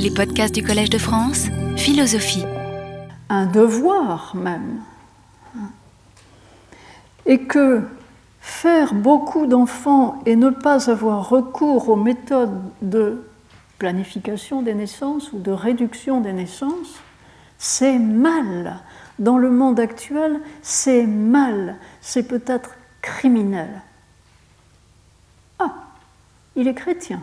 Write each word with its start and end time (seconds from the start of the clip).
Les 0.00 0.12
podcasts 0.12 0.54
du 0.54 0.62
Collège 0.62 0.90
de 0.90 0.98
France, 0.98 1.48
philosophie. 1.76 2.44
Un 3.28 3.46
devoir 3.46 4.36
même. 4.36 4.80
Et 7.26 7.40
que 7.40 7.82
faire 8.40 8.94
beaucoup 8.94 9.46
d'enfants 9.46 10.22
et 10.24 10.36
ne 10.36 10.50
pas 10.50 10.88
avoir 10.88 11.28
recours 11.28 11.88
aux 11.88 11.96
méthodes 11.96 12.62
de 12.80 13.26
planification 13.80 14.62
des 14.62 14.74
naissances 14.74 15.32
ou 15.32 15.40
de 15.40 15.50
réduction 15.50 16.20
des 16.20 16.32
naissances, 16.32 17.00
c'est 17.58 17.98
mal. 17.98 18.78
Dans 19.18 19.36
le 19.36 19.50
monde 19.50 19.80
actuel, 19.80 20.40
c'est 20.62 21.06
mal, 21.06 21.76
c'est 22.00 22.28
peut-être 22.28 22.70
criminel. 23.02 23.82
Ah, 25.58 25.74
il 26.54 26.68
est 26.68 26.74
chrétien, 26.74 27.20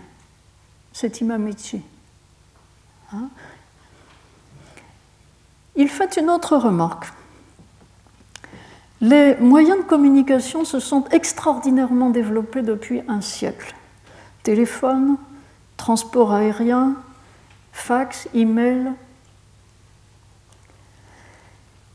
Imamichi. 1.22 1.78
Hein 1.78 1.95
il 5.76 5.90
fait 5.90 6.18
une 6.18 6.30
autre 6.30 6.58
remarque. 6.58 7.08
Les 9.02 9.36
moyens 9.36 9.80
de 9.80 9.84
communication 9.84 10.64
se 10.64 10.80
sont 10.80 11.06
extraordinairement 11.12 12.10
développés 12.10 12.62
depuis 12.62 13.02
un 13.08 13.22
siècle. 13.22 13.76
Téléphone, 14.44 15.18
transport 15.78 16.32
aérien, 16.32 16.96
fax, 17.74 18.30
email. 18.34 18.94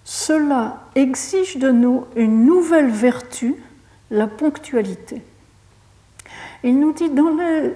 Cela 0.04 0.84
exige 0.94 1.56
de 1.56 1.70
nous 1.70 2.04
une 2.16 2.44
nouvelle 2.44 2.90
vertu, 2.90 3.54
la 4.10 4.26
ponctualité. 4.26 5.22
Il 6.62 6.78
nous 6.78 6.92
dit 6.92 7.08
dans 7.08 7.30
les, 7.30 7.74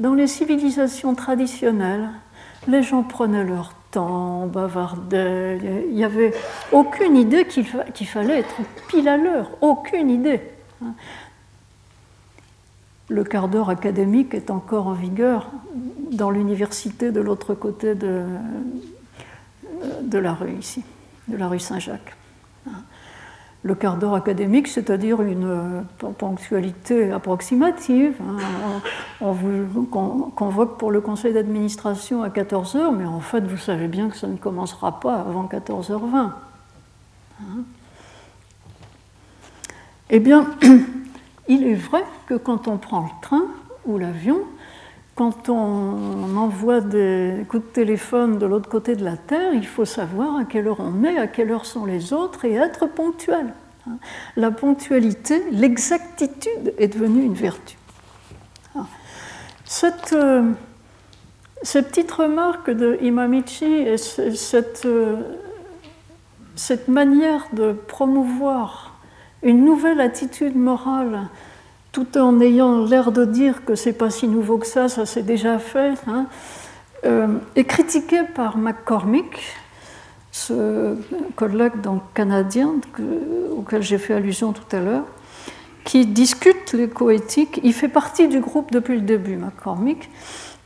dans 0.00 0.14
les 0.14 0.26
civilisations 0.26 1.14
traditionnelles, 1.14 2.10
les 2.68 2.82
gens 2.82 3.02
prenaient 3.02 3.44
leur 3.44 3.72
temps, 3.90 4.46
bavardaient, 4.46 5.58
il 5.88 5.94
n'y 5.94 6.04
avait 6.04 6.34
aucune 6.70 7.16
idée 7.16 7.46
qu'il 7.46 8.06
fallait 8.06 8.40
être 8.40 8.56
pile 8.88 9.08
à 9.08 9.16
l'heure, 9.16 9.50
aucune 9.62 10.10
idée. 10.10 10.42
Le 13.08 13.24
quart 13.24 13.48
d'heure 13.48 13.70
académique 13.70 14.34
est 14.34 14.50
encore 14.50 14.86
en 14.86 14.92
vigueur 14.92 15.50
dans 16.12 16.30
l'université 16.30 17.10
de 17.10 17.20
l'autre 17.20 17.54
côté 17.54 17.94
de, 17.94 18.24
de 20.02 20.18
la 20.18 20.34
rue 20.34 20.52
ici, 20.52 20.84
de 21.28 21.36
la 21.38 21.48
rue 21.48 21.58
Saint-Jacques 21.58 22.17
le 23.62 23.74
quart 23.74 23.96
d'heure 23.96 24.14
académique, 24.14 24.68
c'est-à-dire 24.68 25.20
une 25.20 25.44
euh, 25.44 26.12
ponctualité 26.18 27.10
approximative. 27.10 28.14
Hein. 28.20 28.80
On, 29.20 29.32
vous 29.32 29.84
convoque 29.84 30.78
pour 30.78 30.90
le 30.90 31.00
conseil 31.00 31.32
d'administration 31.32 32.22
à 32.22 32.28
14h, 32.28 32.94
mais 32.96 33.04
en 33.04 33.20
fait, 33.20 33.40
vous 33.40 33.56
savez 33.56 33.88
bien 33.88 34.08
que 34.08 34.16
ça 34.16 34.28
ne 34.28 34.36
commencera 34.36 35.00
pas 35.00 35.16
avant 35.16 35.46
14h20. 35.46 36.30
Hein. 37.40 37.62
eh 40.10 40.20
bien, 40.20 40.46
il 41.48 41.66
est 41.66 41.74
vrai 41.74 42.04
que 42.26 42.34
quand 42.34 42.68
on 42.68 42.76
prend 42.78 43.00
le 43.00 43.20
train 43.22 43.44
ou 43.86 43.98
l'avion, 43.98 44.38
quand 45.18 45.48
on 45.48 46.36
envoie 46.36 46.80
des 46.80 47.44
coups 47.48 47.64
de 47.64 47.68
téléphone 47.70 48.38
de 48.38 48.46
l'autre 48.46 48.68
côté 48.68 48.94
de 48.94 49.04
la 49.04 49.16
Terre, 49.16 49.52
il 49.52 49.66
faut 49.66 49.84
savoir 49.84 50.36
à 50.36 50.44
quelle 50.44 50.68
heure 50.68 50.78
on 50.78 51.02
est, 51.02 51.18
à 51.18 51.26
quelle 51.26 51.50
heure 51.50 51.66
sont 51.66 51.86
les 51.86 52.12
autres 52.12 52.44
et 52.44 52.54
être 52.54 52.86
ponctuel. 52.86 53.52
La 54.36 54.52
ponctualité, 54.52 55.42
l'exactitude 55.50 56.72
est 56.78 56.86
devenue 56.86 57.24
une 57.24 57.34
vertu. 57.34 57.76
Cette, 59.64 60.12
euh, 60.12 60.52
petite 61.64 62.12
remarque 62.12 62.70
de 62.70 62.96
Imamichi 63.02 63.64
et 63.64 63.96
euh, 64.84 65.16
cette 66.54 66.86
manière 66.86 67.48
de 67.54 67.72
promouvoir 67.72 69.00
une 69.42 69.64
nouvelle 69.64 70.00
attitude 70.00 70.54
morale 70.54 71.28
tout 71.98 72.18
en 72.18 72.40
ayant 72.40 72.84
l'air 72.84 73.10
de 73.10 73.24
dire 73.24 73.64
que 73.64 73.74
c'est 73.74 73.92
pas 73.92 74.10
si 74.10 74.28
nouveau 74.28 74.58
que 74.58 74.66
ça, 74.66 74.88
ça 74.88 75.04
s'est 75.04 75.22
déjà 75.22 75.58
fait, 75.58 75.94
hein, 76.06 76.26
euh, 77.04 77.38
est 77.56 77.64
critiqué 77.64 78.20
par 78.34 78.56
McCormick, 78.56 79.40
ce 80.30 80.96
collègue 81.34 81.72
canadien 82.14 82.74
auquel 83.56 83.82
j'ai 83.82 83.98
fait 83.98 84.14
allusion 84.14 84.52
tout 84.52 84.76
à 84.76 84.80
l'heure, 84.80 85.04
qui 85.82 86.06
discute 86.06 86.72
l'écoéthique. 86.72 87.60
Il 87.64 87.72
fait 87.72 87.88
partie 87.88 88.28
du 88.28 88.38
groupe 88.38 88.70
depuis 88.70 88.94
le 88.94 89.02
début, 89.02 89.36
McCormick, 89.36 90.08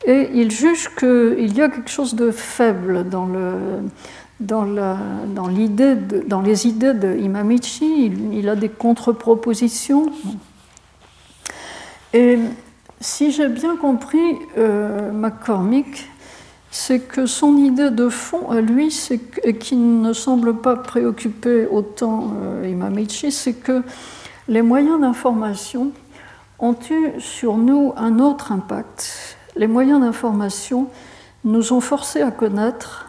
et 0.04 0.28
il 0.34 0.50
juge 0.50 0.90
qu'il 0.96 1.56
y 1.56 1.62
a 1.62 1.70
quelque 1.70 1.90
chose 1.90 2.14
de 2.14 2.30
faible 2.30 3.08
dans 3.08 3.24
le, 3.24 3.54
dans, 4.40 4.64
les 5.46 6.66
idées 6.66 6.94
de 6.94 7.16
Imamichi, 7.16 8.12
il 8.32 8.48
a 8.50 8.56
des 8.56 8.68
contre-propositions. 8.68 10.12
Et 12.14 12.38
si 13.00 13.32
j'ai 13.32 13.48
bien 13.48 13.76
compris 13.76 14.36
euh, 14.58 15.10
McCormick, 15.12 16.08
c'est 16.70 17.00
que 17.00 17.26
son 17.26 17.56
idée 17.56 17.90
de 17.90 18.08
fond 18.08 18.50
à 18.50 18.60
lui, 18.60 18.90
c'est 18.90 19.18
qui 19.58 19.76
ne 19.76 20.12
semble 20.12 20.56
pas 20.56 20.76
préoccuper 20.76 21.66
autant 21.66 22.34
euh, 22.42 22.68
Imamichi, 22.68 23.32
c'est 23.32 23.54
que 23.54 23.82
les 24.48 24.62
moyens 24.62 25.00
d'information 25.00 25.92
ont 26.58 26.76
eu 26.90 27.20
sur 27.20 27.56
nous 27.56 27.92
un 27.96 28.18
autre 28.18 28.52
impact. 28.52 29.36
Les 29.56 29.66
moyens 29.66 30.00
d'information 30.00 30.88
nous 31.44 31.72
ont 31.72 31.80
forcés 31.80 32.22
à 32.22 32.30
connaître 32.30 33.06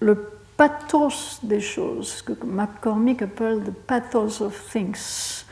le 0.00 0.30
pathos 0.56 1.40
des 1.42 1.60
choses, 1.60 2.22
que 2.22 2.32
McCormick 2.44 3.22
appelle 3.22 3.62
the 3.64 3.72
pathos 3.86 4.40
of 4.40 4.54
things 4.72 5.43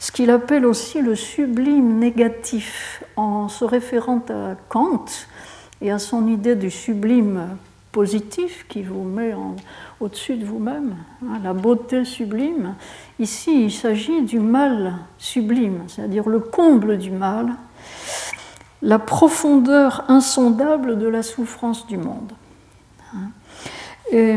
ce 0.00 0.10
qu'il 0.10 0.30
appelle 0.30 0.64
aussi 0.64 1.02
le 1.02 1.14
sublime 1.14 1.98
négatif, 1.98 3.04
en 3.16 3.48
se 3.48 3.64
référant 3.64 4.22
à 4.30 4.56
Kant 4.70 5.04
et 5.82 5.92
à 5.92 5.98
son 5.98 6.26
idée 6.26 6.56
du 6.56 6.70
sublime 6.70 7.48
positif 7.92 8.64
qui 8.68 8.82
vous 8.82 9.02
met 9.02 9.34
au-dessus 10.00 10.36
de 10.36 10.44
vous-même, 10.46 10.94
hein, 11.22 11.38
la 11.44 11.52
beauté 11.52 12.06
sublime. 12.06 12.76
Ici, 13.18 13.64
il 13.64 13.72
s'agit 13.72 14.22
du 14.22 14.38
mal 14.40 14.94
sublime, 15.18 15.82
c'est-à-dire 15.88 16.28
le 16.28 16.40
comble 16.40 16.96
du 16.96 17.10
mal, 17.10 17.54
la 18.80 18.98
profondeur 18.98 20.04
insondable 20.08 20.98
de 20.98 21.08
la 21.08 21.22
souffrance 21.22 21.86
du 21.86 21.98
monde. 21.98 22.32
Hein. 23.14 23.30
Et 24.12 24.36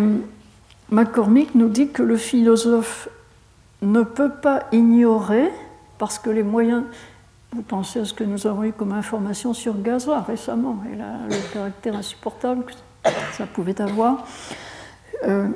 McCormick 0.90 1.56
nous 1.56 1.70
dit 1.70 1.88
que 1.88 2.04
le 2.04 2.18
philosophe 2.18 3.08
ne 3.92 4.04
peut 4.04 4.32
pas 4.32 4.64
ignorer, 4.72 5.50
parce 5.98 6.20
que 6.20 6.30
les 6.30 6.44
moyens, 6.44 6.84
vous 7.52 7.62
pensez 7.62 8.00
à 8.00 8.06
ce 8.06 8.14
que 8.14 8.24
nous 8.24 8.48
avons 8.48 8.64
eu 8.64 8.72
comme 8.72 8.94
information 8.94 9.54
sur 9.54 9.80
Gaza 9.82 10.22
récemment, 10.22 10.82
et 10.92 10.96
le 10.96 11.54
caractère 11.54 11.96
insupportable 11.96 12.66
que 12.66 12.74
ça 13.34 13.46
pouvait 13.46 13.80
avoir, 13.82 14.26
euh, 15.26 15.48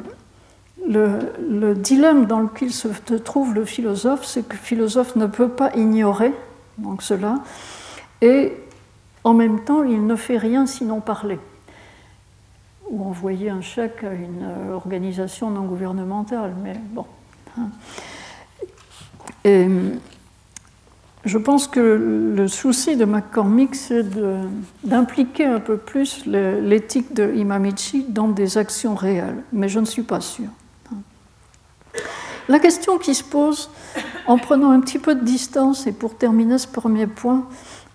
le, 0.87 1.73
dilemme 1.73 2.25
dans 2.25 2.39
lequel 2.39 2.71
se 2.71 2.87
trouve 3.15 3.53
le 3.53 3.65
philosophe, 3.65 4.25
c'est 4.25 4.47
que 4.47 4.53
le 4.53 4.59
philosophe 4.59 5.15
ne 5.15 5.25
peut 5.25 5.49
pas 5.49 5.75
ignorer 5.75 6.33
donc 6.77 7.01
cela, 7.01 7.39
et 8.21 8.53
en 9.23 9.33
même 9.33 9.63
temps, 9.63 9.83
il 9.83 10.05
ne 10.05 10.15
fait 10.15 10.37
rien 10.37 10.65
sinon 10.65 11.01
parler 11.01 11.39
ou 12.89 13.03
envoyer 13.03 13.49
un 13.49 13.61
chèque 13.61 14.03
à 14.03 14.13
une 14.13 14.47
organisation 14.71 15.49
non 15.49 15.63
gouvernementale, 15.63 16.53
mais 16.63 16.79
bon. 16.91 17.05
Et 19.43 19.67
je 21.25 21.37
pense 21.37 21.67
que 21.67 22.33
le 22.35 22.47
souci 22.47 22.95
de 22.95 23.05
McCormick, 23.05 23.75
c'est 23.75 24.05
d'impliquer 24.83 25.45
un 25.45 25.59
peu 25.59 25.77
plus 25.77 26.25
l'éthique 26.25 27.13
de 27.13 27.33
Imamichi 27.33 28.05
dans 28.07 28.29
des 28.29 28.57
actions 28.57 28.95
réelles, 28.95 29.43
mais 29.51 29.67
je 29.67 29.79
ne 29.79 29.85
suis 29.85 30.03
pas 30.03 30.21
sûre. 30.21 30.49
La 32.49 32.59
question 32.59 32.97
qui 32.97 33.13
se 33.13 33.25
pose, 33.25 33.69
en 34.25 34.37
prenant 34.37 34.71
un 34.71 34.79
petit 34.79 34.99
peu 34.99 35.15
de 35.15 35.23
distance, 35.23 35.85
et 35.85 35.91
pour 35.91 36.15
terminer 36.15 36.57
ce 36.57 36.67
premier 36.67 37.07
point, 37.07 37.45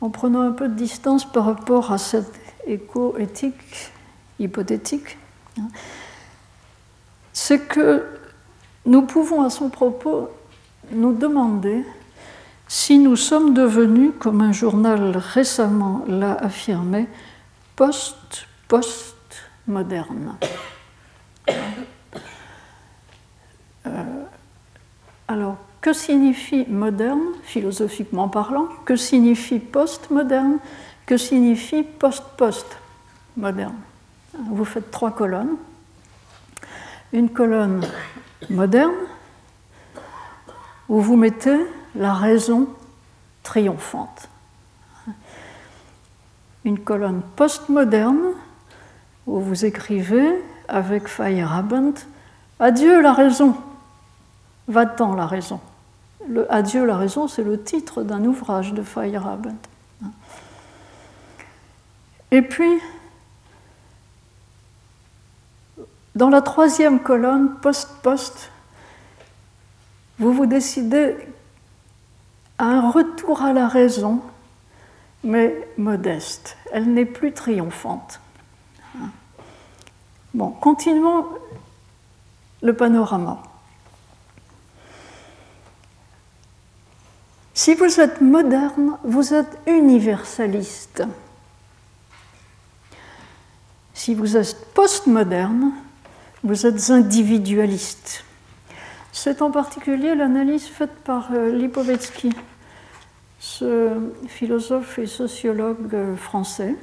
en 0.03 0.11
prenant 0.11 0.43
un 0.43 0.53
peu 0.53 0.69
de 0.69 0.75
distance 0.75 1.25
par 1.25 1.47
rapport 1.47 1.91
à 1.91 1.97
cette 1.97 2.33
éco-éthique 2.67 3.93
hypothétique, 4.39 5.17
hein, 5.59 5.69
c'est 7.33 7.61
que 7.61 8.05
nous 8.85 9.03
pouvons 9.03 9.43
à 9.43 9.49
son 9.49 9.71
propos 9.71 10.29
nous 10.93 11.13
demander 11.13 11.85
si 12.69 12.99
nous 12.99 13.17
sommes 13.17 13.55
devenus, 13.55 14.13
comme 14.19 14.41
un 14.41 14.53
journal 14.53 15.17
récemment 15.17 16.05
l'a 16.09 16.35
affirmé, 16.35 17.07
post-post-moderne. 17.77 20.37
Euh, 23.87 24.25
alors, 25.29 25.59
que 25.83 25.93
signifie 25.93 26.65
moderne, 26.69 27.21
philosophiquement 27.43 28.29
parlant? 28.29 28.69
Que 28.85 28.97
signifie 28.97 29.59
post-moderne? 29.59 30.59
Que 31.05 31.17
signifie 31.17 31.83
post-post 31.83 32.67
moderne. 33.37 33.75
Vous 34.51 34.65
faites 34.65 34.91
trois 34.91 35.11
colonnes. 35.11 35.57
Une 37.13 37.29
colonne 37.29 37.85
moderne 38.49 38.95
où 40.89 41.01
vous 41.01 41.17
mettez 41.17 41.59
la 41.95 42.15
raison 42.15 42.69
triomphante. 43.43 44.29
Une 46.65 46.79
colonne 46.79 47.23
postmoderne 47.37 48.33
où 49.27 49.41
vous 49.41 49.65
écrivez 49.65 50.43
avec 50.69 51.09
Feyerabend 51.09 51.95
Adieu 52.61 53.01
la 53.01 53.13
raison, 53.13 53.57
va-t'en 54.69 55.17
la 55.17 55.27
raison. 55.27 55.59
Adieu 56.49 56.87
la 56.87 56.97
raison, 56.97 57.27
c'est 57.27 57.43
le 57.43 57.61
titre 57.61 58.05
d'un 58.05 58.25
ouvrage 58.25 58.73
de 58.73 58.83
Feyerabend. 58.83 59.59
Et 62.31 62.41
puis, 62.41 62.81
dans 66.15 66.31
la 66.31 66.41
troisième 66.41 67.01
colonne, 67.01 67.57
post-post, 67.61 68.51
vous 70.23 70.33
vous 70.33 70.47
décidez 70.47 71.17
à 72.57 72.67
un 72.67 72.91
retour 72.91 73.43
à 73.43 73.53
la 73.53 73.67
raison, 73.67 74.23
mais 75.25 75.69
modeste. 75.77 76.57
Elle 76.73 76.95
n'est 76.95 77.05
plus 77.05 77.33
triomphante. 77.33 78.21
Bon, 80.33 80.51
continuons 80.51 81.27
le 82.63 82.73
panorama. 82.73 83.43
Si 87.53 87.75
vous 87.75 88.01
êtes 88.01 88.21
moderne, 88.21 88.99
vous 89.03 89.35
êtes 89.35 89.59
universaliste. 89.67 91.03
Si 93.93 94.15
vous 94.15 94.37
êtes 94.37 94.73
postmoderne, 94.73 95.73
vous 96.45 96.65
êtes 96.65 96.91
individualiste. 96.91 98.25
C'est 99.15 99.43
en 99.43 99.51
particulier 99.51 100.15
l'analyse 100.15 100.67
faite 100.67 100.95
par 101.05 101.29
euh, 101.33 101.53
Lipovetsky, 101.53 102.31
ce 103.39 103.91
philosophe 104.27 104.99
et 104.99 105.07
sociologue 105.07 105.95
euh, 105.95 106.17
français, 106.17 106.75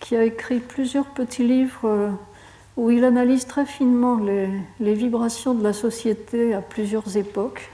qui 0.00 0.16
a 0.16 0.24
écrit 0.24 0.60
plusieurs 0.60 1.04
petits 1.04 1.46
livres 1.46 1.84
euh, 1.84 2.10
où 2.78 2.90
il 2.90 3.04
analyse 3.04 3.46
très 3.46 3.66
finement 3.66 4.18
les, 4.18 4.94
vibrations 4.94 5.52
de 5.52 5.62
la 5.62 5.74
société 5.74 6.54
à 6.54 6.62
plusieurs 6.62 7.18
époques. 7.18 7.70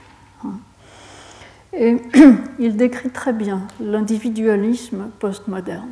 Et 1.71 2.01
il 2.59 2.75
décrit 2.75 3.11
très 3.11 3.31
bien 3.31 3.65
l'individualisme 3.79 5.09
postmoderne. 5.19 5.89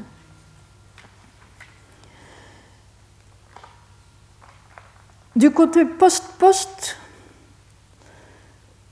Du 5.37 5.51
côté 5.51 5.85
post-post, 5.85 6.97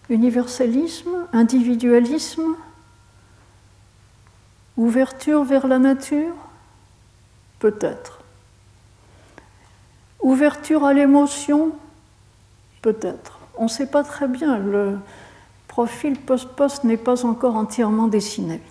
universalisme, 0.10 1.28
individualisme, 1.34 2.56
ouverture 4.78 5.44
vers 5.44 5.68
la 5.68 5.80
nature, 5.80 6.34
peut-être. 7.60 8.20
Ouverture 10.22 10.84
à 10.86 10.94
l'émotion, 10.94 11.72
peut-être. 12.82 13.40
On 13.58 13.66
ne 13.66 13.70
sait 13.70 13.88
pas 13.88 14.04
très 14.04 14.28
bien, 14.28 14.58
le 14.58 14.98
profil 15.68 16.18
post-post 16.18 16.84
n'est 16.84 16.98
pas 16.98 17.26
encore 17.26 17.56
entièrement 17.56 18.08
dessiné. 18.08 18.62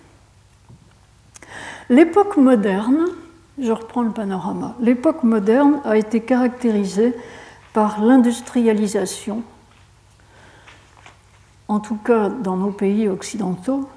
L'époque 1.89 2.37
moderne, 2.37 3.05
je 3.57 3.71
reprends 3.71 4.03
le 4.03 4.11
panorama, 4.11 4.75
l'époque 4.79 5.23
moderne 5.23 5.81
a 5.85 5.97
été 5.97 6.21
caractérisée 6.21 7.15
par 7.73 8.03
l'industrialisation, 8.03 9.43
en 11.69 11.79
tout 11.79 11.95
cas 11.95 12.27
dans 12.27 12.57
nos 12.57 12.71
pays 12.71 13.07
occidentaux, 13.07 13.87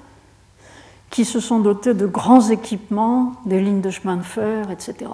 qui 1.09 1.25
se 1.25 1.39
sont 1.39 1.59
dotés 1.59 1.93
de 1.93 2.07
grands 2.07 2.49
équipements, 2.49 3.33
des 3.45 3.59
lignes 3.59 3.81
de 3.81 3.89
chemin 3.89 4.15
de 4.15 4.23
fer, 4.23 4.71
etc. 4.71 5.11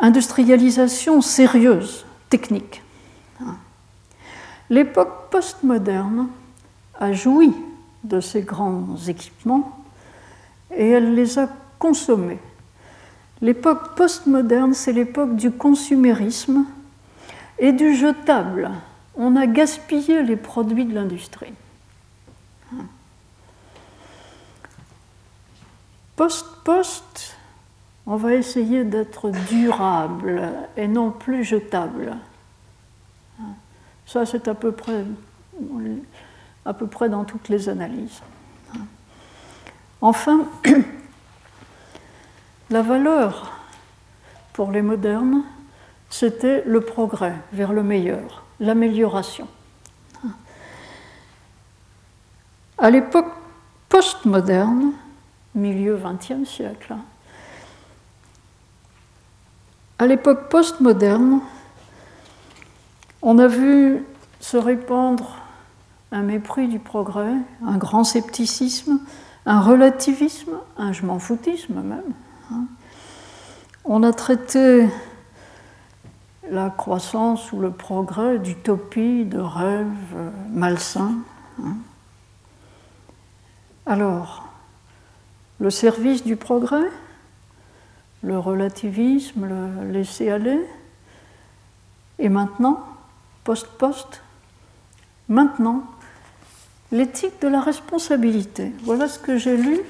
Industrialisation 0.00 1.20
sérieuse, 1.20 2.04
technique. 2.28 2.82
L'époque 4.68 5.30
postmoderne 5.30 6.28
a 6.98 7.12
joui 7.12 7.54
de 8.02 8.20
ces 8.20 8.42
grands 8.42 8.96
équipements 9.06 9.78
et 10.74 10.88
elle 10.88 11.14
les 11.14 11.38
a 11.38 11.48
consommés 11.78 12.40
L'époque 13.42 13.96
postmoderne, 13.96 14.72
c'est 14.72 14.92
l'époque 14.92 15.34
du 15.34 15.50
consumérisme 15.50 16.64
et 17.58 17.72
du 17.72 17.96
jetable. 17.96 18.70
On 19.16 19.36
a 19.36 19.46
gaspillé 19.46 20.22
les 20.22 20.36
produits 20.36 20.84
de 20.84 20.94
l'industrie. 20.94 21.52
Post-post, 26.16 27.36
on 28.06 28.16
va 28.16 28.34
essayer 28.34 28.84
d'être 28.84 29.30
durable 29.48 30.52
et 30.76 30.88
non 30.88 31.10
plus 31.10 31.44
jetable. 31.44 32.16
Ça, 34.06 34.26
c'est 34.26 34.48
à 34.48 34.54
peu 34.54 34.72
près, 34.72 35.04
à 36.64 36.74
peu 36.74 36.86
près 36.86 37.08
dans 37.08 37.24
toutes 37.24 37.48
les 37.48 37.68
analyses. 37.68 38.20
Enfin, 40.00 40.46
La 42.72 42.80
valeur 42.80 43.52
pour 44.54 44.70
les 44.70 44.80
modernes, 44.80 45.42
c'était 46.08 46.62
le 46.64 46.80
progrès 46.80 47.34
vers 47.52 47.74
le 47.74 47.82
meilleur, 47.82 48.44
l'amélioration. 48.62 49.48
À 52.78 52.90
l'époque 52.90 53.30
postmoderne, 53.88 54.92
milieu 55.54 56.00
XXe 56.02 56.48
siècle, 56.48 56.94
à 59.98 60.06
l'époque 60.06 60.48
postmoderne, 60.48 61.40
on 63.20 63.38
a 63.38 63.46
vu 63.46 64.04
se 64.40 64.56
répandre 64.56 65.36
un 66.10 66.22
mépris 66.22 66.68
du 66.68 66.78
progrès, 66.78 67.34
un 67.64 67.76
grand 67.76 68.04
scepticisme, 68.04 69.00
un 69.44 69.60
relativisme, 69.60 70.52
un 70.78 70.92
je 70.92 71.04
m'en 71.04 71.18
foutisme 71.18 71.82
même, 71.82 72.12
on 73.84 74.02
a 74.02 74.12
traité 74.12 74.88
la 76.52 76.68
croissance 76.70 77.50
ou 77.52 77.60
le 77.60 77.70
progrès 77.70 78.38
d'utopie, 78.38 79.24
de 79.24 79.40
rêve 79.40 79.86
malsain. 80.50 81.14
Hein. 81.62 81.76
Alors, 83.86 84.48
le 85.58 85.70
service 85.70 86.24
du 86.24 86.36
progrès, 86.36 86.90
le 88.22 88.38
relativisme, 88.38 89.46
le 89.46 89.90
laisser-aller, 89.90 90.60
et 92.18 92.28
maintenant, 92.28 92.86
post-post, 93.44 94.22
maintenant, 95.28 95.84
l'éthique 96.92 97.40
de 97.40 97.48
la 97.48 97.60
responsabilité. 97.60 98.72
Voilà 98.84 99.08
ce 99.08 99.18
que 99.18 99.38
j'ai 99.38 99.56
lu 99.56 99.80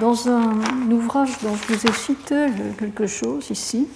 dans 0.00 0.28
un 0.28 0.90
ouvrage 0.90 1.36
dont 1.42 1.54
je 1.56 1.72
vous 1.74 1.86
ai 1.86 1.92
cité 1.92 2.46
quelque 2.78 3.08
chose 3.08 3.50
ici, 3.50 3.88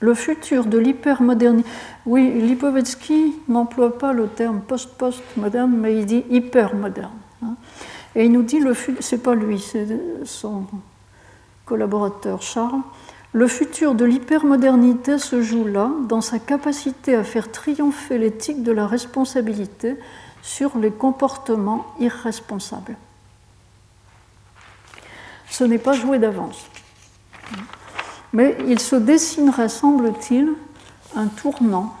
le 0.00 0.14
futur 0.14 0.66
de 0.66 0.78
l'hypermodernité. 0.78 1.68
Oui, 2.04 2.30
Lipovetsky 2.40 3.34
n'emploie 3.48 3.98
pas 3.98 4.12
le 4.12 4.28
terme 4.28 4.60
post-post-moderne, 4.60 5.74
mais 5.76 5.96
il 5.96 6.06
dit 6.06 6.24
hypermoderne. 6.30 7.10
Hein. 7.42 7.54
Et 8.14 8.24
il 8.24 8.32
nous 8.32 8.42
dit, 8.42 8.60
le 8.60 8.74
c'est 9.00 9.22
pas 9.22 9.34
lui, 9.34 9.58
c'est 9.58 9.86
son 10.24 10.64
collaborateur 11.64 12.42
Charles, 12.42 12.80
le 13.32 13.48
futur 13.48 13.94
de 13.94 14.04
l'hypermodernité 14.04 15.18
se 15.18 15.42
joue 15.42 15.66
là, 15.66 15.90
dans 16.08 16.20
sa 16.20 16.38
capacité 16.38 17.14
à 17.14 17.24
faire 17.24 17.50
triompher 17.50 18.18
l'éthique 18.18 18.62
de 18.62 18.72
la 18.72 18.86
responsabilité 18.86 19.96
sur 20.42 20.78
les 20.78 20.90
comportements 20.90 21.86
irresponsables 21.98 22.96
ce 25.56 25.64
n'est 25.64 25.78
pas 25.78 25.94
joué 25.94 26.18
d'avance. 26.18 26.66
Mais 28.36 28.54
il 28.68 28.78
se 28.80 28.96
dessinerait, 28.96 29.70
semble-t-il, 29.70 30.52
un 31.14 31.26
tournant 31.26 31.96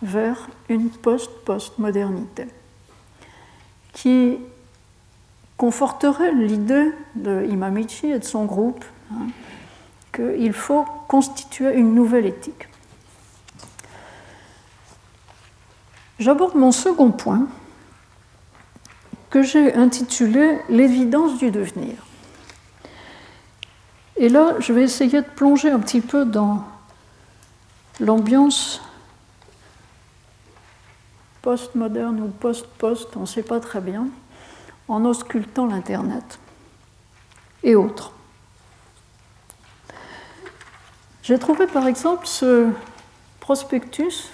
vers 0.00 0.48
une 0.70 0.88
post-post-modernité 0.88 2.46
qui 3.92 4.38
conforterait 5.58 6.32
l'idée 6.32 6.90
de 7.16 7.44
Imamichi 7.50 8.06
et 8.06 8.18
de 8.18 8.24
son 8.24 8.46
groupe 8.46 8.82
hein, 9.12 9.26
qu'il 10.10 10.54
faut 10.54 10.86
constituer 11.06 11.74
une 11.74 11.94
nouvelle 11.94 12.24
éthique. 12.24 12.66
J'aborde 16.18 16.54
mon 16.54 16.72
second 16.72 17.10
point 17.10 17.46
que 19.28 19.42
j'ai 19.42 19.74
intitulé 19.74 20.60
L'évidence 20.70 21.36
du 21.36 21.50
devenir. 21.50 22.07
Et 24.18 24.28
là, 24.28 24.56
je 24.58 24.72
vais 24.72 24.82
essayer 24.82 25.22
de 25.22 25.26
plonger 25.26 25.70
un 25.70 25.78
petit 25.78 26.00
peu 26.00 26.24
dans 26.24 26.64
l'ambiance 28.00 28.80
post-moderne 31.40 32.20
ou 32.20 32.26
post-post, 32.26 33.16
on 33.16 33.20
ne 33.20 33.26
sait 33.26 33.44
pas 33.44 33.60
très 33.60 33.80
bien, 33.80 34.08
en 34.88 35.04
auscultant 35.04 35.66
l'Internet 35.66 36.40
et 37.62 37.76
autres. 37.76 38.12
J'ai 41.22 41.38
trouvé 41.38 41.68
par 41.68 41.86
exemple 41.86 42.26
ce 42.26 42.68
prospectus 43.38 44.30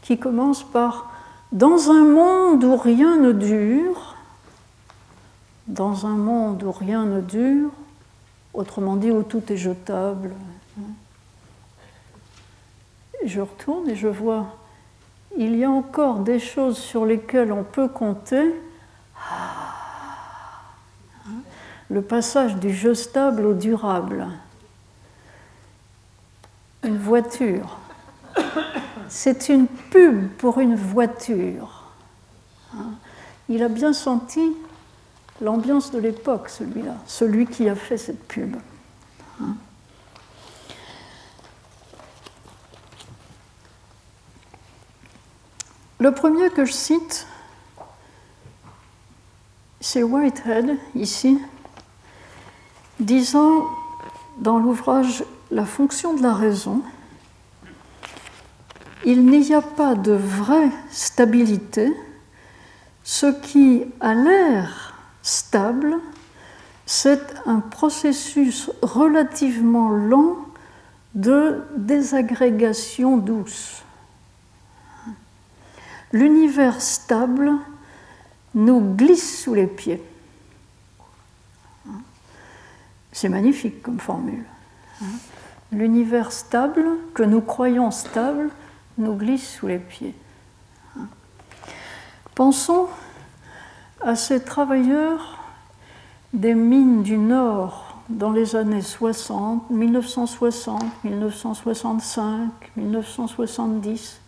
qui 0.00 0.18
commence 0.18 0.62
par 0.62 1.10
Dans 1.52 1.90
un 1.90 2.04
monde 2.04 2.64
où 2.64 2.76
rien 2.76 3.18
ne 3.18 3.32
dure, 3.32 4.16
dans 5.66 6.06
un 6.06 6.16
monde 6.16 6.62
où 6.62 6.72
rien 6.72 7.04
ne 7.04 7.20
dure, 7.20 7.70
autrement 8.54 8.96
dit 8.96 9.10
où 9.10 9.22
tout 9.22 9.42
est 9.52 9.56
jetable. 9.56 10.32
Je 13.24 13.40
retourne 13.40 13.88
et 13.88 13.96
je 13.96 14.08
vois, 14.08 14.56
il 15.36 15.56
y 15.56 15.64
a 15.64 15.70
encore 15.70 16.20
des 16.20 16.38
choses 16.38 16.76
sur 16.76 17.06
lesquelles 17.06 17.52
on 17.52 17.64
peut 17.64 17.88
compter. 17.88 18.54
Le 21.88 22.02
passage 22.02 22.56
du 22.56 22.72
jeu 22.72 22.94
stable 22.94 23.46
au 23.46 23.54
durable. 23.54 24.26
Une 26.82 26.98
voiture 26.98 27.78
c'est 29.12 29.50
une 29.50 29.66
pub 29.66 30.28
pour 30.38 30.58
une 30.58 30.74
voiture. 30.74 31.84
Il 33.50 33.62
a 33.62 33.68
bien 33.68 33.92
senti 33.92 34.40
l'ambiance 35.42 35.90
de 35.90 35.98
l'époque, 35.98 36.48
celui-là, 36.48 36.94
celui 37.06 37.46
qui 37.46 37.68
a 37.68 37.74
fait 37.74 37.98
cette 37.98 38.22
pub. 38.26 38.56
Le 45.98 46.12
premier 46.12 46.48
que 46.50 46.64
je 46.64 46.72
cite, 46.72 47.26
c'est 49.80 50.02
Whitehead, 50.02 50.76
ici, 50.94 51.38
disant 53.00 53.66
dans 54.38 54.58
l'ouvrage 54.58 55.24
La 55.50 55.64
fonction 55.64 56.14
de 56.14 56.22
la 56.22 56.34
raison, 56.34 56.82
il 59.04 59.26
n'y 59.26 59.52
a 59.54 59.60
pas 59.60 59.94
de 59.94 60.12
vraie 60.12 60.70
stabilité. 60.90 61.92
Ce 63.04 63.26
qui 63.26 63.84
a 64.00 64.14
l'air 64.14 64.91
stable, 65.22 65.96
c'est 66.86 67.34
un 67.46 67.60
processus 67.60 68.70
relativement 68.82 69.90
lent 69.90 70.36
de 71.14 71.62
désagrégation 71.76 73.16
douce. 73.16 73.82
L'univers 76.12 76.80
stable 76.80 77.52
nous 78.54 78.94
glisse 78.94 79.42
sous 79.42 79.54
les 79.54 79.66
pieds. 79.66 80.02
C'est 83.12 83.28
magnifique 83.28 83.82
comme 83.82 84.00
formule. 84.00 84.44
L'univers 85.70 86.32
stable, 86.32 86.84
que 87.14 87.22
nous 87.22 87.40
croyons 87.40 87.90
stable, 87.90 88.50
nous 88.98 89.14
glisse 89.16 89.56
sous 89.56 89.66
les 89.66 89.78
pieds. 89.78 90.14
Pensons 92.34 92.88
à 94.04 94.16
ces 94.16 94.42
travailleurs 94.42 95.38
des 96.32 96.54
mines 96.54 97.02
du 97.02 97.18
Nord 97.18 97.96
dans 98.08 98.32
les 98.32 98.56
années 98.56 98.82
60, 98.82 99.70
1960, 99.70 100.82
1965, 101.04 102.50
1970, 102.76 104.20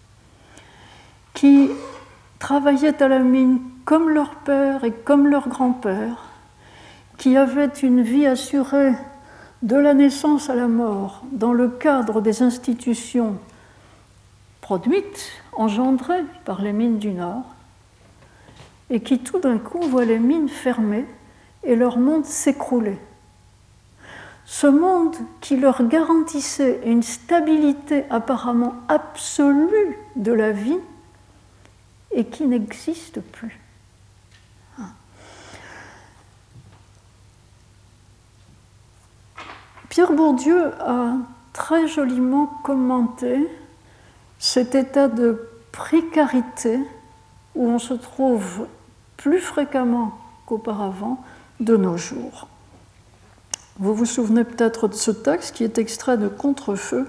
qui 1.34 1.70
travaillaient 2.38 3.02
à 3.02 3.08
la 3.08 3.18
mine 3.18 3.60
comme 3.84 4.10
leur 4.10 4.34
père 4.36 4.84
et 4.84 4.92
comme 4.92 5.26
leur 5.26 5.48
grand-père, 5.48 6.24
qui 7.18 7.36
avaient 7.36 7.66
une 7.66 8.02
vie 8.02 8.26
assurée 8.26 8.92
de 9.62 9.76
la 9.76 9.94
naissance 9.94 10.50
à 10.50 10.54
la 10.54 10.68
mort 10.68 11.22
dans 11.32 11.52
le 11.52 11.68
cadre 11.68 12.20
des 12.20 12.42
institutions 12.42 13.36
produite, 14.60 15.30
engendrée 15.52 16.24
par 16.46 16.62
les 16.62 16.72
mines 16.72 16.98
du 16.98 17.10
Nord, 17.10 17.53
et 18.90 19.00
qui 19.00 19.18
tout 19.18 19.38
d'un 19.38 19.58
coup 19.58 19.80
voient 19.82 20.04
les 20.04 20.18
mines 20.18 20.48
fermées 20.48 21.06
et 21.62 21.76
leur 21.76 21.98
monde 21.98 22.24
s'écrouler. 22.24 22.98
Ce 24.44 24.66
monde 24.66 25.16
qui 25.40 25.56
leur 25.56 25.82
garantissait 25.84 26.80
une 26.84 27.02
stabilité 27.02 28.04
apparemment 28.10 28.74
absolue 28.88 29.98
de 30.16 30.32
la 30.32 30.52
vie 30.52 30.78
et 32.12 32.26
qui 32.26 32.46
n'existe 32.46 33.20
plus. 33.20 33.58
Pierre 39.88 40.12
Bourdieu 40.12 40.72
a 40.80 41.14
très 41.52 41.86
joliment 41.86 42.46
commenté 42.64 43.48
cet 44.40 44.74
état 44.74 45.06
de 45.06 45.48
précarité 45.70 46.80
où 47.54 47.68
on 47.68 47.78
se 47.78 47.94
trouve 47.94 48.66
plus 49.24 49.40
fréquemment 49.40 50.12
qu'auparavant 50.44 51.18
de 51.58 51.78
nos 51.78 51.96
jours. 51.96 52.46
Vous 53.78 53.94
vous 53.94 54.04
souvenez 54.04 54.44
peut-être 54.44 54.86
de 54.86 54.92
ce 54.92 55.10
texte 55.10 55.54
qui 55.56 55.64
est 55.64 55.78
extrait 55.78 56.18
de 56.18 56.28
Contrefeu. 56.28 57.08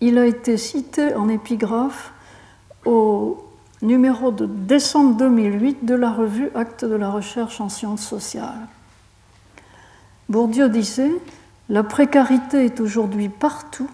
Il 0.00 0.18
a 0.18 0.26
été 0.26 0.56
cité 0.56 1.16
en 1.16 1.28
épigraphe 1.28 2.12
au 2.84 3.44
numéro 3.82 4.30
de 4.30 4.46
décembre 4.46 5.16
2008 5.16 5.84
de 5.84 5.96
la 5.96 6.12
revue 6.12 6.50
Actes 6.54 6.84
de 6.84 6.94
la 6.94 7.10
recherche 7.10 7.60
en 7.60 7.68
sciences 7.68 8.06
sociales. 8.06 8.68
Bourdieu 10.28 10.68
disait 10.68 11.10
La 11.68 11.82
précarité 11.82 12.64
est 12.64 12.78
aujourd'hui 12.78 13.28
partout 13.28 13.90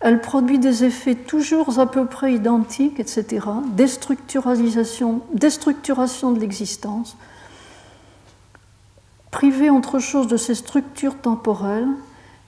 elle 0.00 0.20
produit 0.20 0.58
des 0.58 0.84
effets 0.84 1.14
toujours 1.14 1.78
à 1.78 1.86
peu 1.86 2.06
près 2.06 2.32
identiques, 2.32 2.98
etc. 2.98 3.46
Déstructuralisation, 3.72 5.20
déstructuration 5.34 6.32
de 6.32 6.40
l'existence, 6.40 7.18
privé 9.30 9.68
entre 9.68 9.98
chose 9.98 10.26
de 10.26 10.38
ces 10.38 10.54
structures 10.54 11.20
temporelles, 11.20 11.88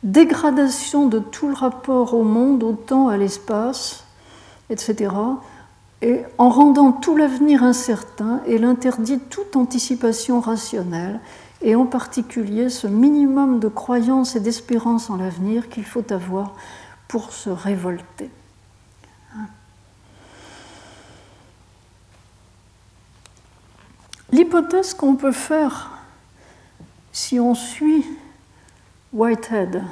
dégradation 0.03 1.07
de 1.07 1.19
tout 1.19 1.47
le 1.47 1.55
rapport 1.55 2.15
au 2.15 2.25
monde, 2.25 2.63
au 2.63 2.73
temps, 2.73 3.09
à 3.09 3.19
l'espace, 3.19 4.05
etc. 4.71 5.13
Et 6.01 6.23
en 6.39 6.49
rendant 6.49 6.91
tout 6.91 7.17
l'avenir 7.17 7.63
incertain, 7.63 8.41
elle 8.49 8.65
interdit 8.65 9.21
toute 9.31 9.57
anticipation 9.57 10.41
rationnelle, 10.41 11.21
et 11.61 11.77
en 11.77 11.87
particulier 11.87 12.71
ce 12.71 12.89
minimum 12.89 13.61
de 13.61 13.69
croyance 13.69 14.35
et 14.35 14.41
d'espérance 14.41 15.11
en 15.11 15.17
l'avenir 15.17 15.69
qu'il 15.69 15.85
faut 15.85 16.13
avoir 16.13 16.55
pour 17.13 17.35
se 17.35 17.51
révolter. 17.51 18.31
L'hypothèse 24.31 24.95
qu'on 24.95 25.17
peut 25.17 25.31
faire 25.31 25.91
si 27.13 27.39
on 27.39 27.55
suit 27.55 28.07
Whitehead 29.13 29.83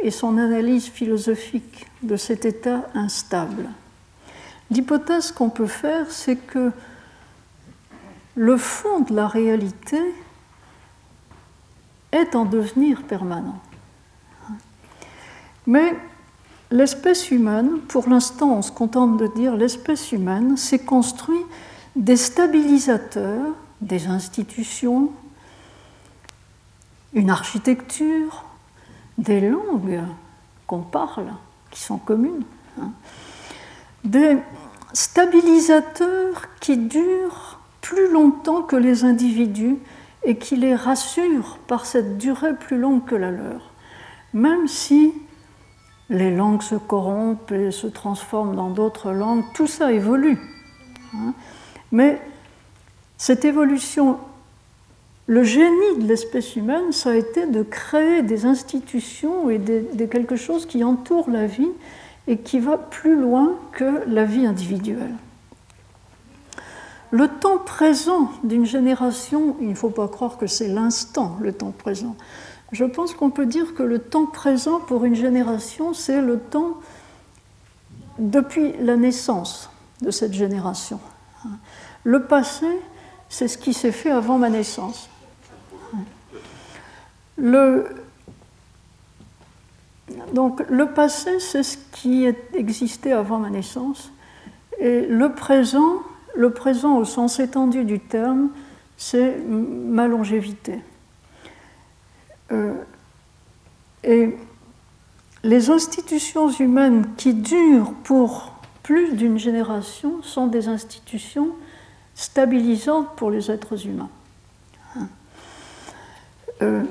et 0.00 0.10
son 0.10 0.38
analyse 0.38 0.88
philosophique 0.88 1.86
de 2.02 2.16
cet 2.16 2.46
état 2.46 2.88
instable, 2.94 3.68
l'hypothèse 4.70 5.30
qu'on 5.30 5.50
peut 5.50 5.66
faire, 5.66 6.10
c'est 6.10 6.36
que 6.36 6.72
le 8.34 8.56
fond 8.56 9.00
de 9.00 9.14
la 9.14 9.28
réalité 9.28 10.00
est 12.12 12.34
en 12.34 12.46
devenir 12.46 13.02
permanent. 13.02 13.60
Mais 15.66 15.94
l'espèce 16.72 17.30
humaine, 17.30 17.78
pour 17.88 18.08
l'instant 18.08 18.56
on 18.56 18.62
se 18.62 18.72
contente 18.72 19.18
de 19.18 19.26
dire 19.28 19.56
l'espèce 19.56 20.10
humaine, 20.12 20.56
s'est 20.56 20.78
construit 20.78 21.44
des 21.94 22.16
stabilisateurs, 22.16 23.54
des 23.80 24.06
institutions, 24.06 25.12
une 27.12 27.30
architecture, 27.30 28.44
des 29.18 29.40
langues 29.40 30.00
qu'on 30.66 30.80
parle, 30.80 31.26
qui 31.70 31.80
sont 31.80 31.98
communes, 31.98 32.44
hein. 32.80 32.90
des 34.04 34.38
stabilisateurs 34.94 36.48
qui 36.60 36.78
durent 36.78 37.58
plus 37.82 38.10
longtemps 38.10 38.62
que 38.62 38.76
les 38.76 39.04
individus 39.04 39.76
et 40.24 40.36
qui 40.36 40.56
les 40.56 40.74
rassurent 40.74 41.58
par 41.66 41.84
cette 41.84 42.16
durée 42.16 42.54
plus 42.54 42.78
longue 42.78 43.04
que 43.04 43.14
la 43.14 43.30
leur, 43.30 43.72
même 44.32 44.68
si 44.68 45.12
les 46.12 46.30
langues 46.30 46.62
se 46.62 46.74
corrompent 46.74 47.50
et 47.52 47.70
se 47.70 47.86
transforment 47.86 48.54
dans 48.54 48.70
d'autres 48.70 49.10
langues, 49.12 49.44
tout 49.54 49.66
ça 49.66 49.92
évolue. 49.92 50.38
Hein. 51.14 51.32
Mais 51.90 52.20
cette 53.16 53.44
évolution, 53.44 54.18
le 55.26 55.42
génie 55.42 55.98
de 56.00 56.06
l'espèce 56.06 56.54
humaine, 56.54 56.92
ça 56.92 57.10
a 57.10 57.14
été 57.14 57.46
de 57.46 57.62
créer 57.62 58.22
des 58.22 58.44
institutions 58.44 59.48
et 59.48 59.58
de, 59.58 60.04
quelque 60.04 60.36
chose 60.36 60.66
qui 60.66 60.84
entoure 60.84 61.30
la 61.30 61.46
vie 61.46 61.70
et 62.28 62.36
qui 62.36 62.60
va 62.60 62.76
plus 62.76 63.16
loin 63.18 63.54
que 63.72 64.02
la 64.06 64.24
vie 64.24 64.46
individuelle. 64.46 65.14
Le 67.10 67.28
temps 67.28 67.58
présent 67.58 68.30
d'une 68.44 68.66
génération, 68.66 69.56
il 69.60 69.70
ne 69.70 69.74
faut 69.74 69.90
pas 69.90 70.08
croire 70.08 70.36
que 70.36 70.46
c'est 70.46 70.68
l'instant, 70.68 71.36
le 71.40 71.52
temps 71.52 71.72
présent. 71.76 72.16
Je 72.72 72.86
pense 72.86 73.12
qu'on 73.12 73.30
peut 73.30 73.44
dire 73.44 73.74
que 73.74 73.82
le 73.82 73.98
temps 73.98 74.26
présent 74.26 74.80
pour 74.80 75.04
une 75.04 75.14
génération, 75.14 75.92
c'est 75.92 76.22
le 76.22 76.38
temps 76.38 76.78
depuis 78.18 78.72
la 78.80 78.96
naissance 78.96 79.70
de 80.00 80.10
cette 80.10 80.32
génération. 80.32 80.98
Le 82.04 82.24
passé, 82.24 82.66
c'est 83.28 83.46
ce 83.46 83.58
qui 83.58 83.74
s'est 83.74 83.92
fait 83.92 84.10
avant 84.10 84.38
ma 84.38 84.48
naissance. 84.48 85.10
Le, 87.36 87.86
donc 90.32 90.62
le 90.68 90.86
passé, 90.86 91.40
c'est 91.40 91.62
ce 91.62 91.76
qui 91.92 92.26
existait 92.54 93.12
avant 93.12 93.38
ma 93.38 93.50
naissance. 93.50 94.12
Et 94.78 95.06
le 95.06 95.34
présent, 95.34 96.02
le 96.34 96.50
présent 96.50 96.96
au 96.96 97.04
sens 97.04 97.38
étendu 97.38 97.84
du 97.84 98.00
terme, 98.00 98.48
c'est 98.96 99.36
ma 99.46 100.08
longévité. 100.08 100.80
Euh, 102.52 102.74
et 104.04 104.36
les 105.44 105.70
institutions 105.70 106.50
humaines 106.50 107.06
qui 107.16 107.34
durent 107.34 107.92
pour 108.04 108.52
plus 108.82 109.14
d'une 109.14 109.38
génération 109.38 110.22
sont 110.22 110.46
des 110.46 110.68
institutions 110.68 111.50
stabilisantes 112.14 113.14
pour 113.16 113.30
les 113.30 113.50
êtres 113.50 113.86
humains. 113.86 114.10
Euh, 116.60 116.82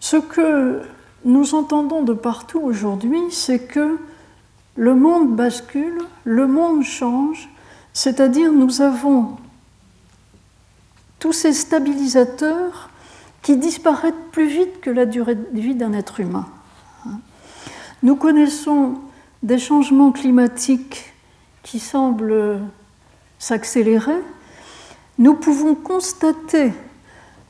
ce 0.00 0.16
que 0.16 0.82
nous 1.24 1.54
entendons 1.54 2.02
de 2.02 2.12
partout 2.12 2.60
aujourd'hui, 2.60 3.20
c'est 3.30 3.66
que 3.66 3.98
le 4.76 4.94
monde 4.94 5.34
bascule, 5.34 5.98
le 6.24 6.46
monde 6.46 6.82
change, 6.82 7.48
c'est-à-dire 7.92 8.52
nous 8.52 8.82
avons 8.82 9.36
tous 11.24 11.32
ces 11.32 11.54
stabilisateurs 11.54 12.90
qui 13.40 13.56
disparaissent 13.56 14.12
plus 14.30 14.46
vite 14.46 14.82
que 14.82 14.90
la 14.90 15.06
durée 15.06 15.36
de 15.36 15.58
vie 15.58 15.74
d'un 15.74 15.94
être 15.94 16.20
humain. 16.20 16.46
Nous 18.02 18.14
connaissons 18.14 18.96
des 19.42 19.56
changements 19.56 20.12
climatiques 20.12 21.14
qui 21.62 21.78
semblent 21.78 22.58
s'accélérer. 23.38 24.20
Nous 25.16 25.32
pouvons 25.32 25.74
constater 25.74 26.74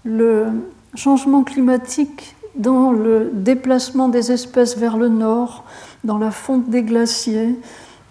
le 0.04 0.46
changement 0.94 1.42
climatique 1.42 2.36
dans 2.54 2.92
le 2.92 3.32
déplacement 3.32 4.08
des 4.08 4.30
espèces 4.30 4.76
vers 4.76 4.96
le 4.96 5.08
nord, 5.08 5.64
dans 6.04 6.18
la 6.18 6.30
fonte 6.30 6.70
des 6.70 6.84
glaciers, 6.84 7.58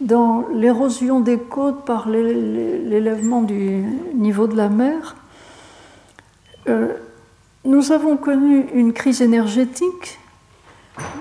dans 0.02 0.44
l'érosion 0.54 1.22
des 1.22 1.38
côtes 1.38 1.86
par 1.86 2.10
l'élèvement 2.10 3.44
du 3.44 3.86
niveau 4.14 4.48
de 4.48 4.58
la 4.58 4.68
mer. 4.68 5.16
Euh, 6.68 6.94
nous 7.66 7.92
avons 7.92 8.18
connu 8.18 8.68
une 8.74 8.94
crise 8.94 9.22
énergétique, 9.22 10.20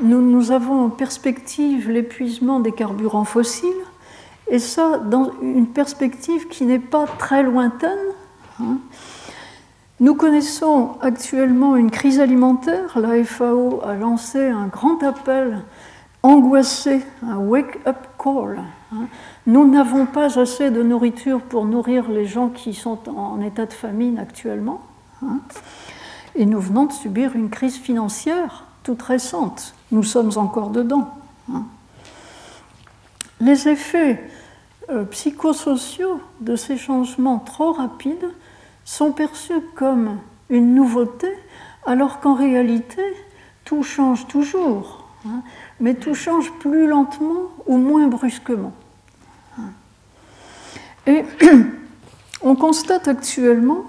nous, 0.02 0.50
avons 0.50 0.84
en 0.84 0.90
perspective 0.90 1.90
l'épuisement 1.90 2.60
des 2.60 2.72
carburants 2.72 3.24
fossiles, 3.24 3.70
et 4.48 4.58
ça 4.58 4.98
dans 4.98 5.30
une 5.40 5.66
perspective 5.66 6.48
qui 6.48 6.64
n'est 6.64 6.78
pas 6.78 7.06
très 7.18 7.42
lointaine. 7.42 7.98
Hein. 8.60 8.78
Nous 10.00 10.14
connaissons 10.14 10.96
actuellement 11.00 11.76
une 11.76 11.90
crise 11.90 12.20
alimentaire. 12.20 12.98
La 12.98 13.22
FAO 13.24 13.80
a 13.84 13.94
lancé 13.94 14.48
un 14.48 14.66
grand 14.66 15.02
appel 15.02 15.62
angoissé, 16.22 17.00
un 17.22 17.38
wake-up 17.38 17.96
call. 18.18 18.60
Hein. 18.92 19.06
Nous 19.46 19.68
n'avons 19.70 20.06
pas 20.06 20.38
assez 20.38 20.70
de 20.70 20.82
nourriture 20.82 21.40
pour 21.40 21.64
nourrir 21.64 22.10
les 22.10 22.26
gens 22.26 22.48
qui 22.48 22.74
sont 22.74 22.98
en 23.08 23.40
état 23.40 23.66
de 23.66 23.72
famine 23.72 24.18
actuellement. 24.18 24.82
Hein. 25.24 25.40
Et 26.34 26.46
nous 26.46 26.60
venons 26.60 26.86
de 26.86 26.92
subir 26.92 27.34
une 27.36 27.50
crise 27.50 27.76
financière 27.76 28.64
toute 28.82 29.02
récente. 29.02 29.74
Nous 29.90 30.02
sommes 30.02 30.32
encore 30.36 30.70
dedans. 30.70 31.14
Hein. 31.52 31.64
Les 33.40 33.68
effets 33.68 34.22
euh, 34.90 35.04
psychosociaux 35.04 36.20
de 36.40 36.56
ces 36.56 36.76
changements 36.76 37.38
trop 37.38 37.72
rapides 37.72 38.30
sont 38.84 39.12
perçus 39.12 39.60
comme 39.74 40.18
une 40.48 40.74
nouveauté, 40.74 41.28
alors 41.86 42.20
qu'en 42.20 42.34
réalité, 42.34 43.02
tout 43.64 43.82
change 43.82 44.26
toujours, 44.26 45.06
hein, 45.26 45.42
mais 45.80 45.94
tout 45.94 46.14
change 46.14 46.50
plus 46.58 46.86
lentement 46.86 47.50
ou 47.66 47.76
moins 47.76 48.06
brusquement. 48.08 48.72
Et 51.06 51.24
on 52.42 52.54
constate 52.54 53.08
actuellement 53.08 53.84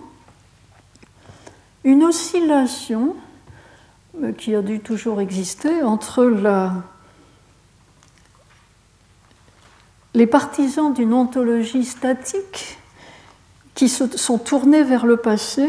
une 1.84 2.04
oscillation 2.04 3.16
euh, 4.22 4.32
qui 4.32 4.56
a 4.56 4.62
dû 4.62 4.80
toujours 4.80 5.22
exister 5.22 5.84
entre 5.84 6.24
les 10.14 10.28
partisans 10.28 10.94
d'une 10.94 11.14
ontologie 11.14 11.86
statique 11.86 12.78
qui 13.76 13.90
se 13.90 14.18
sont 14.18 14.38
tournés 14.38 14.84
vers 14.84 15.06
le 15.06 15.18
passé 15.18 15.68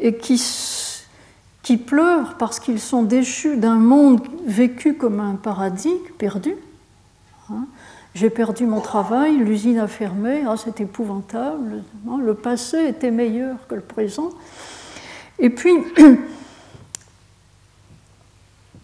et 0.00 0.16
qui, 0.16 0.42
qui 1.62 1.76
pleurent 1.76 2.36
parce 2.36 2.58
qu'ils 2.58 2.80
sont 2.80 3.02
déchus 3.02 3.56
d'un 3.56 3.76
monde 3.76 4.20
vécu 4.46 4.94
comme 4.94 5.20
un 5.20 5.36
paradis 5.36 5.94
perdu. 6.18 6.56
Hein. 7.50 7.66
J'ai 8.14 8.28
perdu 8.28 8.66
mon 8.66 8.80
travail, 8.80 9.36
l'usine 9.36 9.78
a 9.78 9.88
fermé, 9.88 10.44
ah, 10.46 10.56
c'est 10.62 10.80
épouvantable. 10.80 11.82
Hein. 12.08 12.18
Le 12.22 12.34
passé 12.34 12.88
était 12.88 13.10
meilleur 13.10 13.56
que 13.68 13.76
le 13.76 13.80
présent. 13.80 14.30
Et 15.42 15.50
puis, 15.50 15.72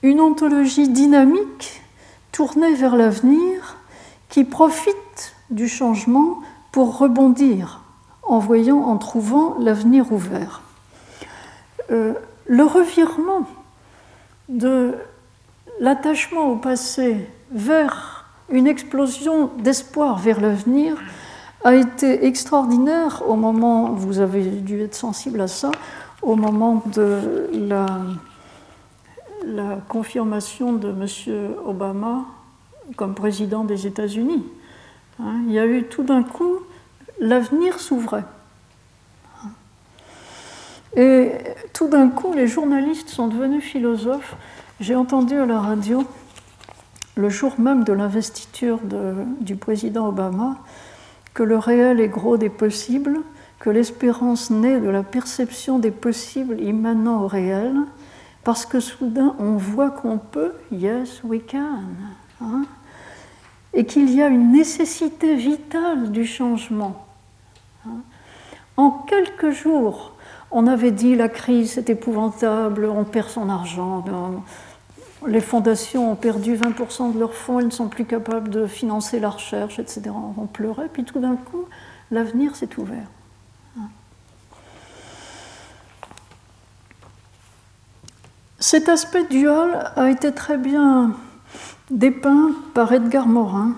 une 0.03 0.21
ontologie 0.21 0.89
dynamique 0.89 1.81
tournée 2.33 2.75
vers 2.75 2.97
l'avenir 2.97 3.77
qui 4.29 4.43
profite 4.43 5.35
du 5.51 5.69
changement 5.69 6.41
pour 6.73 6.99
rebondir 6.99 7.81
en 8.25 8.41
voyant, 8.41 8.81
en 8.81 8.99
trouvant 8.99 9.57
l'avenir 9.61 10.13
ouvert. 10.13 10.63
Euh, 11.93 12.15
le 12.47 12.65
revirement 12.65 13.47
de 14.49 14.95
l'attachement 15.79 16.51
au 16.51 16.57
passé 16.57 17.29
vers 17.53 18.27
une 18.51 18.67
explosion 18.67 19.51
d'espoir 19.59 20.19
vers 20.19 20.41
l'avenir 20.41 21.01
a 21.63 21.75
été 21.75 22.27
extraordinaire 22.27 23.23
au 23.29 23.37
moment, 23.37 23.93
vous 23.93 24.19
avez 24.19 24.43
dû 24.43 24.83
être 24.83 24.95
sensible 24.95 25.41
à 25.41 25.49
ça, 25.49 25.71
au 26.23 26.37
moment 26.37 26.83
de 26.87 27.49
la, 27.53 27.89
confirmation 29.89 30.73
de 30.73 30.89
M. 30.89 31.55
Obama 31.65 32.25
comme 32.97 33.15
président 33.15 33.65
des 33.65 33.87
États-Unis. 33.87 34.45
Hein, 35.21 35.41
il 35.47 35.53
y 35.53 35.59
a 35.59 35.67
eu 35.67 35.85
tout 35.85 36.03
d'un 36.03 36.23
coup, 36.23 36.59
l'avenir 37.21 37.81
s'ouvrait. 37.81 38.25
Et 40.97 41.33
tout 41.73 41.89
d'un 41.89 42.09
coup, 42.09 42.33
les 42.35 42.47
journalistes 42.47 43.09
sont 43.09 43.29
devenus 43.29 43.63
philosophes. 43.63 44.37
J'ai 44.81 44.95
entendu 44.95 45.35
à 45.35 45.47
la 45.47 45.61
radio, 45.61 46.05
le 47.17 47.29
jour 47.29 47.59
même 47.59 47.85
de 47.85 47.93
l'investiture 47.93 48.81
du 49.41 49.57
président 49.57 50.09
Obama, 50.09 50.57
que 51.35 51.43
le 51.43 51.59
réel 51.59 52.01
est 52.01 52.09
gros 52.09 52.37
des 52.37 52.49
possibles, 52.49 53.21
que 53.59 53.71
l'espérance 53.71 54.51
naît 54.51 54.81
de 54.81 54.89
la 54.89 55.03
perception 55.03 55.79
des 55.79 55.91
possibles 55.91 56.61
immanents 56.61 57.23
au 57.23 57.27
réel, 57.27 57.75
parce 58.45 58.67
que 58.67 58.81
soudain 58.81 59.35
on 59.39 59.57
voit 59.57 59.91
qu'on 59.91 60.19
peut, 60.19 60.53
yes, 60.71 61.23
we 61.25 61.41
can, 61.51 61.81
hein, 62.41 62.65
et 63.75 63.85
qu'il 63.85 64.11
y 64.15 64.23
a 64.23 64.29
une 64.29 64.53
nécessité 64.53 65.35
vitale 65.35 66.11
du 66.13 66.25
changement. 66.25 67.07
Hein. 67.87 68.01
En 68.77 68.91
quelques 68.91 69.51
jours, 69.51 70.13
on 70.51 70.67
avait 70.67 70.93
dit 70.93 71.15
la 71.15 71.29
crise 71.29 71.79
est 71.79 71.91
épouvantable, 71.91 72.87
on 72.87 73.05
perd 73.05 73.29
son 73.29 73.49
argent, 73.49 74.05
les 75.27 75.41
fondations 75.41 76.13
ont 76.13 76.17
perdu 76.17 76.55
20% 76.55 77.13
de 77.13 77.19
leurs 77.19 77.35
fonds, 77.35 77.59
elles 77.59 77.67
ne 77.67 77.71
sont 77.71 77.89
plus 77.89 78.05
capables 78.05 78.51
de 78.51 78.67
financer 78.67 79.19
la 79.19 79.31
recherche, 79.31 79.81
etc. 79.81 80.03
On 80.37 80.47
pleurait, 80.47 80.89
puis 80.93 81.05
tout 81.05 81.19
d'un 81.19 81.35
coup, 81.37 81.65
l'avenir 82.13 82.55
s'est 82.55 82.79
ouvert. 82.79 83.09
Cet 88.71 88.91
aspect 88.91 89.25
dual 89.25 89.93
a 89.97 90.11
été 90.11 90.31
très 90.31 90.59
bien 90.59 91.15
dépeint 91.91 92.51
par 92.75 92.93
Edgar 92.93 93.27
Morin 93.27 93.73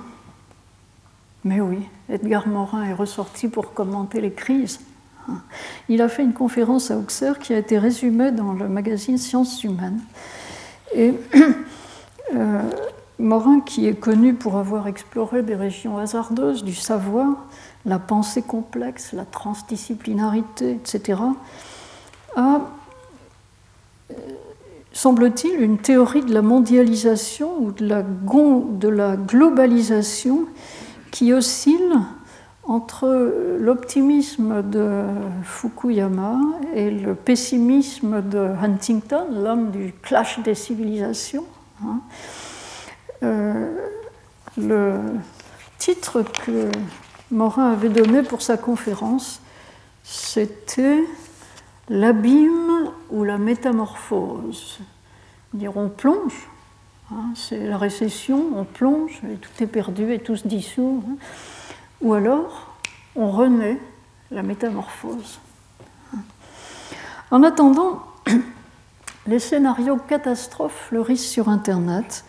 Mais 1.45 1.61
oui, 1.61 1.79
Edgar 2.09 2.49
Morin 2.49 2.83
est 2.83 2.93
ressorti 2.93 3.47
pour 3.47 3.73
commenter 3.73 4.21
les 4.21 4.33
crises. 4.33 4.81
Il 5.89 6.03
a 6.03 6.09
fait 6.09 6.25
une 6.25 6.33
conférence 6.33 6.91
à 6.91 6.99
Auxerre 6.99 7.39
qui 7.39 7.55
a 7.55 7.59
été 7.59 7.79
résumée 7.79 8.33
dans 8.33 8.53
le 8.53 8.69
magazine 8.69 9.17
Sciences 9.17 9.63
humaines. 9.63 10.01
Et 10.93 11.15
euh, 12.35 12.61
Morin, 13.21 13.61
qui 13.61 13.87
est 13.87 13.95
connu 13.95 14.35
pour 14.35 14.57
avoir 14.57 14.89
exploré 14.89 15.45
des 15.45 15.55
régions 15.55 15.99
hasardeuses 15.99 16.65
du 16.65 16.75
savoir, 16.75 17.29
la 17.85 18.01
pensée 18.01 18.43
complexe, 18.43 19.13
la 19.13 19.25
transdisciplinarité, 19.25 20.73
etc., 20.73 21.21
a, 22.35 22.61
semble-t-il, 24.93 25.61
une 25.61 25.79
théorie 25.79 26.23
de 26.23 26.35
la 26.35 26.43
mondialisation 26.43 27.57
ou 27.59 27.73
de 27.73 28.89
la, 28.89 29.17
globalisation 29.17 30.47
qui 31.11 31.33
oscille 31.33 31.95
entre 32.65 33.57
l'optimisme 33.59 34.63
de 34.63 35.03
Fukuyama 35.43 36.39
et 36.75 36.91
le 36.91 37.15
pessimisme 37.15 38.23
de 38.23 38.51
Huntington, 38.63 39.27
l'homme 39.33 39.71
du 39.71 39.93
clash 40.03 40.39
des 40.41 40.55
civilisations. 40.55 41.47
Hein. 41.85 42.01
Euh, 43.23 43.77
le 44.57 44.95
titre 45.79 46.23
que 46.23 46.71
Morin 47.31 47.73
avait 47.73 47.89
donné 47.89 48.23
pour 48.23 48.43
sa 48.43 48.57
conférence, 48.57 49.41
c'était 50.03 51.03
L'abîme 51.91 52.91
ou 53.11 53.25
la 53.25 53.37
métamorphose. 53.37 54.79
On 55.75 55.89
plonge, 55.89 56.49
hein, 57.11 57.33
c'est 57.35 57.67
la 57.67 57.77
récession, 57.77 58.47
on 58.55 58.65
plonge 58.65 59.21
et 59.29 59.35
tout 59.35 59.51
est 59.61 59.67
perdu 59.67 60.13
et 60.13 60.21
tout 60.21 60.37
se 60.37 60.47
dissout. 60.47 61.03
Hein. 61.07 61.17
Ou 62.01 62.15
alors 62.15 62.71
on 63.17 63.31
renaît, 63.31 63.79
la 64.31 64.43
métamorphose. 64.43 65.41
En 67.31 67.43
attendant, 67.43 68.03
les 69.27 69.41
scénarios 69.41 69.97
catastrophes 69.97 70.87
fleurissent 70.89 71.29
sur 71.29 71.49
Internet. 71.49 72.25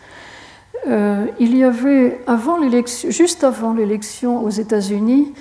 Euh, 0.88 1.28
il 1.38 1.56
y 1.56 1.62
avait, 1.62 2.20
avant 2.26 2.58
juste 3.08 3.44
avant 3.44 3.72
l'élection 3.72 4.42
aux 4.42 4.50
États-Unis, 4.50 5.32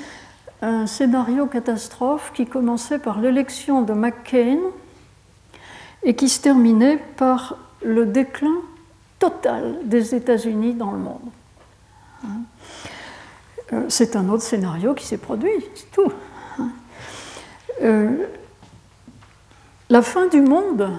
un 0.62 0.86
scénario 0.86 1.48
catastrophe 1.48 2.32
qui 2.34 2.46
commençait 2.46 3.00
par 3.00 3.20
l'élection 3.20 3.82
de 3.82 3.94
McCain 3.94 4.60
et 6.04 6.16
qui 6.16 6.30
se 6.30 6.42
terminait 6.42 6.98
par 7.18 7.58
le 7.84 8.06
déclin 8.06 8.62
total 9.20 9.78
des 9.84 10.16
États-Unis 10.16 10.74
dans 10.74 10.92
le 10.92 10.98
monde. 11.00 11.30
Euh, 13.74 13.86
c'est 13.90 14.16
un 14.16 14.30
autre 14.30 14.44
scénario 14.44 14.94
qui 14.94 15.06
s'est 15.06 15.18
produit, 15.18 15.50
c'est 15.76 15.92
tout. 15.92 16.12
Euh, 17.82 18.28
la 19.90 20.02
fin 20.02 20.28
du 20.28 20.42
monde 20.42 20.92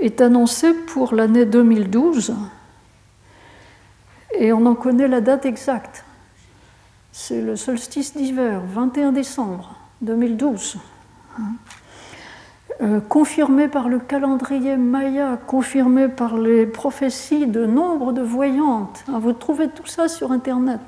est 0.00 0.20
annoncée 0.20 0.72
pour 0.72 1.14
l'année 1.14 1.44
2012 1.44 2.34
et 4.38 4.52
on 4.52 4.64
en 4.66 4.74
connaît 4.74 5.08
la 5.08 5.20
date 5.20 5.46
exacte. 5.46 6.05
C'est 7.18 7.40
le 7.40 7.56
solstice 7.56 8.14
d'hiver, 8.14 8.60
21 8.74 9.10
décembre 9.10 9.74
2012. 10.02 10.76
Euh, 12.82 13.00
confirmé 13.00 13.68
par 13.68 13.88
le 13.88 13.98
calendrier 13.98 14.76
Maya, 14.76 15.38
confirmé 15.46 16.08
par 16.08 16.36
les 16.36 16.66
prophéties 16.66 17.46
de 17.46 17.64
nombre 17.64 18.12
de 18.12 18.20
voyantes. 18.20 19.02
Hein, 19.08 19.18
vous 19.18 19.32
trouvez 19.32 19.70
tout 19.70 19.86
ça 19.86 20.08
sur 20.08 20.30
Internet. 20.30 20.78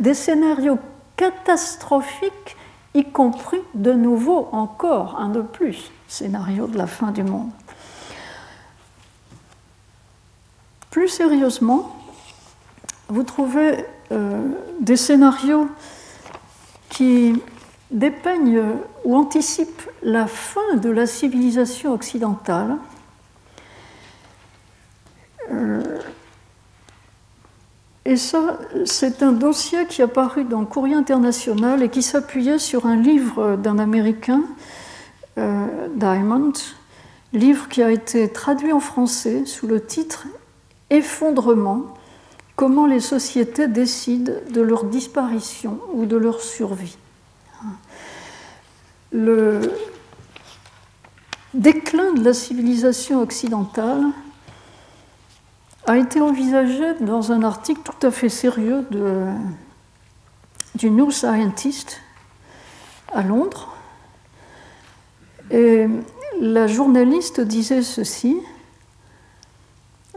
Des 0.00 0.14
scénarios 0.14 0.80
catastrophiques, 1.16 2.56
y 2.94 3.04
compris 3.04 3.60
de 3.74 3.92
nouveau 3.92 4.48
encore 4.50 5.20
un 5.20 5.28
de 5.28 5.40
plus, 5.40 5.92
scénario 6.08 6.66
de 6.66 6.76
la 6.78 6.88
fin 6.88 7.12
du 7.12 7.22
monde. 7.22 7.50
Plus 10.90 11.08
sérieusement, 11.08 11.96
vous 13.08 13.22
trouvez 13.22 13.84
euh, 14.12 14.40
des 14.80 14.96
scénarios 14.96 15.68
qui 16.88 17.40
dépeignent 17.90 18.62
ou 19.04 19.16
anticipent 19.16 19.88
la 20.02 20.26
fin 20.26 20.76
de 20.76 20.90
la 20.90 21.06
civilisation 21.06 21.92
occidentale. 21.92 22.76
Euh, 25.52 25.82
et 28.04 28.16
ça, 28.16 28.58
c'est 28.84 29.22
un 29.22 29.32
dossier 29.32 29.86
qui 29.86 30.00
est 30.00 30.04
apparu 30.04 30.44
dans 30.44 30.64
Courrier 30.64 30.94
international 30.94 31.82
et 31.82 31.88
qui 31.88 32.02
s'appuyait 32.02 32.58
sur 32.58 32.86
un 32.86 32.96
livre 32.96 33.56
d'un 33.56 33.78
Américain, 33.78 34.42
euh, 35.38 35.88
Diamond, 35.94 36.52
livre 37.32 37.68
qui 37.68 37.82
a 37.82 37.90
été 37.90 38.32
traduit 38.32 38.72
en 38.72 38.80
français 38.80 39.44
sous 39.44 39.66
le 39.66 39.84
titre 39.84 40.26
Effondrement 40.90 41.95
comment 42.56 42.86
les 42.86 43.00
sociétés 43.00 43.68
décident 43.68 44.32
de 44.50 44.60
leur 44.62 44.84
disparition 44.84 45.78
ou 45.92 46.06
de 46.06 46.16
leur 46.16 46.40
survie. 46.40 46.96
Le 49.12 49.60
déclin 51.54 52.14
de 52.14 52.24
la 52.24 52.32
civilisation 52.32 53.20
occidentale 53.20 54.04
a 55.86 55.98
été 55.98 56.20
envisagé 56.20 56.94
dans 57.00 57.30
un 57.30 57.42
article 57.42 57.82
tout 57.84 58.06
à 58.06 58.10
fait 58.10 58.28
sérieux 58.28 58.84
du 60.74 60.90
New 60.90 61.10
Scientist 61.10 62.00
à 63.12 63.22
Londres. 63.22 63.74
Et 65.50 65.86
la 66.40 66.66
journaliste 66.66 67.40
disait 67.40 67.82
ceci, 67.82 68.36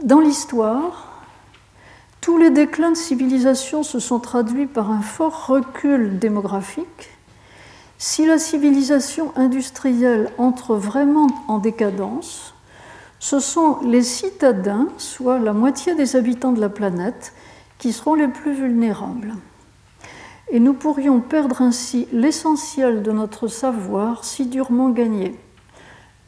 dans 0.02 0.20
l'histoire, 0.20 1.09
tous 2.20 2.36
les 2.36 2.50
déclins 2.50 2.90
de 2.90 2.96
civilisation 2.96 3.82
se 3.82 3.98
sont 3.98 4.18
traduits 4.18 4.66
par 4.66 4.90
un 4.90 5.00
fort 5.00 5.46
recul 5.46 6.18
démographique. 6.18 7.10
Si 7.96 8.26
la 8.26 8.38
civilisation 8.38 9.32
industrielle 9.36 10.30
entre 10.38 10.74
vraiment 10.74 11.28
en 11.48 11.58
décadence, 11.58 12.54
ce 13.18 13.40
sont 13.40 13.78
les 13.84 14.02
citadins, 14.02 14.88
soit 14.98 15.38
la 15.38 15.52
moitié 15.52 15.94
des 15.94 16.16
habitants 16.16 16.52
de 16.52 16.60
la 16.60 16.68
planète, 16.68 17.34
qui 17.78 17.92
seront 17.92 18.14
les 18.14 18.28
plus 18.28 18.52
vulnérables. 18.52 19.34
Et 20.50 20.60
nous 20.60 20.74
pourrions 20.74 21.20
perdre 21.20 21.62
ainsi 21.62 22.08
l'essentiel 22.12 23.02
de 23.02 23.12
notre 23.12 23.48
savoir 23.48 24.24
si 24.24 24.46
durement 24.46 24.90
gagné, 24.90 25.38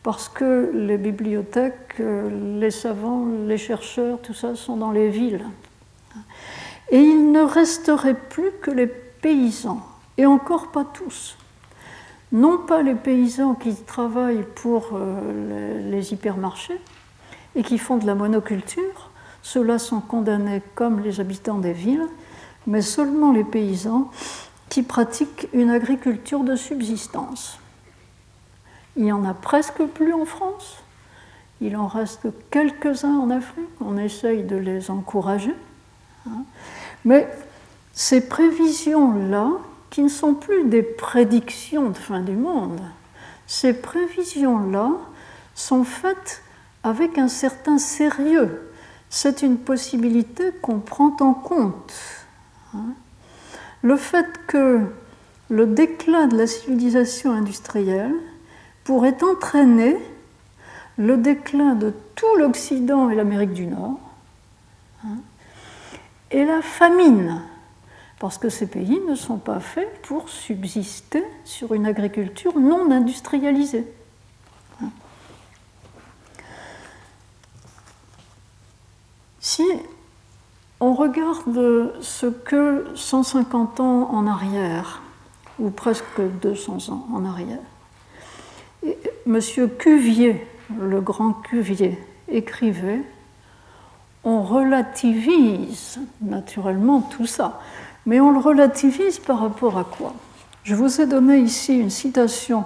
parce 0.02 0.28
que 0.28 0.70
les 0.74 0.96
bibliothèques, 0.98 1.98
les 1.98 2.70
savants, 2.70 3.26
les 3.46 3.59
chercheurs, 3.59 4.20
tout 4.20 4.35
ça 4.35 4.55
sont 4.55 4.76
dans 4.76 4.92
les 4.92 5.09
villes. 5.09 5.44
Et 6.92 7.00
il 7.00 7.33
ne 7.33 7.40
resterait 7.40 8.14
plus 8.14 8.52
que 8.61 8.70
les 8.70 8.87
paysans, 8.87 9.85
et 10.16 10.26
encore 10.26 10.70
pas 10.70 10.85
tous. 10.85 11.37
Non 12.33 12.59
pas 12.59 12.83
les 12.83 12.94
paysans 12.94 13.55
qui 13.55 13.74
travaillent 13.74 14.46
pour 14.55 14.90
euh, 14.94 15.90
les 15.90 16.12
hypermarchés 16.12 16.81
et 17.55 17.62
qui 17.62 17.78
font 17.78 17.96
de 17.96 18.07
la 18.07 18.14
monoculture, 18.14 19.11
ceux-là 19.42 19.78
sont 19.78 20.00
condamnés 20.00 20.62
comme 20.74 21.00
les 21.00 21.20
habitants 21.20 21.59
des 21.59 21.72
villes, 21.72 22.07
mais 22.66 22.81
seulement 22.81 23.33
les 23.33 23.44
paysans 23.44 24.11
qui 24.68 24.83
pratiquent 24.83 25.48
une 25.52 25.68
agriculture 25.68 26.44
de 26.44 26.57
subsistance. 26.57 27.59
Il 28.96 29.05
n'y 29.05 29.12
en 29.12 29.24
a 29.24 29.35
presque 29.35 29.83
plus 29.85 30.14
en 30.14 30.24
France, 30.24 30.78
il 31.61 31.76
en 31.76 31.87
reste 31.87 32.28
quelques-uns 32.50 33.18
en 33.18 33.31
Afrique, 33.31 33.68
on 33.81 33.98
essaye 33.98 34.42
de 34.44 34.57
les 34.57 34.90
encourager. 34.90 35.55
Hein. 36.26 36.44
Mais 37.05 37.29
ces 37.93 38.27
prévisions-là, 38.27 39.51
qui 39.91 40.03
ne 40.03 40.09
sont 40.09 40.35
plus 40.35 40.65
des 40.65 40.83
prédictions 40.83 41.91
de 41.91 41.97
fin 41.97 42.21
du 42.21 42.33
monde, 42.33 42.81
ces 43.47 43.75
prévisions-là 43.75 44.93
sont 45.55 45.85
faites 45.85 46.43
avec 46.83 47.19
un 47.19 47.29
certain 47.29 47.79
sérieux. 47.79 48.71
C'est 49.11 49.43
une 49.43 49.59
possibilité 49.59 50.53
qu'on 50.62 50.81
prend 50.81 51.15
en 51.21 51.35
compte. 51.35 51.93
Hein. 52.75 52.95
Le 53.83 53.97
fait 53.97 54.27
que 54.47 54.81
le 55.51 55.67
déclin 55.67 56.29
de 56.29 56.38
la 56.38 56.47
civilisation 56.47 57.33
industrielle 57.33 58.15
pourrait 58.85 59.23
entraîner 59.23 59.99
le 60.97 61.17
déclin 61.17 61.75
de 61.75 61.93
tout 62.15 62.37
l'Occident 62.38 63.11
et 63.11 63.15
l'Amérique 63.15 63.53
du 63.53 63.67
Nord, 63.67 63.99
et 66.33 66.45
la 66.45 66.62
famine, 66.62 67.42
parce 68.18 68.38
que 68.38 68.49
ces 68.49 68.66
pays 68.66 69.01
ne 69.09 69.14
sont 69.14 69.38
pas 69.38 69.61
faits 69.61 70.03
pour 70.03 70.29
subsister 70.29 71.25
sur 71.45 71.75
une 71.75 71.87
agriculture 71.87 72.59
non 72.59 72.90
industrialisée. 72.90 73.87
Si 79.40 79.66
on 80.81 80.95
regarde 80.95 81.92
ce 82.01 82.27
que 82.27 82.87
150 82.95 83.81
ans 83.81 84.11
en 84.11 84.27
arrière, 84.27 85.03
ou 85.59 85.71
presque 85.71 86.21
200 86.40 86.88
ans 86.90 87.07
en 87.12 87.25
arrière, 87.25 87.59
Monsieur 89.27 89.68
Cuvier, 89.68 90.47
le 90.81 91.01
grand 91.01 91.33
Cuvier, 91.33 91.99
écrivait 92.29 93.03
on 94.25 94.43
relativise 94.43 96.01
naturellement 96.21 97.01
tout 97.01 97.27
ça, 97.27 97.61
mais 98.07 98.21
on 98.21 98.31
le 98.31 98.39
relativise 98.39 99.19
par 99.19 99.41
rapport 99.41 99.79
à 99.79 99.85
quoi? 99.85 100.15
Je 100.65 100.75
vous 100.75 101.01
ai 101.01 101.07
donné 101.07 101.39
ici 101.39 101.77
une 101.77 101.91
citation 101.91 102.65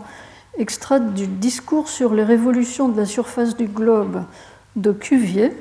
extraite 0.58 1.14
du 1.14 1.26
discours 1.26 1.88
sur 1.88 2.14
les 2.14 2.24
révolutions 2.24 2.88
de 2.88 2.96
la 2.96 3.06
surface 3.06 3.56
du 3.56 3.66
globe 3.66 4.24
de 4.76 4.92
Cuvier. 4.92 5.52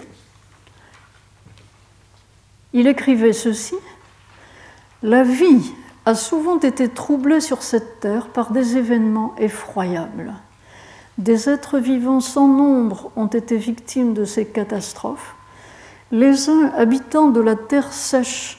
Il 2.74 2.88
écrivait 2.88 3.34
ceci 3.34 3.76
La 5.02 5.24
vie 5.24 5.72
a 6.06 6.14
souvent 6.14 6.60
été 6.60 6.90
troublée 6.90 7.40
sur 7.40 7.64
cette 7.64 8.02
terre 8.02 8.28
par 8.28 8.52
des 8.52 8.78
événements 8.78 9.34
effroyables. 9.38 10.34
Des 11.18 11.50
êtres 11.50 11.80
vivants 11.80 12.20
sans 12.20 12.48
nombre 12.48 13.12
ont 13.16 13.28
été 13.28 13.56
victimes 13.56 14.14
de 14.14 14.26
ces 14.26 14.46
catastrophes. 14.46 15.36
Les 16.12 16.50
uns, 16.50 16.72
habitants 16.78 17.30
de 17.30 17.42
la 17.42 17.56
terre 17.56 17.92
sèche, 17.92 18.58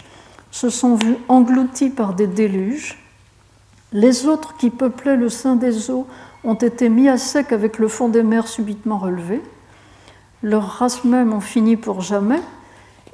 se 0.51 0.71
sont 0.71 0.97
vus 0.97 1.17
engloutis 1.29 1.91
par 1.91 2.15
des 2.15 2.27
déluges. 2.27 2.99
Les 3.93 4.27
autres, 4.27 4.57
qui 4.57 4.71
peuplaient 4.71 5.17
le 5.17 5.29
sein 5.29 5.55
des 5.55 5.91
eaux, 5.91 6.07
ont 6.45 6.55
été 6.55 6.89
mis 6.89 7.09
à 7.09 7.19
sec 7.19 7.53
avec 7.53 7.79
le 7.79 7.89
fond 7.89 8.09
des 8.09 8.23
mers 8.23 8.49
subitement 8.49 8.99
relevé. 8.99 9.43
Leurs 10.43 10.79
races 10.79 11.05
mêmes 11.05 11.33
ont 11.33 11.41
fini 11.41 11.77
pour 11.77 12.01
jamais 12.01 12.41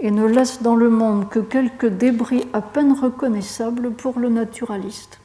et 0.01 0.11
ne 0.11 0.25
laissent 0.25 0.63
dans 0.63 0.77
le 0.77 0.91
monde 0.91 1.29
que 1.29 1.39
quelques 1.39 1.87
débris 1.87 2.47
à 2.53 2.61
peine 2.61 2.93
reconnaissables 2.93 3.93
pour 3.93 4.19
le 4.19 4.29
naturaliste. 4.29 5.19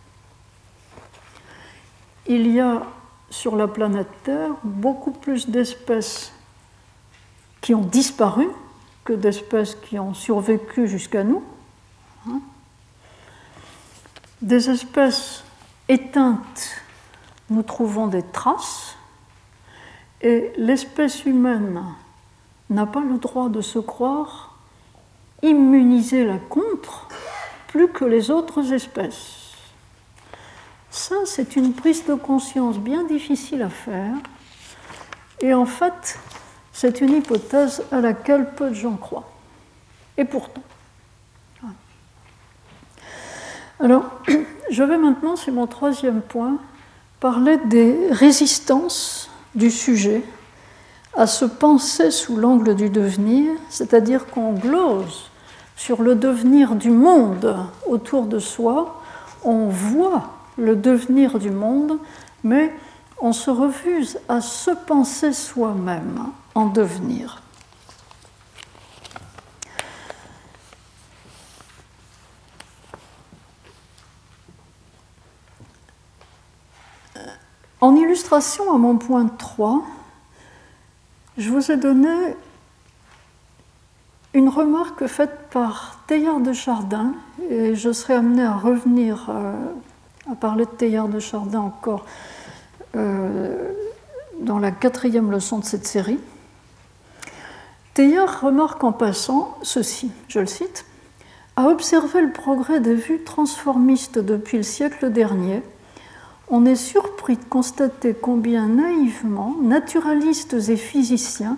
Il 2.28 2.52
y 2.52 2.60
a 2.60 2.84
sur 3.30 3.56
la 3.56 3.68
planète 3.68 4.10
Terre 4.24 4.52
beaucoup 4.64 5.12
plus 5.12 5.50
d'espèces 5.50 6.32
qui 7.62 7.74
ont 7.74 7.82
disparu 7.82 8.48
d'espèces 9.14 9.76
qui 9.76 10.00
ont 10.00 10.14
survécu 10.14 10.88
jusqu'à 10.88 11.24
nous. 11.24 11.44
Hein. 12.28 12.40
Des 14.42 14.70
espèces 14.70 15.44
éteintes, 15.90 16.82
nous 17.50 17.64
trouvons 17.64 18.08
des 18.08 18.24
traces, 18.24 18.96
et 20.22 20.52
l'espèce 20.58 21.26
humaine 21.26 21.84
n'a 22.70 22.86
pas 22.86 23.02
le 23.02 23.18
droit 23.18 23.50
de 23.50 23.62
se 23.62 23.80
croire 23.80 24.56
immunisée 25.42 26.26
la 26.26 26.38
contre 26.38 27.08
plus 27.68 27.88
que 27.90 28.06
les 28.06 28.32
autres 28.32 28.74
espèces. 28.74 29.38
Ça, 30.90 31.16
c'est 31.26 31.56
une 31.56 31.74
prise 31.74 32.06
de 32.06 32.16
conscience 32.16 32.80
bien 32.80 33.04
difficile 33.04 33.62
à 33.62 33.70
faire. 33.70 34.16
Et 35.42 35.54
en 35.54 35.66
fait, 35.66 36.18
c'est 36.78 37.02
une 37.02 37.14
hypothèse 37.14 37.82
à 37.92 38.02
laquelle 38.02 38.52
peu 38.56 38.70
de 38.70 38.76
gens 38.76 38.98
croient. 38.98 39.28
Et 40.16 40.26
pourtant. 40.26 40.62
Alors, 43.80 44.04
je 44.70 44.84
vais 44.84 45.00
maintenant, 45.00 45.36
c'est 45.36 45.50
mon 45.50 45.66
troisième 45.66 46.22
point, 46.22 46.58
parler 47.20 47.58
des 47.66 48.10
résistances 48.12 49.28
du 49.56 49.72
sujet 49.72 50.22
à 51.16 51.26
se 51.26 51.46
penser 51.46 52.12
sous 52.12 52.38
l'angle 52.38 52.76
du 52.76 52.92
devenir, 52.92 53.54
c'est-à-dire 53.70 54.28
qu'on 54.28 54.54
glose 54.54 55.32
sur 55.76 56.04
le 56.04 56.14
devenir 56.14 56.76
du 56.76 56.92
monde 56.92 57.58
autour 57.88 58.28
de 58.28 58.38
soi, 58.38 59.02
on 59.44 59.66
voit 59.66 60.30
le 60.60 60.76
devenir 60.76 61.40
du 61.40 61.50
monde, 61.50 61.98
mais 62.44 62.72
on 63.20 63.34
se 63.34 63.50
refuse 63.50 64.20
à 64.30 64.42
se 64.42 64.72
penser 64.72 65.34
soi-même 65.34 66.28
en 66.56 66.68
devenir. 66.68 67.42
En 77.80 77.96
illustration 77.96 78.74
à 78.74 78.78
mon 78.78 78.98
point 78.98 79.28
3, 79.28 79.84
je 81.38 81.50
vous 81.52 81.72
ai 81.72 81.78
donné 81.78 82.36
une 84.34 84.50
remarque 84.50 85.06
faite 85.08 85.50
par 85.52 86.00
Teilhard 86.08 86.40
de 86.40 86.54
Chardin, 86.54 87.14
et 87.50 87.76
je 87.76 87.92
serai 87.92 88.16
amené 88.16 88.44
à 88.44 88.56
revenir 88.56 89.28
euh, 89.30 89.54
à 90.32 90.36
parler 90.36 90.66
de 90.66 90.72
Teilhard 90.72 91.08
de 91.08 91.20
Chardin 91.20 91.60
encore 91.60 92.06
dans 94.40 94.60
la 94.60 94.72
quatrième 94.72 95.32
leçon 95.32 95.60
de 95.60 95.66
cette 95.66 95.88
série. 95.88 96.20
Teilhard 97.94 98.42
remarque 98.42 98.84
en 98.84 98.92
passant 98.92 99.58
ceci, 99.64 100.12
je 100.28 100.40
le 100.40 100.46
cite, 100.46 100.86
À 101.56 101.68
observer 101.68 102.22
le 102.22 102.32
progrès 102.32 102.80
des 102.80 102.94
vues 102.94 103.24
transformistes 103.24 104.20
depuis 104.20 104.58
le 104.58 104.64
siècle 104.64 105.12
dernier, 105.12 105.64
on 106.50 106.66
est 106.66 106.76
surpris 106.76 107.38
de 107.38 107.44
constater 107.44 108.14
combien 108.14 108.68
naïvement 108.68 109.56
naturalistes 109.62 110.54
et 110.70 110.78
physiciens 110.78 111.58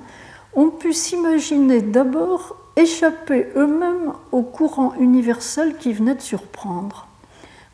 ont 0.55 0.69
pu 0.69 0.93
s'imaginer 0.93 1.81
d'abord 1.81 2.55
échapper 2.75 3.47
eux-mêmes 3.55 4.13
au 4.31 4.41
courant 4.41 4.93
universel 4.99 5.77
qui 5.77 5.93
venait 5.93 6.15
de 6.15 6.21
surprendre 6.21 7.07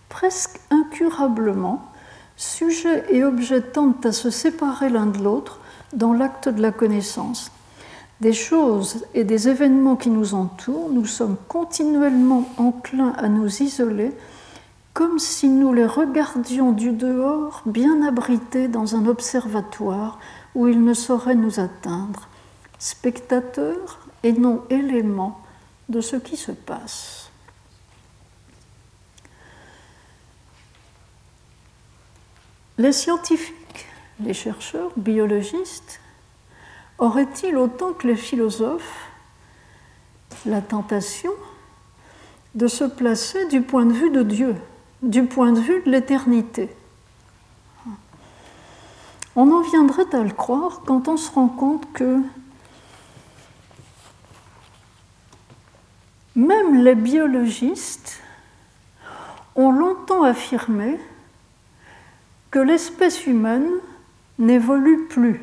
presque 0.10 0.60
incurablement, 0.70 1.92
sujet 2.38 3.06
et 3.10 3.24
objet 3.24 3.62
tendent 3.62 4.06
à 4.06 4.12
se 4.12 4.30
séparer 4.30 4.90
l'un 4.90 5.06
de 5.06 5.24
l'autre 5.24 5.60
dans 5.94 6.14
l'acte 6.14 6.50
de 6.50 6.62
la 6.62 6.72
connaissance. 6.72 7.52
Des 8.22 8.34
choses 8.34 9.06
et 9.14 9.24
des 9.24 9.50
événements 9.50 9.96
qui 9.96 10.10
nous 10.10 10.34
entourent, 10.34 10.90
nous 10.90 11.06
sommes 11.06 11.38
continuellement 11.48 12.50
enclins 12.58 13.14
à 13.18 13.28
nous 13.28 13.62
isoler 13.62 14.12
comme 14.96 15.20
si 15.20 15.50
nous 15.50 15.74
les 15.74 15.86
regardions 15.86 16.72
du 16.72 16.94
dehors, 16.94 17.62
bien 17.66 18.02
abrités 18.02 18.70
dans 18.70 18.96
un 18.96 19.08
observatoire 19.08 20.20
où 20.56 20.70
ils 20.70 20.82
ne 20.82 20.94
sauraient 20.94 21.36
nous 21.36 21.60
atteindre, 21.60 22.30
spectateurs 22.80 24.00
et 24.24 24.32
non 24.32 24.62
éléments 24.70 25.42
de 25.90 26.00
ce 26.00 26.16
qui 26.16 26.38
se 26.38 26.54
passe. 26.54 27.25
Les 32.78 32.92
scientifiques, 32.92 33.88
les 34.20 34.34
chercheurs, 34.34 34.92
biologistes, 34.98 36.02
auraient-ils 36.98 37.56
autant 37.56 37.94
que 37.94 38.08
les 38.08 38.16
philosophes 38.16 39.10
la 40.46 40.62
tentation 40.62 41.32
de 42.54 42.68
se 42.68 42.84
placer 42.84 43.48
du 43.48 43.62
point 43.62 43.86
de 43.86 43.94
vue 43.94 44.12
de 44.12 44.24
Dieu, 44.24 44.56
du 45.02 45.24
point 45.26 45.52
de 45.52 45.60
vue 45.60 45.82
de 45.84 45.92
l'éternité? 45.92 46.70
On 49.36 49.52
en 49.52 49.62
viendrait 49.62 50.14
à 50.14 50.24
le 50.24 50.32
croire 50.32 50.82
quand 50.86 51.08
on 51.08 51.18
se 51.18 51.32
rend 51.32 51.48
compte 51.48 51.92
que 51.94 52.20
même 56.36 56.84
les 56.84 56.96
biologistes 56.96 58.22
ont 59.56 59.72
longtemps 59.72 60.24
affirmé 60.24 61.00
que 62.52 62.60
l'espèce 62.60 63.26
humaine 63.26 63.68
n'évolue 64.40 65.08
plus. 65.10 65.42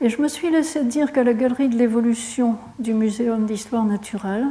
Et 0.00 0.08
je 0.08 0.20
me 0.20 0.28
suis 0.28 0.50
laissé 0.50 0.84
dire 0.84 1.12
qu'à 1.12 1.22
la 1.22 1.32
galerie 1.32 1.68
de 1.68 1.76
l'évolution 1.76 2.58
du 2.78 2.92
Muséum 2.92 3.46
d'histoire 3.46 3.84
naturelle, 3.84 4.48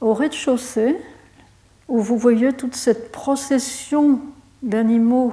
au 0.00 0.12
rez-de-chaussée, 0.12 0.96
où 1.88 2.00
vous 2.00 2.18
voyez 2.18 2.52
toute 2.52 2.74
cette 2.74 3.12
procession 3.12 4.20
d'animaux 4.62 5.32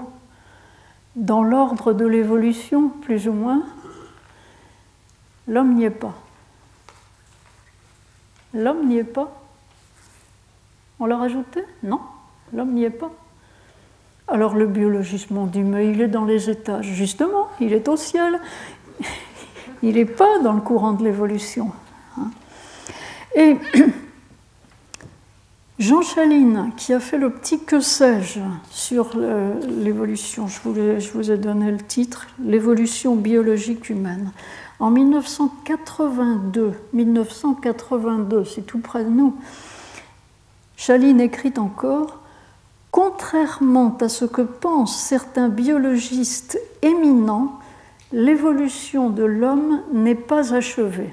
dans 1.15 1.43
l'ordre 1.43 1.93
de 1.93 2.05
l'évolution, 2.05 2.89
plus 2.89 3.27
ou 3.27 3.33
moins, 3.33 3.63
l'homme 5.47 5.73
n'y 5.75 5.85
est 5.85 5.89
pas. 5.89 6.13
L'homme 8.53 8.87
n'y 8.87 8.97
est 8.97 9.03
pas. 9.03 9.35
On 10.99 11.07
l'a 11.07 11.17
rajouté? 11.17 11.63
Non. 11.81 11.99
L'homme 12.53 12.73
n'y 12.73 12.83
est 12.83 12.89
pas. 12.89 13.11
Alors 14.27 14.55
le 14.55 14.67
biologiste 14.67 15.31
m'ont 15.31 15.45
dit, 15.45 15.63
mais 15.63 15.89
il 15.89 16.01
est 16.01 16.07
dans 16.07 16.25
les 16.25 16.49
étages. 16.49 16.85
Justement, 16.85 17.49
il 17.59 17.73
est 17.73 17.87
au 17.87 17.97
ciel. 17.97 18.39
il 19.83 19.95
n'est 19.95 20.05
pas 20.05 20.39
dans 20.39 20.53
le 20.53 20.61
courant 20.61 20.93
de 20.93 21.03
l'évolution. 21.03 21.71
Hein. 22.17 22.29
Et 23.35 23.57
Jean 25.79 26.01
Chaline, 26.01 26.71
qui 26.77 26.93
a 26.93 26.99
fait 26.99 27.17
le 27.17 27.31
petit 27.31 27.59
que 27.59 27.79
sais-je 27.79 28.39
sur 28.69 29.17
l'évolution, 29.17 30.47
je, 30.47 30.99
je 30.99 31.11
vous 31.11 31.31
ai 31.31 31.37
donné 31.37 31.71
le 31.71 31.79
titre, 31.79 32.27
l'évolution 32.39 33.15
biologique 33.15 33.89
humaine. 33.89 34.31
En 34.79 34.91
1982, 34.91 36.73
1982, 36.93 38.45
c'est 38.45 38.61
tout 38.61 38.79
près 38.79 39.03
de 39.03 39.09
nous, 39.09 39.35
Chaline 40.77 41.21
écrit 41.21 41.53
encore 41.57 42.22
Contrairement 42.93 43.97
à 44.01 44.07
ce 44.07 44.23
que 44.23 44.43
pensent 44.43 44.95
certains 44.95 45.49
biologistes 45.49 46.59
éminents, 46.83 47.59
l'évolution 48.11 49.09
de 49.09 49.23
l'homme 49.23 49.81
n'est 49.91 50.13
pas 50.13 50.53
achevée. 50.53 51.11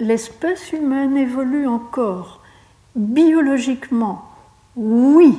L'espèce 0.00 0.70
humaine 0.72 1.16
évolue 1.16 1.66
encore. 1.66 2.42
Biologiquement, 2.94 4.30
oui. 4.76 5.38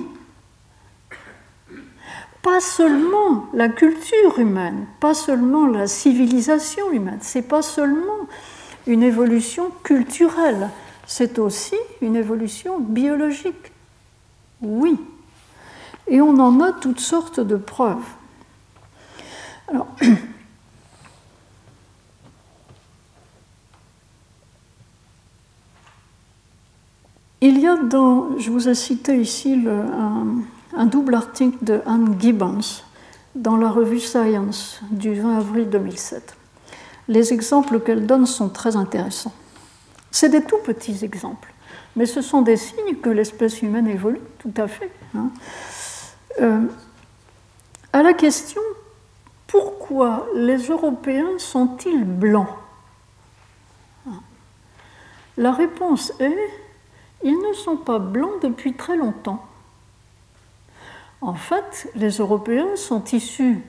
Pas 2.42 2.62
seulement 2.62 3.46
la 3.54 3.70
culture 3.70 4.40
humaine, 4.40 4.88
pas 5.00 5.14
seulement 5.14 5.68
la 5.68 5.86
civilisation 5.86 6.92
humaine, 6.92 7.20
c'est 7.22 7.48
pas 7.48 7.62
seulement 7.62 8.28
une 8.88 9.04
évolution 9.04 9.70
culturelle, 9.84 10.72
c'est 11.12 11.40
aussi 11.40 11.76
une 12.00 12.16
évolution 12.16 12.80
biologique. 12.80 13.74
Oui. 14.62 14.98
Et 16.08 16.22
on 16.22 16.40
en 16.40 16.62
a 16.62 16.72
toutes 16.72 17.02
sortes 17.02 17.42
de 17.42 17.58
preuves. 17.58 17.98
Il 27.42 27.60
y 27.60 27.68
a 27.68 27.76
dans, 27.76 28.38
je 28.38 28.50
vous 28.50 28.70
ai 28.70 28.76
cité 28.76 29.20
ici 29.20 29.62
un, 29.68 30.86
double 30.86 31.16
article 31.16 31.58
de 31.62 31.82
Anne 31.86 32.16
Gibbons 32.22 32.84
dans 33.36 33.58
la 33.58 33.70
revue 33.70 34.00
Science 34.00 34.80
du 34.92 35.16
20 35.16 35.40
avril 35.40 35.70
2007. 35.70 36.38
Les 37.10 37.34
exemples 37.34 37.82
qu'elle 37.82 38.08
donne 38.08 38.26
sont 38.26 38.48
très 38.48 38.78
intéressants. 38.78 39.34
C'est 40.12 40.30
des 40.30 40.44
tout 40.44 40.58
petits 40.58 41.04
exemples, 41.04 41.52
mais 41.96 42.06
ce 42.06 42.22
sont 42.22 42.42
des 42.42 42.58
signes 42.58 42.98
que 43.02 43.10
l'espèce 43.10 43.62
humaine 43.62 43.88
évolue, 43.88 44.22
tout 44.40 44.54
à 44.58 44.68
fait. 44.68 44.92
Hein. 45.16 45.32
Euh, 46.42 46.62
à 47.94 48.04
la 48.04 48.14
question 48.14 48.62
pourquoi 49.48 50.28
les 50.34 50.68
Européens 50.68 51.38
sont-ils 51.38 52.06
blancs? 52.06 52.48
La 55.38 55.52
réponse 55.52 56.14
est 56.20 56.50
ils 57.24 57.38
ne 57.38 57.54
sont 57.54 57.78
pas 57.78 58.00
blancs 58.00 58.42
depuis 58.42 58.74
très 58.74 58.96
longtemps. 58.96 59.46
En 61.20 61.36
fait, 61.36 61.92
les 61.96 62.18
Européens 62.18 62.76
sont 62.76 63.04
issus, 63.12 63.60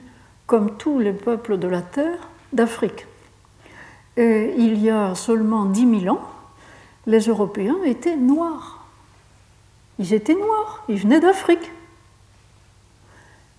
comme 0.47 0.77
tous 0.77 0.99
les 0.99 1.13
peuples 1.13 1.57
de 1.57 1.67
la 1.67 1.81
Terre, 1.81 2.29
d'Afrique. 2.51 3.05
Et 4.17 4.55
il 4.57 4.81
y 4.81 4.89
a 4.89 5.13
seulement 5.15 5.65
10 5.65 6.01
000 6.01 6.15
ans, 6.15 6.21
les 7.05 7.19
Européens 7.19 7.77
étaient 7.85 8.15
noirs. 8.15 8.85
Ils 9.99 10.13
étaient 10.13 10.35
noirs, 10.35 10.83
ils 10.89 10.97
venaient 10.97 11.19
d'Afrique. 11.19 11.71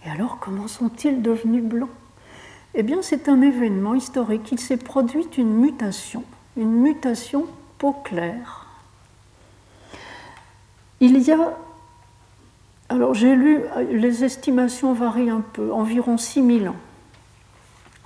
Et 0.05 0.11
alors, 0.11 0.39
comment 0.39 0.69
sont-ils 0.69 1.23
devenus 1.23 1.63
blancs? 1.63 1.91
Eh 2.75 2.83
bien, 2.83 3.03
c'est 3.03 3.29
un 3.29 3.41
événement 3.41 3.95
historique. 3.95 4.51
Il 4.53 4.59
s'est 4.59 4.77
produit 4.77 5.27
une 5.39 5.55
mutation, 5.55 6.25
une 6.57 6.73
mutation 6.73 7.47
peau 7.79 7.93
claire. 7.93 8.67
Il 11.01 11.19
y 11.19 11.33
a, 11.33 11.57
alors 12.89 13.15
j'ai 13.15 13.35
lu, 13.35 13.61
les 13.91 14.25
estimations 14.25 14.93
varient 14.93 15.31
un 15.31 15.41
peu, 15.41 15.73
environ 15.73 16.19
6000 16.19 16.69
ans. 16.69 16.77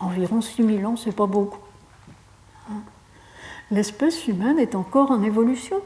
Environ 0.01 0.41
6000 0.41 0.87
ans, 0.87 0.97
c'est 0.97 1.15
pas 1.15 1.27
beaucoup. 1.27 1.61
L'espèce 3.71 4.27
humaine 4.27 4.59
est 4.59 4.75
encore 4.75 5.11
en 5.11 5.23
évolution. 5.23 5.81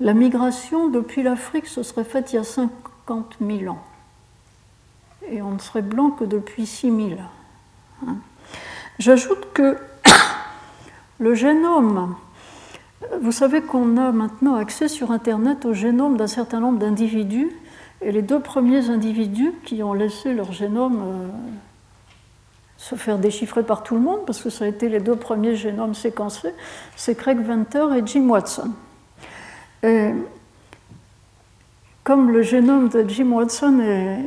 La 0.00 0.14
migration 0.14 0.88
depuis 0.88 1.22
l'Afrique 1.22 1.66
se 1.66 1.82
serait 1.82 2.04
faite 2.04 2.32
il 2.32 2.36
y 2.36 2.38
a 2.38 2.44
50 2.44 3.36
000 3.40 3.72
ans. 3.72 3.82
Et 5.30 5.42
on 5.42 5.52
ne 5.52 5.58
serait 5.58 5.82
blanc 5.82 6.10
que 6.10 6.24
depuis 6.24 6.66
6 6.66 6.90
000. 6.90 7.10
Hein. 8.06 8.16
J'ajoute 8.98 9.52
que 9.52 9.78
le 11.18 11.34
génome, 11.34 12.16
vous 13.20 13.32
savez 13.32 13.62
qu'on 13.62 13.96
a 13.96 14.12
maintenant 14.12 14.54
accès 14.54 14.88
sur 14.88 15.10
Internet 15.10 15.66
au 15.66 15.74
génome 15.74 16.16
d'un 16.16 16.26
certain 16.26 16.60
nombre 16.60 16.78
d'individus, 16.78 17.50
et 18.00 18.12
les 18.12 18.22
deux 18.22 18.40
premiers 18.40 18.90
individus 18.90 19.52
qui 19.64 19.82
ont 19.82 19.92
laissé 19.92 20.34
leur 20.34 20.52
génome 20.52 21.02
euh, 21.04 21.28
se 22.82 22.96
faire 22.96 23.18
déchiffrer 23.18 23.62
par 23.62 23.84
tout 23.84 23.94
le 23.94 24.00
monde, 24.00 24.26
parce 24.26 24.42
que 24.42 24.50
ça 24.50 24.64
a 24.64 24.68
été 24.68 24.88
les 24.88 24.98
deux 24.98 25.14
premiers 25.14 25.54
génomes 25.54 25.94
séquencés, 25.94 26.52
c'est 26.96 27.14
Craig 27.14 27.38
Venter 27.38 27.86
et 27.96 28.04
Jim 28.04 28.28
Watson. 28.28 28.72
Et 29.84 30.10
comme 32.02 32.32
le 32.32 32.42
génome 32.42 32.88
de 32.88 33.08
Jim 33.08 33.30
Watson 33.30 33.78
est 33.78 34.18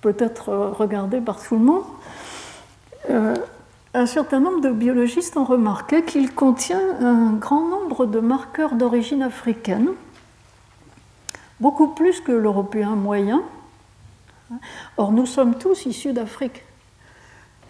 peut-être 0.00 0.72
regardé 0.78 1.20
par 1.20 1.38
tout 1.42 1.56
le 1.56 1.64
monde, 1.64 1.84
euh, 3.10 3.36
un 3.92 4.06
certain 4.06 4.40
nombre 4.40 4.62
de 4.62 4.70
biologistes 4.70 5.36
ont 5.36 5.44
remarqué 5.44 6.02
qu'il 6.02 6.34
contient 6.34 6.80
un 6.98 7.32
grand 7.32 7.68
nombre 7.68 8.06
de 8.06 8.20
marqueurs 8.20 8.74
d'origine 8.74 9.22
africaine, 9.22 9.90
beaucoup 11.60 11.88
plus 11.88 12.20
que 12.20 12.32
l'européen 12.32 12.96
moyen. 12.96 13.42
Or, 14.96 15.12
nous 15.12 15.26
sommes 15.26 15.58
tous 15.58 15.84
issus 15.84 16.14
d'Afrique. 16.14 16.64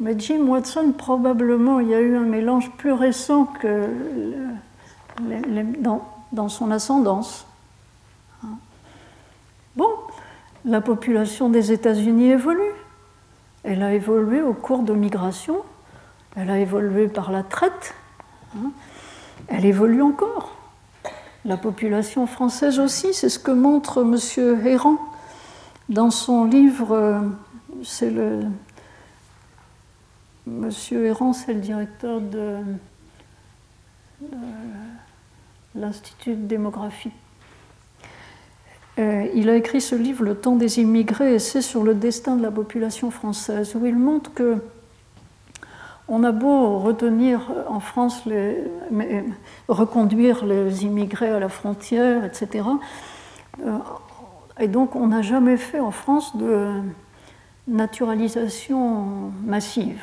Mais 0.00 0.18
Jim 0.18 0.46
Watson, 0.48 0.92
probablement, 0.96 1.80
il 1.80 1.88
y 1.88 1.94
a 1.94 2.00
eu 2.00 2.16
un 2.16 2.24
mélange 2.24 2.70
plus 2.72 2.92
récent 2.92 3.44
que 3.44 3.88
dans, 6.32 6.48
son 6.48 6.70
ascendance. 6.70 7.46
Bon, 9.76 9.90
la 10.64 10.80
population 10.80 11.48
des 11.48 11.72
États-Unis 11.72 12.30
évolue. 12.30 12.74
Elle 13.64 13.82
a 13.82 13.92
évolué 13.94 14.42
au 14.42 14.54
cours 14.54 14.82
de 14.82 14.92
migration, 14.92 15.58
elle 16.34 16.50
a 16.50 16.58
évolué 16.58 17.06
par 17.06 17.30
la 17.30 17.44
traite, 17.44 17.94
hein. 18.56 18.72
elle 19.46 19.64
évolue 19.64 20.02
encore. 20.02 20.56
La 21.44 21.56
population 21.56 22.26
française 22.26 22.80
aussi, 22.80 23.14
c'est 23.14 23.28
ce 23.28 23.38
que 23.38 23.52
montre 23.52 24.02
M. 24.02 24.66
Héran 24.66 24.96
dans 25.88 26.10
son 26.10 26.44
livre, 26.44 26.92
euh, 26.92 27.20
c'est 27.84 28.10
le 28.10 28.40
Monsieur 30.46 31.06
Errant, 31.06 31.32
c'est 31.32 31.54
le 31.54 31.60
directeur 31.60 32.20
de, 32.20 32.56
l'Institut 35.76 36.34
de 36.34 36.46
démographie. 36.46 37.12
Euh, 38.98 39.28
il 39.34 39.48
a 39.48 39.54
écrit 39.54 39.80
ce 39.80 39.94
livre, 39.94 40.24
Le 40.24 40.34
temps 40.34 40.56
des 40.56 40.80
immigrés, 40.80 41.34
et 41.34 41.38
c'est 41.38 41.62
sur 41.62 41.84
le 41.84 41.94
destin 41.94 42.36
de 42.36 42.42
la 42.42 42.50
population 42.50 43.12
française, 43.12 43.76
où 43.76 43.86
il 43.86 43.96
montre 43.96 44.34
que 44.34 44.56
on 46.08 46.24
a 46.24 46.32
beau 46.32 46.80
retenir 46.80 47.52
en 47.68 47.78
France, 47.78 48.26
les, 48.26 48.64
reconduire 49.68 50.44
les 50.44 50.84
immigrés 50.84 51.30
à 51.30 51.38
la 51.38 51.48
frontière, 51.48 52.24
etc. 52.24 52.64
Euh, 53.64 53.78
et 54.58 54.66
donc 54.66 54.96
on 54.96 55.06
n'a 55.06 55.22
jamais 55.22 55.56
fait 55.56 55.78
en 55.78 55.92
France 55.92 56.36
de 56.36 56.82
naturalisation 57.68 59.30
massive 59.44 60.02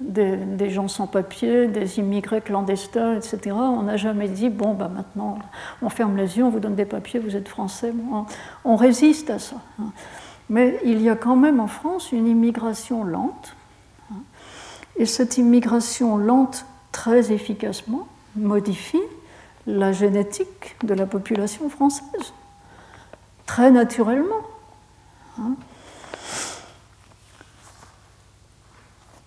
des, 0.00 0.70
gens 0.70 0.88
sans 0.88 1.06
papier, 1.06 1.68
des 1.68 1.98
immigrés 1.98 2.40
clandestins, 2.40 3.14
etc. 3.16 3.54
On 3.54 3.82
n'a 3.82 3.96
jamais 3.96 4.28
dit, 4.28 4.50
bon, 4.50 4.74
bah, 4.74 4.88
maintenant, 4.88 5.38
on 5.82 5.88
ferme 5.88 6.16
les 6.16 6.38
yeux, 6.38 6.44
on 6.44 6.50
vous 6.50 6.60
donne 6.60 6.74
des 6.74 6.84
papiers, 6.84 7.18
vous 7.20 7.36
êtes 7.36 7.48
français. 7.48 7.92
on, 8.64 8.76
résiste 8.76 9.30
à 9.30 9.38
ça. 9.38 9.56
Hein. 9.80 9.92
Mais 10.48 10.78
il 10.84 11.02
y 11.02 11.08
a 11.08 11.16
quand 11.16 11.36
même 11.36 11.60
en 11.60 11.66
France 11.66 12.12
une 12.12 12.26
immigration 12.26 13.04
lente. 13.04 13.56
Hein. 14.12 14.18
Et 14.96 15.06
cette 15.06 15.38
immigration 15.38 16.16
lente, 16.16 16.66
très 16.92 17.32
efficacement, 17.32 18.06
modifie 18.36 19.00
la 19.66 19.92
génétique 19.92 20.76
de 20.84 20.94
la 20.94 21.06
population 21.06 21.68
française, 21.68 22.32
très 23.46 23.70
naturellement. 23.70 24.42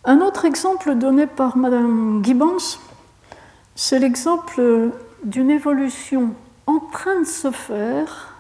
Un 0.05 0.21
autre 0.21 0.45
exemple 0.45 0.95
donné 0.95 1.27
par 1.27 1.57
Madame 1.57 2.23
Gibbons, 2.23 2.79
c'est 3.75 3.99
l'exemple 3.99 4.91
d'une 5.23 5.51
évolution 5.51 6.33
en 6.67 6.79
train 6.79 7.19
de 7.19 7.25
se 7.25 7.51
faire 7.51 8.33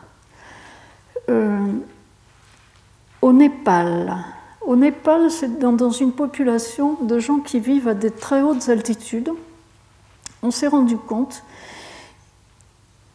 euh, 1.29 1.73
au 3.21 3.33
Népal. 3.33 4.15
Au 4.61 4.77
Népal, 4.77 5.29
c'est 5.29 5.59
dans, 5.59 5.89
une 5.89 6.13
population 6.13 6.93
de 7.01 7.19
gens 7.19 7.39
qui 7.39 7.59
vivent 7.59 7.89
à 7.89 7.93
des 7.93 8.11
très 8.11 8.41
hautes 8.41 8.69
altitudes. 8.69 9.31
On 10.41 10.51
s'est 10.51 10.67
rendu 10.67 10.95
compte 10.95 11.43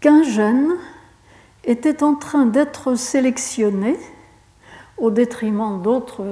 qu'un 0.00 0.22
gène 0.22 0.72
était 1.64 2.02
en 2.02 2.14
train 2.14 2.44
d'être 2.44 2.94
sélectionné 2.94 3.98
au 4.98 5.10
détriment 5.10 5.80
d'autres 5.80 6.22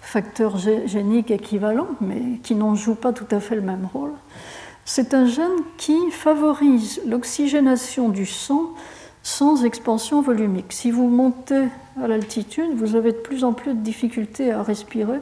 facteurs 0.00 0.58
géniques 0.58 1.30
équivalents, 1.30 1.88
mais 2.00 2.38
qui 2.42 2.54
n'en 2.54 2.74
jouent 2.74 2.94
pas 2.94 3.12
tout 3.12 3.28
à 3.30 3.40
fait 3.40 3.54
le 3.54 3.62
même 3.62 3.88
rôle. 3.92 4.12
C'est 4.84 5.14
un 5.14 5.26
gène 5.26 5.62
qui 5.78 6.10
favorise 6.10 7.00
l'oxygénation 7.06 8.08
du 8.08 8.26
sang 8.26 8.70
sans 9.22 9.64
expansion 9.64 10.20
volumique. 10.20 10.72
Si 10.72 10.90
vous 10.90 11.06
montez 11.06 11.68
à 12.02 12.08
l'altitude, 12.08 12.74
vous 12.74 12.96
avez 12.96 13.12
de 13.12 13.18
plus 13.18 13.44
en 13.44 13.52
plus 13.52 13.74
de 13.74 13.80
difficultés 13.80 14.50
à 14.50 14.62
respirer. 14.62 15.20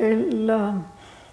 Et 0.00 0.14
la, 0.30 0.74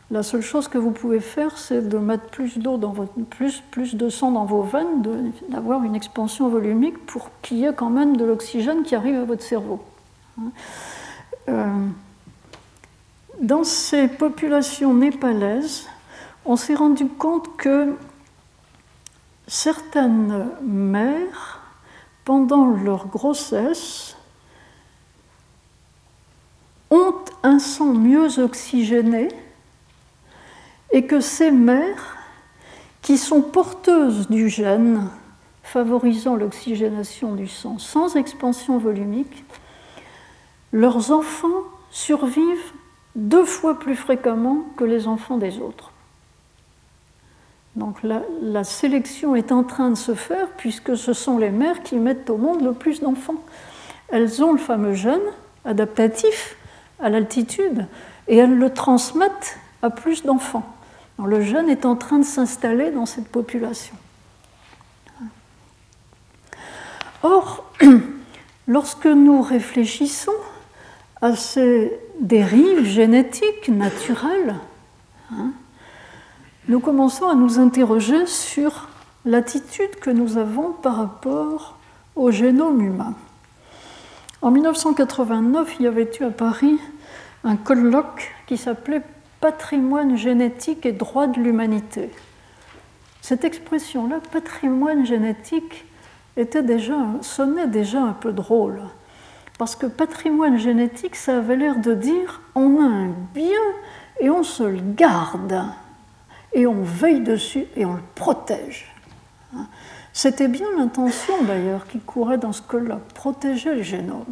la 0.10 0.24
seule 0.24 0.42
chose 0.42 0.68
que 0.68 0.78
vous 0.78 0.92
pouvez 0.92 1.20
faire, 1.20 1.58
c'est 1.58 1.88
de 1.88 1.98
mettre 1.98 2.26
plus 2.26 2.58
d'eau 2.58 2.78
dans 2.78 2.92
votre, 2.92 3.14
plus, 3.30 3.62
plus 3.72 3.96
de 3.96 4.10
sang 4.10 4.32
dans 4.32 4.46
vos 4.46 4.64
veines, 4.64 5.04
d'avoir 5.50 5.84
une 5.84 5.96
expansion 5.96 6.50
volumique 6.50 7.06
pour 7.06 7.30
qu'il 7.42 7.58
y 7.58 7.66
ait 7.66 7.74
quand 7.74 7.90
même 7.90 8.18
de 8.18 8.26
l'oxygène 8.26 8.84
qui 8.84 8.96
arrive 8.96 9.16
à 9.16 9.26
votre 9.26 9.44
cerveau. 9.44 9.80
Euh, 11.50 11.88
dans 13.42 13.64
ces 13.64 14.08
populations 14.08 14.94
népalaises, 14.94 15.88
on 16.46 16.56
s'est 16.56 16.76
rendu 16.76 17.08
compte 17.08 17.56
que 17.58 17.96
certaines 19.48 20.50
mères, 20.62 21.62
pendant 22.26 22.68
leur 22.68 23.08
grossesse, 23.08 24.16
ont 26.90 27.16
un 27.44 27.60
sang 27.60 27.94
mieux 27.94 28.40
oxygéné 28.40 29.30
et 30.92 31.06
que 31.06 31.20
ces 31.20 31.52
mères, 31.52 32.18
qui 33.02 33.18
sont 33.18 33.42
porteuses 33.42 34.30
du 34.30 34.48
gène 34.48 35.10
favorisant 35.62 36.36
l'oxygénation 36.36 37.36
du 37.36 37.48
sang 37.48 37.78
sans 37.78 38.16
expansion 38.16 38.78
volumique, 38.78 39.44
leurs 40.74 41.12
enfants 41.12 41.64
survivent 41.92 42.74
deux 43.16 43.46
fois 43.46 43.80
plus 43.80 43.96
fréquemment 43.96 44.66
que 44.76 44.84
les 44.84 45.08
enfants 45.08 45.38
des 45.38 45.60
autres. 45.60 45.92
Donc 47.76 47.98
la, 48.04 48.64
sélection 48.64 49.36
est 49.36 49.52
en 49.52 49.64
train 49.64 49.92
de 49.92 49.96
se 49.96 50.14
faire 50.14 50.48
puisque 50.58 50.98
ce 50.98 51.14
sont 51.14 51.38
les 51.38 51.50
mères 51.50 51.82
qui 51.84 51.96
mettent 51.96 52.30
au 52.30 52.38
monde 52.38 52.64
le 52.64 52.74
plus 52.74 53.02
d'enfants. 53.02 53.42
Elles 54.10 54.44
ont 54.44 54.52
le 54.52 54.60
fameux 54.60 54.94
gène 54.94 55.22
adaptatif 55.66 56.56
à 57.00 57.10
l'altitude 57.10 57.88
et 58.28 58.38
elles 58.38 58.56
le 58.56 58.72
transmettent 58.72 59.58
à 59.82 59.90
plus 59.90 60.24
d'enfants. 60.24 60.76
Le 61.24 61.42
gène 61.42 61.70
est 61.70 61.86
en 61.86 61.96
train 61.96 62.20
de 62.20 62.26
s'installer 62.26 62.92
dans 62.92 63.06
cette 63.06 63.28
population. 63.28 63.96
Or, 67.22 67.72
lorsque 68.68 69.06
nous 69.06 69.42
réfléchissons 69.42 70.34
à 71.24 71.38
ces 71.38 71.98
dérives 72.20 72.84
génétiques 72.84 73.70
naturelles, 73.70 74.56
hein, 75.32 75.52
nous 76.68 76.82
commençons 76.82 77.30
à 77.30 77.34
nous 77.34 77.60
interroger 77.60 78.26
sur 78.26 78.90
l'attitude 79.24 79.96
que 80.02 80.10
nous 80.10 80.38
avons 80.38 80.74
par 80.74 80.98
rapport 80.98 81.78
au 82.18 82.30
génome 82.30 82.82
humain. 82.82 83.14
En 84.42 84.52
1989, 84.52 85.78
il 85.80 85.86
y 85.86 85.88
avait 85.88 86.12
eu 86.20 86.26
à 86.26 86.30
Paris 86.30 86.78
un 87.46 87.56
colloque 87.56 88.34
qui 88.46 88.58
s'appelait 88.58 89.02
Patrimoine 89.40 90.18
génétique 90.18 90.86
et 90.86 90.92
droit 90.92 91.28
de 91.28 91.40
l'humanité. 91.40 92.10
Cette 93.22 93.46
expression-là, 93.46 94.20
patrimoine 94.30 95.06
génétique, 95.06 95.86
était 96.36 96.64
déjà, 96.64 96.98
sonnait 97.22 97.68
déjà 97.68 98.02
un 98.02 98.12
peu 98.12 98.34
drôle. 98.34 98.82
Parce 99.58 99.76
que 99.76 99.86
patrimoine 99.86 100.58
génétique, 100.58 101.16
ça 101.16 101.38
avait 101.38 101.56
l'air 101.56 101.80
de 101.80 101.94
dire 101.94 102.42
on 102.56 102.82
a 102.82 102.86
un 102.86 103.10
bien 103.34 103.62
et 104.20 104.30
on 104.30 104.44
se 104.44 104.64
le 104.64 104.82
garde 104.82 105.64
et 106.54 106.68
on 106.68 106.84
veille 106.84 107.22
dessus 107.22 107.66
et 107.76 107.86
on 107.86 107.94
le 107.94 108.02
protège. 108.16 108.94
C'était 110.12 110.48
bien 110.48 110.68
l'intention 110.78 111.44
d'ailleurs 111.44 111.88
qui 111.88 112.00
courait 112.00 112.38
dans 112.38 112.54
ce 112.54 112.62
colloque, 112.62 113.14
protéger 113.14 113.74
le 113.76 113.82
génome. 113.82 114.26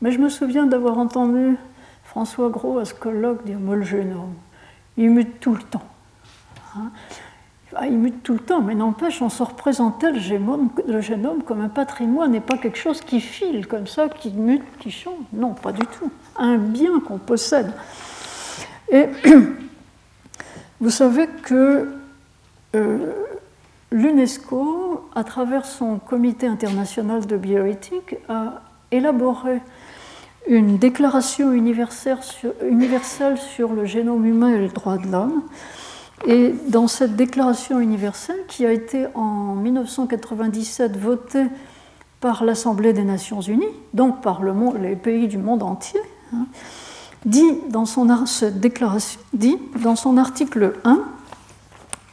Mais 0.00 0.12
je 0.12 0.18
me 0.18 0.28
souviens 0.28 0.66
d'avoir 0.66 0.98
entendu 0.98 1.56
François 2.04 2.48
Gros 2.48 2.78
à 2.78 2.84
ce 2.84 2.94
colloque 2.94 3.44
dire 3.44 3.58
le 3.60 3.82
génome, 3.82 4.34
il 4.96 5.10
mute 5.10 5.40
tout 5.40 5.54
le 5.54 5.62
temps. 5.62 5.86
Ah, 7.76 7.86
il 7.86 7.98
mute 7.98 8.22
tout 8.22 8.32
le 8.32 8.40
temps, 8.40 8.60
mais 8.60 8.74
n'empêche, 8.74 9.22
on 9.22 9.28
se 9.28 9.42
représentait 9.42 10.10
le 10.10 10.18
génome, 10.18 10.70
le 10.88 11.00
génome 11.00 11.42
comme 11.42 11.60
un 11.60 11.68
patrimoine 11.68 12.34
et 12.34 12.40
pas 12.40 12.58
quelque 12.58 12.78
chose 12.78 13.00
qui 13.00 13.20
file 13.20 13.66
comme 13.66 13.86
ça, 13.86 14.08
qui 14.08 14.30
mute, 14.30 14.64
qui 14.80 14.90
change. 14.90 15.14
Non, 15.32 15.54
pas 15.54 15.72
du 15.72 15.86
tout. 15.86 16.10
Un 16.36 16.56
bien 16.58 16.98
qu'on 17.00 17.18
possède. 17.18 17.72
Et 18.90 19.06
Vous 20.80 20.88
savez 20.88 21.26
que 21.42 21.90
euh, 22.74 23.12
l'UNESCO, 23.92 25.10
à 25.14 25.24
travers 25.24 25.66
son 25.66 25.98
comité 25.98 26.46
international 26.46 27.26
de 27.26 27.36
bioéthique, 27.36 28.16
a 28.30 28.62
élaboré 28.90 29.60
une 30.48 30.78
déclaration 30.78 31.52
universelle 31.52 32.18
sur, 32.22 33.74
le 33.74 33.84
génome 33.84 34.24
humain 34.24 34.54
et 34.54 34.58
les 34.58 34.68
droits 34.68 34.96
de 34.96 35.06
l'homme. 35.06 35.42
Et 36.26 36.54
dans 36.68 36.86
cette 36.86 37.16
déclaration 37.16 37.80
universelle, 37.80 38.40
qui 38.46 38.66
a 38.66 38.72
été 38.72 39.06
en 39.14 39.54
1997 39.54 40.96
votée 40.96 41.46
par 42.20 42.44
l'Assemblée 42.44 42.92
des 42.92 43.04
Nations 43.04 43.40
Unies, 43.40 43.64
donc 43.94 44.20
par 44.20 44.42
les 44.42 44.96
pays 44.96 45.28
du 45.28 45.38
monde 45.38 45.62
entier, 45.62 46.00
hein, 46.34 46.46
dit 47.24 47.58
dans 47.70 47.86
son, 47.86 48.06
dit 49.32 49.58
dans 49.82 49.96
son 49.96 50.16
article 50.18 50.74
1 50.84 51.00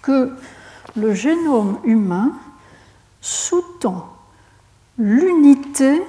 que 0.02 0.32
le 0.96 1.14
génome 1.14 1.80
humain 1.84 2.32
sous-tend 3.20 4.08
l'unité 4.98 6.02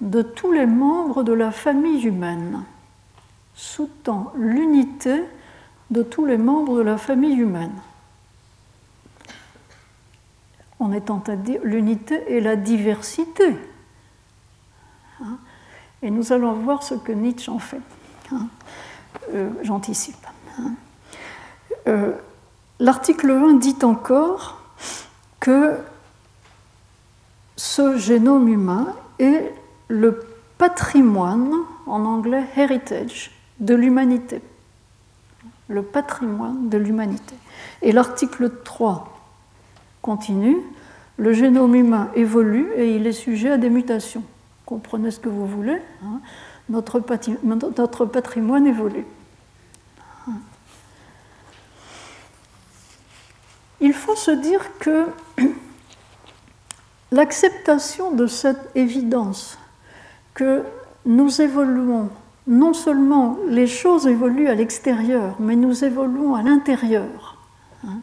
de 0.00 0.22
tous 0.22 0.52
les 0.52 0.66
membres 0.66 1.22
de 1.22 1.32
la 1.32 1.52
famille 1.52 2.06
humaine. 2.06 2.64
Sous-tend 3.54 4.32
l'unité 4.36 5.22
de 5.90 6.02
tous 6.02 6.24
les 6.24 6.38
membres 6.38 6.76
de 6.76 6.82
la 6.82 6.98
famille 6.98 7.36
humaine. 7.36 7.74
En 10.78 10.92
étant 10.92 11.22
à 11.26 11.36
dire 11.36 11.60
l'unité 11.62 12.22
et 12.28 12.40
la 12.40 12.56
diversité. 12.56 13.56
Hein. 15.20 15.38
Et 16.02 16.10
nous 16.10 16.32
allons 16.32 16.54
voir 16.54 16.82
ce 16.82 16.94
que 16.94 17.12
Nietzsche 17.12 17.50
en 17.50 17.58
fait. 17.58 17.82
Hein. 18.32 18.48
Euh, 19.34 19.50
j'anticipe. 19.62 20.26
Hein. 20.58 20.72
Euh, 21.86 22.12
l'article 22.78 23.30
1 23.30 23.54
dit 23.54 23.76
encore 23.82 24.60
que 25.40 25.76
ce 27.56 27.98
génome 27.98 28.48
humain 28.48 28.94
est 29.18 29.52
le 29.88 30.24
patrimoine, 30.56 31.52
en 31.86 32.04
anglais 32.04 32.44
heritage, 32.56 33.32
de 33.58 33.74
l'humanité. 33.74 34.40
Le 35.70 35.82
patrimoine 35.82 36.68
de 36.68 36.76
l'humanité. 36.76 37.34
Et 37.80 37.92
l'article 37.92 38.50
3 38.62 39.16
continue, 40.02 40.58
le 41.16 41.32
génome 41.32 41.74
humain 41.74 42.10
évolue 42.14 42.70
et 42.76 42.94
il 42.96 43.06
est 43.06 43.12
sujet 43.12 43.50
à 43.50 43.56
des 43.56 43.70
mutations. 43.70 44.24
Comprenez 44.66 45.10
ce 45.10 45.20
que 45.20 45.30
vous 45.30 45.46
voulez. 45.46 45.80
Hein 46.04 46.20
notre 46.70 48.04
patrimoine 48.06 48.66
évolue. 48.66 49.04
Il 53.80 53.94
faut 53.94 54.14
se 54.14 54.30
dire 54.30 54.78
que 54.78 55.06
l'acceptation 57.12 58.12
de 58.12 58.26
cette 58.26 58.70
évidence 58.74 59.58
que 60.34 60.62
nous 61.06 61.40
évoluons, 61.40 62.10
non 62.50 62.74
seulement 62.74 63.38
les 63.46 63.68
choses 63.68 64.08
évoluent 64.08 64.48
à 64.48 64.54
l'extérieur, 64.56 65.36
mais 65.38 65.54
nous 65.54 65.84
évoluons 65.84 66.34
à 66.34 66.42
l'intérieur. 66.42 67.38
Hein, 67.86 68.00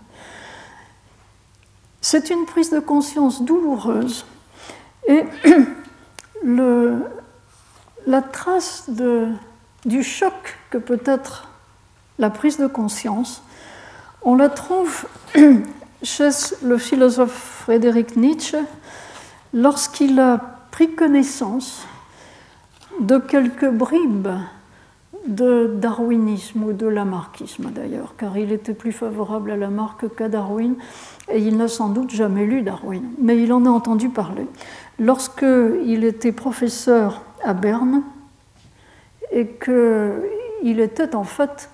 c'est 2.01 2.29
une 2.29 2.45
prise 2.45 2.69
de 2.71 2.79
conscience 2.79 3.41
douloureuse. 3.41 4.25
Et 5.09 5.25
la 8.07 8.21
trace 8.21 8.89
du 9.85 10.03
choc 10.03 10.57
que 10.69 10.77
peut 10.77 11.01
être 11.05 11.49
la 12.17 12.29
prise 12.29 12.57
de 12.57 12.67
conscience, 12.67 13.43
on 14.21 14.35
la 14.35 14.47
trouve 14.47 15.05
chez 16.03 16.29
le 16.63 16.77
philosophe 16.77 17.63
Frédéric 17.65 18.15
Nietzsche 18.15 18.57
lorsqu'il 19.53 20.17
a 20.21 20.39
pris 20.71 20.95
connaissance 20.95 21.85
de 23.01 23.17
quelques 23.17 23.69
bribes 23.69 24.29
de 25.27 25.73
darwinisme 25.75 26.63
ou 26.63 26.73
de 26.73 26.87
lamarckisme 26.87 27.71
d'ailleurs, 27.71 28.15
car 28.17 28.37
il 28.37 28.51
était 28.51 28.73
plus 28.73 28.93
favorable 28.93 29.51
à 29.51 29.57
Lamarck 29.57 30.15
qu'à 30.15 30.29
Darwin, 30.29 30.75
et 31.29 31.39
il 31.39 31.57
n'a 31.57 31.67
sans 31.67 31.89
doute 31.89 32.11
jamais 32.11 32.45
lu 32.45 32.61
Darwin, 32.61 33.03
mais 33.19 33.41
il 33.41 33.51
en 33.51 33.65
a 33.65 33.69
entendu 33.69 34.09
parler. 34.09 34.47
Lorsqu'il 34.99 36.03
était 36.03 36.31
professeur 36.31 37.21
à 37.43 37.53
Berne, 37.53 38.03
et 39.31 39.47
qu'il 39.47 40.79
était 40.79 41.13
en 41.13 41.25
fait 41.25 41.69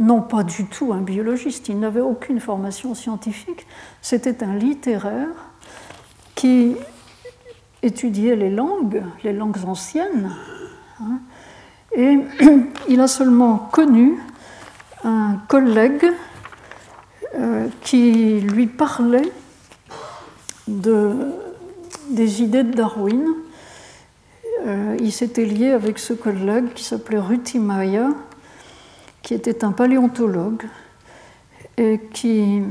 non 0.00 0.20
pas 0.20 0.42
du 0.42 0.66
tout 0.66 0.92
un 0.92 1.00
biologiste, 1.00 1.68
il 1.68 1.78
n'avait 1.78 2.00
aucune 2.00 2.40
formation 2.40 2.94
scientifique, 2.94 3.66
c'était 4.02 4.42
un 4.42 4.54
littéraire 4.54 5.28
qui 6.34 6.76
étudiait 7.82 8.36
les 8.36 8.50
langues, 8.50 9.02
les 9.22 9.32
langues 9.32 9.64
anciennes, 9.64 10.32
et 11.92 12.18
il 12.88 13.00
a 13.00 13.08
seulement 13.08 13.56
connu 13.72 14.18
un 15.04 15.36
collègue 15.48 16.06
euh, 17.34 17.68
qui 17.82 18.40
lui 18.40 18.66
parlait 18.66 19.32
de, 20.66 21.14
des 22.10 22.42
idées 22.42 22.64
de 22.64 22.72
Darwin. 22.72 23.24
Euh, 24.66 24.96
il 25.00 25.12
s'était 25.12 25.44
lié 25.44 25.70
avec 25.70 25.98
ce 25.98 26.12
collègue 26.12 26.72
qui 26.74 26.84
s'appelait 26.84 27.20
Mayer, 27.54 28.08
qui 29.22 29.34
était 29.34 29.64
un 29.64 29.72
paléontologue 29.72 30.64
et 31.76 32.00
qui, 32.12 32.62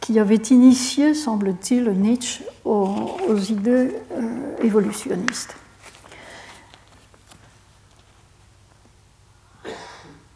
qui 0.00 0.18
avait 0.18 0.36
initié, 0.36 1.14
semble-t-il, 1.14 1.90
Nietzsche 1.90 2.44
aux, 2.64 3.36
idées 3.50 3.90
euh, 4.12 4.56
évolutionnistes. 4.62 5.54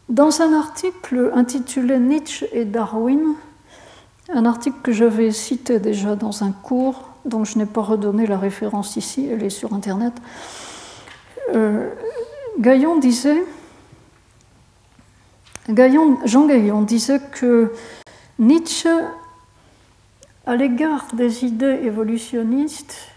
Dans 0.09 0.41
un 0.41 0.53
article 0.53 1.31
intitulé 1.33 1.99
Nietzsche 1.99 2.47
et 2.53 2.63
Darwin, 2.63 3.35
un 4.29 4.45
article 4.45 4.77
que 4.81 4.93
j'avais 4.93 5.31
cité 5.31 5.79
déjà 5.79 6.15
dans 6.15 6.45
un 6.45 6.53
cours, 6.53 7.09
dont 7.25 7.43
je 7.43 7.57
n'ai 7.57 7.65
pas 7.65 7.81
redonné 7.81 8.25
la 8.25 8.37
référence 8.37 8.95
ici, 8.95 9.27
elle 9.29 9.43
est 9.43 9.49
sur 9.49 9.73
Internet, 9.73 10.13
euh, 11.53 11.89
Gaillon 12.57 12.99
disait, 12.99 13.43
Jean 15.67 16.45
Gaillon 16.47 16.81
disait 16.83 17.19
que 17.33 17.73
Nietzsche, 18.39 18.89
à 20.45 20.55
l'égard 20.55 21.07
des 21.13 21.43
idées 21.43 21.81
évolutionnistes, 21.83 23.09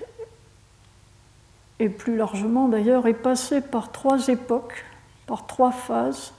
et 1.79 1.89
plus 1.89 2.17
largement 2.17 2.67
d'ailleurs, 2.67 3.07
est 3.07 3.15
passé 3.15 3.61
par 3.61 3.93
trois 3.93 4.27
époques, 4.27 4.85
par 5.29 5.47
trois 5.47 5.71
phases 5.71 6.33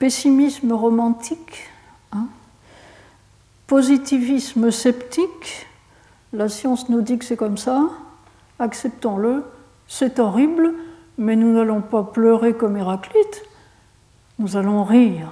pessimisme 0.00 0.72
romantique, 0.72 1.68
hein, 2.12 2.26
positivisme 3.66 4.70
sceptique, 4.70 5.66
la 6.32 6.48
science 6.48 6.88
nous 6.88 7.02
dit 7.02 7.18
que 7.18 7.24
c'est 7.24 7.36
comme 7.36 7.58
ça, 7.58 7.90
acceptons-le, 8.58 9.44
c'est 9.86 10.18
horrible, 10.18 10.72
mais 11.18 11.36
nous 11.36 11.52
n'allons 11.52 11.82
pas 11.82 12.02
pleurer 12.02 12.54
comme 12.54 12.78
Héraclite, 12.78 13.42
nous 14.38 14.56
allons 14.56 14.84
rire, 14.84 15.28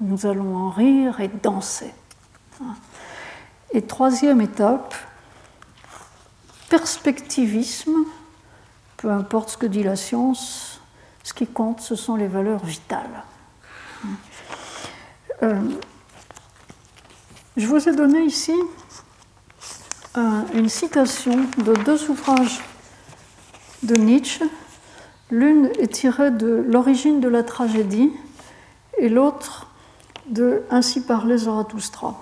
nous 0.00 0.26
allons 0.26 0.56
en 0.56 0.70
rire 0.70 1.20
et 1.20 1.28
danser. 1.28 1.94
Hein. 2.60 2.74
Et 3.70 3.82
troisième 3.82 4.40
étape, 4.40 4.96
perspectivisme, 6.68 7.94
peu 8.96 9.12
importe 9.12 9.50
ce 9.50 9.56
que 9.58 9.66
dit 9.66 9.84
la 9.84 9.94
science, 9.94 10.80
ce 11.22 11.32
qui 11.32 11.46
compte, 11.46 11.80
ce 11.80 11.94
sont 11.94 12.16
les 12.16 12.26
valeurs 12.26 12.64
vitales. 12.64 13.22
Euh, 15.42 15.60
je 17.56 17.66
vous 17.66 17.88
ai 17.88 17.94
donné 17.94 18.22
ici 18.22 18.54
euh, 20.16 20.42
une 20.54 20.68
citation 20.68 21.36
de 21.58 21.74
deux 21.84 22.10
ouvrages 22.10 22.60
de 23.82 23.94
Nietzsche. 23.94 24.44
L'une 25.30 25.66
est 25.78 25.92
tirée 25.92 26.30
de 26.30 26.64
L'origine 26.68 27.20
de 27.20 27.28
la 27.28 27.42
tragédie 27.42 28.10
et 28.98 29.08
l'autre 29.08 29.70
de 30.26 30.62
Ainsi 30.70 31.02
parlait 31.02 31.38
Zarathustra. 31.38 32.20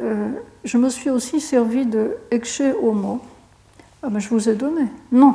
Euh, 0.00 0.28
je 0.64 0.78
me 0.78 0.90
suis 0.90 1.10
aussi 1.10 1.40
servi 1.40 1.86
de 1.86 2.16
Ecce 2.30 2.62
Homo. 2.80 3.20
Ah, 4.02 4.08
je 4.16 4.28
vous 4.28 4.48
ai 4.48 4.54
donné. 4.54 4.86
Non, 5.12 5.34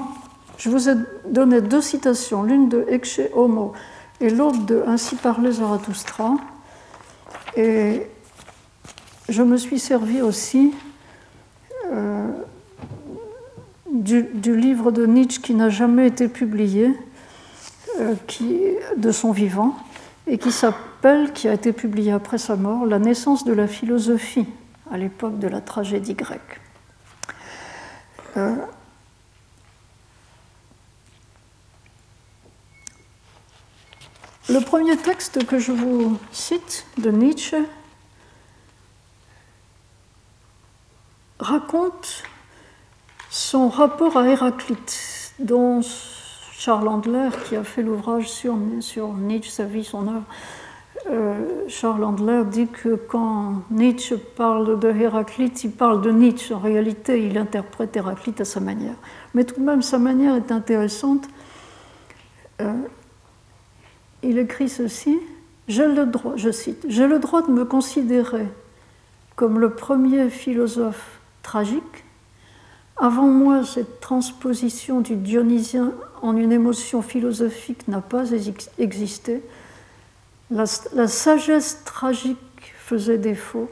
je 0.57 0.69
vous 0.69 0.89
ai 0.89 0.95
donné 1.27 1.61
deux 1.61 1.81
citations, 1.81 2.43
l'une 2.43 2.69
de 2.69 2.85
Ecce 2.89 3.21
Homo 3.33 3.73
et 4.21 4.29
l'autre 4.29 4.65
de 4.65 4.83
Ainsi 4.87 5.15
parlait 5.15 5.51
Zarathustra. 5.51 6.35
Et 7.57 8.07
je 9.29 9.43
me 9.43 9.57
suis 9.57 9.79
servi 9.79 10.21
aussi 10.21 10.73
euh, 11.91 12.31
du, 13.91 14.55
livre 14.55 14.91
de 14.91 15.05
Nietzsche 15.05 15.41
qui 15.41 15.53
n'a 15.53 15.69
jamais 15.69 16.07
été 16.07 16.27
publié, 16.27 16.93
euh, 17.99 18.13
qui, 18.27 18.59
de 18.97 19.11
son 19.11 19.31
vivant, 19.31 19.75
et 20.27 20.37
qui 20.37 20.51
s'appelle, 20.51 21.31
qui 21.33 21.47
a 21.47 21.53
été 21.53 21.71
publié 21.71 22.11
après 22.11 22.37
sa 22.37 22.55
mort, 22.55 22.85
La 22.85 22.99
naissance 22.99 23.45
de 23.45 23.53
la 23.53 23.67
philosophie, 23.67 24.47
à 24.91 24.97
l'époque 24.97 25.39
de 25.39 25.47
la 25.47 25.61
tragédie 25.61 26.13
grecque. 26.13 26.59
Euh, 28.37 28.55
Le 34.47 34.59
premier 34.59 34.95
texte 34.95 35.43
que 35.47 35.57
je 35.57 35.71
vous 35.71 36.19
cite 36.31 36.85
de 36.99 37.09
Nietzsche 37.09 37.57
raconte 41.39 42.23
son 43.31 43.69
rapport 43.69 44.17
à 44.17 44.27
Héraclite, 44.27 45.33
dont 45.39 45.81
Charles 46.53 46.87
Andler, 46.87 47.29
qui 47.45 47.55
a 47.55 47.63
fait 47.63 47.81
l'ouvrage 47.81 48.29
sur, 48.29 48.55
Nietzsche, 48.55 49.49
sa 49.49 49.63
vie, 49.63 49.83
son 49.83 50.07
œuvre, 50.07 50.23
euh, 51.09 51.67
Charles 51.67 52.03
Andler 52.03 52.43
dit 52.45 52.67
que 52.67 52.95
quand 52.95 53.63
Nietzsche 53.71 54.15
parle 54.15 54.79
de 54.79 54.91
Héraclite, 54.91 55.63
il 55.63 55.71
parle 55.71 56.01
de 56.01 56.11
Nietzsche. 56.11 56.53
En 56.53 56.59
réalité, 56.59 57.25
il 57.25 57.39
interprète 57.39 57.97
Héraclite 57.97 58.41
à 58.41 58.45
sa 58.45 58.59
manière. 58.59 58.95
Mais 59.33 59.43
tout 59.43 59.59
de 59.59 59.65
même, 59.65 59.81
sa 59.81 59.97
manière 59.97 60.35
est 60.35 60.51
intéressante. 60.51 61.27
Euh, 62.61 62.73
il 64.25 64.37
écrit 64.37 64.69
ceci 64.69 65.17
J'ai 65.67 65.87
le 65.87 66.05
droit, 66.05 66.33
je 66.35 66.51
cite, 66.51 66.85
j'ai 66.87 67.07
le 67.07 67.19
droit 67.19 67.41
de 67.41 67.51
me 67.51 67.65
considérer 67.65 68.47
comme 69.35 69.59
le 69.59 69.71
premier 69.71 70.29
philosophe 70.29 71.19
tragique. 71.43 72.03
Avant 72.97 73.27
moi, 73.27 73.65
cette 73.65 73.99
transposition 73.99 75.01
du 75.01 75.15
dionysien 75.15 75.91
en 76.21 76.37
une 76.37 76.53
émotion 76.53 77.01
philosophique 77.01 77.87
n'a 77.87 77.99
pas 77.99 78.23
existé. 78.79 79.43
La, 80.49 80.63
la, 80.93 81.07
sagesse 81.07 81.83
tragique 81.83 82.73
faisait 82.77 83.17
défaut. 83.17 83.69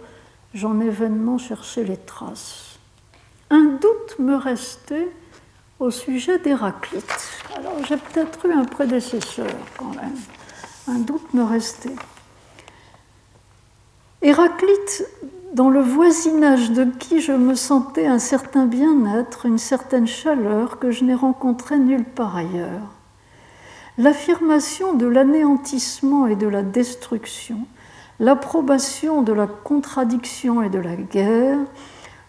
J'en 0.53 0.79
ai 0.81 0.89
vainement 0.89 1.37
cherché 1.37 1.85
les 1.85 1.97
traces. 1.97 2.77
Un 3.49 3.77
doute 3.79 4.19
me 4.19 4.35
restait 4.35 5.07
au 5.79 5.89
sujet 5.89 6.37
d'Héraclite. 6.39 7.41
Alors 7.55 7.77
j'ai 7.87 7.97
peut-être 7.97 8.45
eu 8.45 8.51
un 8.51 8.65
prédécesseur 8.65 9.47
quand 9.77 9.95
même 9.95 10.17
un 10.87 10.99
doute 10.99 11.33
me 11.33 11.43
restait. 11.43 11.95
Héraclite, 14.21 15.05
dans 15.53 15.69
le 15.69 15.81
voisinage 15.81 16.71
de 16.71 16.85
qui 16.85 17.21
je 17.21 17.31
me 17.31 17.55
sentais 17.55 18.07
un 18.07 18.19
certain 18.19 18.65
bien-être, 18.65 19.45
une 19.45 19.57
certaine 19.57 20.07
chaleur 20.07 20.79
que 20.79 20.91
je 20.91 21.03
n'ai 21.03 21.13
rencontrée 21.13 21.77
nulle 21.77 22.05
part 22.05 22.35
ailleurs. 22.35 22.91
L'affirmation 23.97 24.93
de 24.93 25.05
l'anéantissement 25.05 26.25
et 26.25 26.35
de 26.35 26.47
la 26.47 26.63
destruction, 26.63 27.59
l'approbation 28.19 29.21
de 29.21 29.33
la 29.33 29.45
contradiction 29.45 30.63
et 30.63 30.69
de 30.69 30.79
la 30.79 30.95
guerre, 30.95 31.59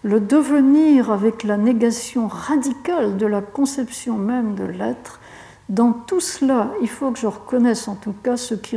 le 0.02 0.20
devenir 0.20 1.10
avec 1.10 1.44
la 1.44 1.56
négation 1.56 2.28
radicale 2.28 3.16
de 3.16 3.26
la 3.26 3.40
conception 3.40 4.18
même 4.18 4.54
de 4.54 4.64
l'être, 4.64 5.20
dans 5.68 5.92
tout 5.92 6.20
cela, 6.20 6.70
il 6.82 6.88
faut 6.88 7.10
que 7.10 7.18
je 7.18 7.26
reconnaisse 7.26 7.88
en 7.88 7.94
tout 7.94 8.14
cas 8.22 8.36
ce 8.36 8.54
qui 8.54 8.76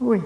oui, 0.00 0.20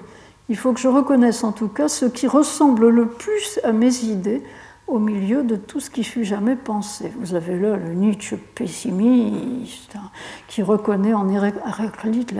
il 0.49 0.57
faut 0.57 0.73
que 0.73 0.79
je 0.79 0.87
reconnaisse 0.87 1.43
en 1.43 1.51
tout 1.51 1.67
cas 1.67 1.87
ce 1.87 2.05
qui 2.05 2.27
ressemble 2.27 2.89
le 2.89 3.07
plus 3.07 3.59
à 3.63 3.71
mes 3.71 4.03
idées 4.03 4.43
au 4.87 4.97
milieu 4.97 5.43
de 5.43 5.55
tout 5.55 5.79
ce 5.79 5.89
qui 5.89 6.03
fut 6.03 6.25
jamais 6.25 6.55
pensé. 6.55 7.13
Vous 7.19 7.35
avez 7.35 7.57
là 7.57 7.77
le 7.77 7.93
Nietzsche 7.93 8.35
pessimiste 8.35 9.95
hein, 9.95 10.09
qui 10.47 10.63
reconnaît 10.63 11.13
en 11.13 11.29
Héraclite 11.29 12.33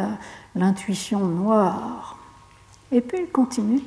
l'intuition 0.55 1.19
noire. 1.19 2.17
Et 2.91 3.01
puis 3.01 3.19
il 3.21 3.31
continue. 3.31 3.81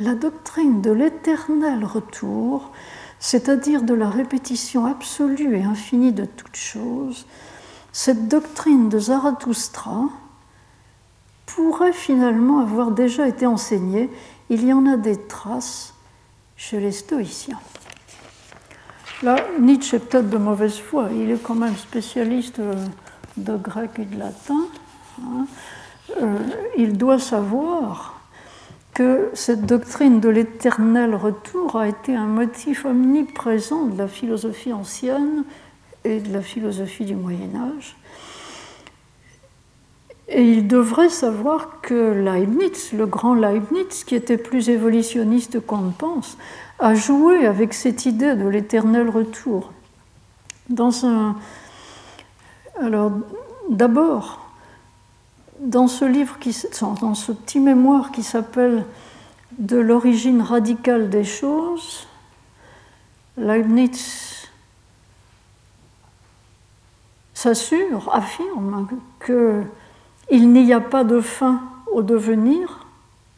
La 0.00 0.14
doctrine 0.14 0.82
de 0.82 0.90
l'éternel 0.90 1.84
retour 1.84 2.72
c'est-à-dire 3.18 3.82
de 3.82 3.94
la 3.94 4.08
répétition 4.08 4.86
absolue 4.86 5.56
et 5.56 5.62
infinie 5.62 6.12
de 6.12 6.24
toutes 6.24 6.56
choses, 6.56 7.26
cette 7.92 8.28
doctrine 8.28 8.88
de 8.88 8.98
Zarathustra 8.98 10.04
pourrait 11.46 11.92
finalement 11.92 12.60
avoir 12.60 12.90
déjà 12.90 13.26
été 13.26 13.46
enseignée. 13.46 14.10
Il 14.50 14.66
y 14.66 14.72
en 14.72 14.86
a 14.86 14.96
des 14.96 15.16
traces 15.16 15.94
chez 16.56 16.78
les 16.78 16.92
stoïciens. 16.92 17.60
Là, 19.22 19.36
Nietzsche 19.58 19.96
est 19.96 20.00
peut-être 20.00 20.28
de 20.28 20.36
mauvaise 20.36 20.78
foi, 20.78 21.08
il 21.12 21.30
est 21.30 21.42
quand 21.42 21.54
même 21.54 21.76
spécialiste 21.76 22.60
de 23.38 23.56
grec 23.56 23.92
et 23.98 24.04
de 24.04 24.18
latin. 24.18 24.66
Hein. 25.22 25.46
Euh, 26.20 26.38
il 26.76 26.96
doit 26.98 27.18
savoir 27.18 28.15
que 28.96 29.28
cette 29.34 29.66
doctrine 29.66 30.20
de 30.20 30.30
l'éternel 30.30 31.14
retour 31.14 31.76
a 31.76 31.86
été 31.86 32.16
un 32.16 32.24
motif 32.24 32.86
omniprésent 32.86 33.84
de 33.84 33.98
la 33.98 34.08
philosophie 34.08 34.72
ancienne 34.72 35.44
et 36.04 36.18
de 36.18 36.32
la 36.32 36.40
philosophie 36.40 37.04
du 37.04 37.14
Moyen 37.14 37.50
Âge. 37.54 37.94
Et 40.28 40.50
il 40.50 40.66
devrait 40.66 41.10
savoir 41.10 41.82
que 41.82 42.24
Leibniz, 42.24 42.94
le 42.94 43.04
grand 43.04 43.34
Leibniz, 43.34 44.02
qui 44.04 44.14
était 44.14 44.38
plus 44.38 44.70
évolutionniste 44.70 45.60
qu'on 45.60 45.82
ne 45.82 45.92
pense, 45.92 46.38
a 46.78 46.94
joué 46.94 47.46
avec 47.46 47.74
cette 47.74 48.06
idée 48.06 48.34
de 48.34 48.48
l'éternel 48.48 49.10
retour. 49.10 49.72
Dans 50.70 51.04
un... 51.04 51.36
Alors, 52.80 53.12
d'abord, 53.68 54.45
dans 55.60 55.88
ce 55.88 57.32
petit 57.32 57.60
mémoire 57.60 58.10
qui 58.12 58.22
s'appelle 58.22 58.84
De 59.58 59.76
l'origine 59.76 60.42
radicale 60.42 61.08
des 61.10 61.24
choses, 61.24 62.06
Leibniz 63.36 64.48
s'assure, 67.34 68.10
affirme 68.12 68.88
que 69.18 69.62
il 70.30 70.52
n'y 70.52 70.72
a 70.72 70.80
pas 70.80 71.04
de 71.04 71.20
fin 71.20 71.60
au 71.92 72.02
devenir. 72.02 72.86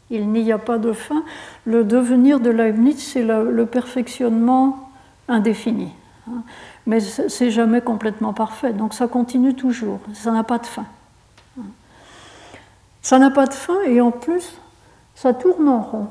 Il 0.09 0.29
n'y 0.29 0.51
a 0.51 0.57
pas 0.57 0.79
de 0.79 0.91
fin. 0.91 1.23
Le 1.65 1.83
devenir 1.83 2.39
de 2.39 2.49
Leibniz, 2.49 2.97
c'est 2.97 3.23
le 3.23 3.65
perfectionnement 3.67 4.89
indéfini. 5.27 5.91
Hein. 6.27 6.41
Mais 6.87 6.99
c'est 6.99 7.51
jamais 7.51 7.81
complètement 7.81 8.33
parfait. 8.33 8.73
Donc 8.73 8.95
ça 8.95 9.07
continue 9.07 9.53
toujours. 9.53 9.99
Ça 10.13 10.31
n'a 10.31 10.43
pas 10.43 10.57
de 10.57 10.65
fin. 10.65 10.85
Ça 13.01 13.19
n'a 13.19 13.31
pas 13.31 13.45
de 13.45 13.53
fin 13.53 13.81
et 13.83 14.01
en 14.01 14.11
plus, 14.11 14.59
ça 15.15 15.33
tourne 15.33 15.67
en 15.67 15.81
rond. 15.81 16.07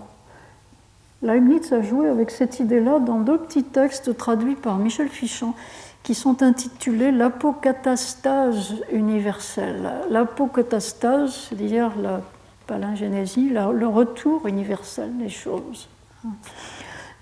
Leibniz 1.22 1.72
a 1.72 1.82
joué 1.82 2.08
avec 2.08 2.30
cette 2.30 2.60
idée-là 2.60 3.00
dans 3.00 3.18
deux 3.18 3.38
petits 3.38 3.64
textes 3.64 4.16
traduits 4.16 4.54
par 4.54 4.76
Michel 4.78 5.08
Fichon 5.08 5.54
qui 6.02 6.14
sont 6.14 6.42
intitulés 6.42 7.10
L'apocatastase 7.10 8.76
universelle. 8.92 9.90
L'apocatastase, 10.10 11.48
c'est-à-dire 11.48 11.92
la 12.00 12.20
palingénésie, 12.66 13.50
le 13.50 13.86
retour 13.86 14.46
universel 14.46 15.16
des 15.18 15.28
choses. 15.28 15.88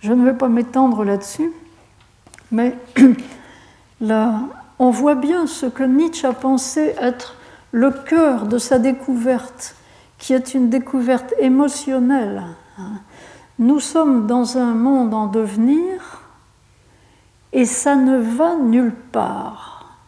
Je 0.00 0.12
ne 0.12 0.24
vais 0.24 0.36
pas 0.36 0.48
m'étendre 0.48 1.04
là-dessus, 1.04 1.52
mais 2.52 2.74
on 4.78 4.90
voit 4.90 5.14
bien 5.14 5.46
ce 5.46 5.66
que 5.66 5.82
Nietzsche 5.82 6.26
a 6.26 6.32
pensé 6.32 6.94
être 7.00 7.36
le 7.72 7.90
cœur 7.90 8.46
de 8.46 8.58
sa 8.58 8.78
découverte, 8.78 9.76
qui 10.18 10.32
est 10.32 10.54
une 10.54 10.70
découverte 10.70 11.34
émotionnelle. 11.38 12.42
Nous 13.58 13.80
sommes 13.80 14.26
dans 14.26 14.58
un 14.58 14.74
monde 14.74 15.14
en 15.14 15.26
devenir 15.26 16.22
et 17.52 17.64
ça 17.64 17.96
ne 17.96 18.18
va 18.18 18.56
nulle 18.56 18.94
part. 19.12 19.98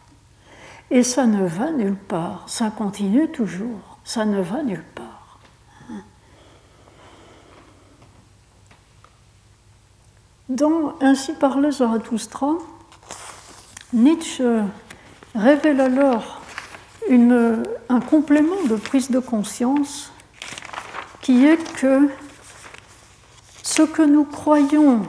Et 0.91 1.03
ça 1.03 1.25
ne 1.25 1.45
va 1.45 1.71
nulle 1.71 1.95
part. 1.95 2.43
Ça 2.47 2.71
continue 2.71 3.29
toujours. 3.29 3.97
Ça 4.03 4.25
ne 4.25 4.41
va 4.41 4.63
nulle 4.63 4.83
part. 4.95 5.39
Dans 10.47 10.95
Ainsi 10.99 11.33
parlait 11.33 11.71
Zarathustra, 11.71 12.55
Nietzsche 13.93 14.63
révèle 15.35 15.79
alors 15.79 16.38
un 17.09 17.99
complément 18.01 18.63
de 18.69 18.75
prise 18.75 19.09
de 19.09 19.19
conscience 19.19 20.11
qui 21.21 21.45
est 21.45 21.73
que 21.73 22.09
ce 23.63 23.83
que 23.83 24.01
nous 24.01 24.25
croyons 24.25 25.03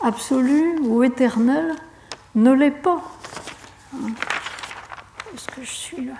absolu 0.00 0.78
ou 0.80 1.02
éternel 1.02 1.76
ne 2.34 2.52
l'est 2.52 2.70
pas. 2.70 3.02
Est-ce 5.34 5.46
que 5.48 5.62
je 5.62 5.70
suis 5.70 6.04
là? 6.06 6.14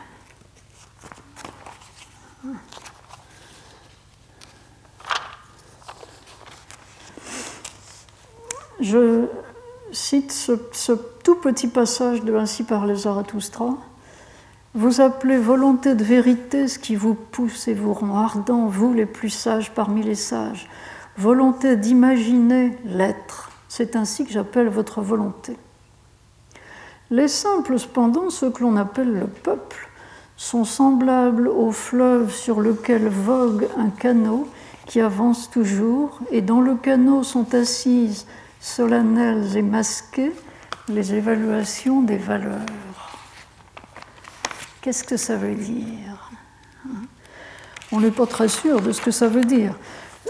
Je 8.80 9.26
cite 9.92 10.32
ce, 10.32 10.92
tout 11.22 11.36
petit 11.36 11.68
passage 11.68 12.22
de 12.22 12.34
Ainsi 12.34 12.64
par 12.64 12.86
les 12.86 12.96
Zarathustra. 12.96 13.76
Vous 14.74 15.00
appelez 15.00 15.36
volonté 15.36 15.94
de 15.94 16.04
vérité 16.04 16.68
ce 16.68 16.78
qui 16.78 16.96
vous 16.96 17.14
pousse 17.14 17.68
et 17.68 17.74
vous 17.74 17.92
rend 17.92 18.16
ardent, 18.16 18.66
vous 18.66 18.92
les 18.92 19.06
plus 19.06 19.30
sages 19.30 19.72
parmi 19.72 20.02
les 20.02 20.14
sages. 20.14 20.68
Volonté 21.16 21.76
d'imaginer 21.76 22.78
l'être 22.84 23.50
c'est 23.70 23.94
ainsi 23.94 24.26
que 24.26 24.32
j'appelle 24.32 24.68
votre 24.68 25.00
volonté. 25.00 25.56
Les 27.10 27.28
simples, 27.28 27.78
cependant, 27.78 28.28
ceux 28.28 28.50
que 28.50 28.62
l'on 28.62 28.76
appelle 28.76 29.12
le 29.12 29.26
peuple, 29.28 29.88
sont 30.36 30.64
semblables 30.64 31.46
au 31.46 31.70
fleuve 31.70 32.32
sur 32.32 32.60
lequel 32.60 33.08
vogue 33.08 33.68
un 33.78 33.90
canot 33.90 34.48
qui 34.86 35.00
avance 35.00 35.50
toujours, 35.50 36.18
et 36.32 36.42
dans 36.42 36.60
le 36.60 36.74
canot 36.74 37.22
sont 37.22 37.54
assises, 37.54 38.26
solennelles 38.60 39.56
et 39.56 39.62
masquées, 39.62 40.32
les 40.88 41.14
évaluations 41.14 42.02
des 42.02 42.16
valeurs. 42.16 42.89
Qu'est-ce 44.82 45.04
que 45.04 45.18
ça 45.18 45.36
veut 45.36 45.54
dire 45.54 46.30
On 47.92 48.00
n'est 48.00 48.10
pas 48.10 48.26
très 48.26 48.48
sûr 48.48 48.80
de 48.80 48.92
ce 48.92 49.02
que 49.02 49.10
ça 49.10 49.28
veut 49.28 49.44
dire. 49.44 49.74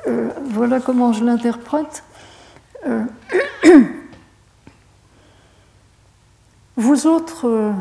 Euh, 0.09 0.30
voilà 0.46 0.80
comment 0.80 1.12
je 1.12 1.24
l'interprète. 1.24 2.03
Euh, 2.86 3.05
vous 6.76 7.07
autres, 7.07 7.46
euh, 7.46 7.72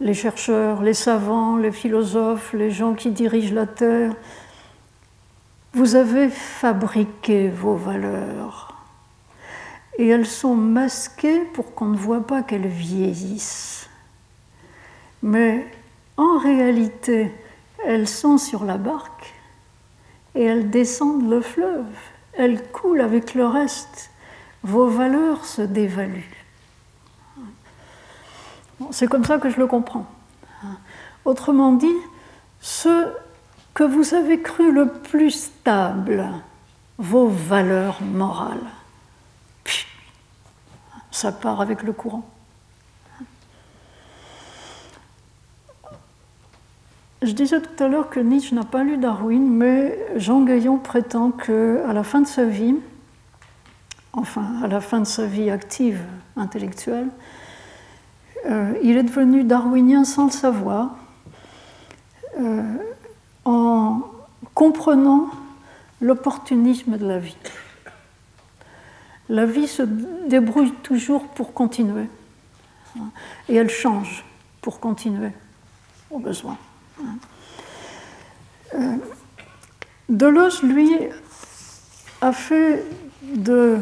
les 0.00 0.14
chercheurs, 0.14 0.82
les 0.82 0.94
savants, 0.94 1.56
les 1.56 1.72
philosophes, 1.72 2.52
les 2.54 2.72
gens 2.72 2.94
qui 2.94 3.10
dirigent 3.10 3.54
la 3.54 3.66
Terre, 3.66 4.14
vous 5.74 5.94
avez 5.94 6.28
fabriqué 6.28 7.50
vos 7.50 7.76
valeurs. 7.76 8.74
Et 9.96 10.08
elles 10.08 10.26
sont 10.26 10.54
masquées 10.54 11.40
pour 11.52 11.74
qu'on 11.74 11.86
ne 11.86 11.96
voit 11.96 12.26
pas 12.26 12.42
qu'elles 12.42 12.66
vieillissent. 12.66 13.87
Mais 15.22 15.66
en 16.16 16.38
réalité, 16.38 17.32
elles 17.84 18.08
sont 18.08 18.38
sur 18.38 18.64
la 18.64 18.76
barque 18.76 19.34
et 20.34 20.44
elles 20.44 20.70
descendent 20.70 21.28
le 21.28 21.40
fleuve 21.40 21.86
elle 22.38 22.62
coule 22.70 23.00
avec 23.00 23.34
le 23.34 23.46
reste. 23.46 24.10
Vos 24.62 24.88
valeurs 24.88 25.44
se 25.44 25.60
dévaluent. 25.60 26.44
c'est 28.92 29.08
comme 29.08 29.24
ça 29.24 29.38
que 29.38 29.50
je 29.50 29.58
le 29.58 29.66
comprends. 29.66 30.06
Autrement 31.24 31.72
dit, 31.72 31.96
ce 32.60 33.08
que 33.74 33.82
vous 33.82 34.14
avez 34.14 34.40
cru 34.40 34.72
le 34.72 34.88
plus 34.92 35.32
stable, 35.32 36.26
vos 36.96 37.28
valeurs 37.28 38.00
morales, 38.02 38.70
ça 41.10 41.32
part 41.32 41.60
avec 41.60 41.82
le 41.82 41.92
courant. 41.92 42.28
Je 47.20 47.32
disais 47.32 47.60
tout 47.60 47.82
à 47.82 47.88
l'heure 47.88 48.10
que 48.10 48.20
Nietzsche 48.20 48.54
n'a 48.54 48.62
pas 48.62 48.84
lu 48.84 48.96
Darwin, 48.96 49.44
mais 49.50 49.98
Jean 50.16 50.42
Gaillon 50.42 50.78
prétend 50.78 51.32
qu'à 51.32 51.92
la 51.92 52.04
fin 52.04 52.20
de 52.20 52.28
sa 52.28 52.44
vie, 52.44 52.76
enfin 54.12 54.62
à 54.62 54.68
la 54.68 54.80
fin 54.80 55.00
de 55.00 55.06
sa 55.06 55.26
vie 55.26 55.50
active 55.50 56.00
intellectuelle, 56.36 57.08
euh, 58.46 58.72
il 58.84 58.96
est 58.96 59.02
devenu 59.02 59.42
darwinien 59.42 60.04
sans 60.04 60.26
le 60.26 60.30
savoir, 60.30 60.96
euh, 62.38 62.76
en 63.44 64.02
comprenant 64.54 65.28
l'opportunisme 66.00 66.98
de 66.98 67.06
la 67.06 67.18
vie. 67.18 67.36
La 69.28 69.44
vie 69.44 69.66
se 69.66 69.82
débrouille 69.82 70.72
toujours 70.84 71.26
pour 71.26 71.52
continuer, 71.52 72.06
et 73.48 73.56
elle 73.56 73.70
change 73.70 74.24
pour 74.62 74.78
continuer 74.78 75.32
au 76.12 76.20
besoin. 76.20 76.56
Euh, 78.74 78.96
Deleuze, 80.08 80.62
lui, 80.62 80.90
a 82.20 82.32
fait 82.32 82.84
de 83.22 83.78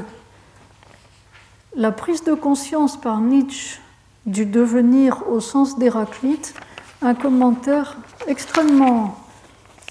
la 1.74 1.92
prise 1.92 2.24
de 2.24 2.34
conscience 2.34 3.00
par 3.00 3.20
Nietzsche 3.20 3.80
du 4.24 4.44
devenir 4.44 5.28
au 5.28 5.40
sens 5.40 5.78
d'Héraclite, 5.78 6.54
un 7.02 7.14
commentaire 7.14 7.96
extrêmement 8.26 9.16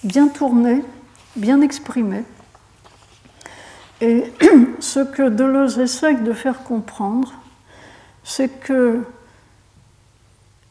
bien 0.04 0.28
tourné, 0.28 0.84
bien 1.36 1.62
exprimé. 1.62 2.24
Et 4.02 4.26
ce 4.80 5.00
que 5.00 5.30
Deleuze 5.30 5.80
essaye 5.80 6.18
de 6.18 6.34
faire 6.34 6.64
comprendre, 6.64 7.34
c'est 8.24 8.50
que 8.50 9.02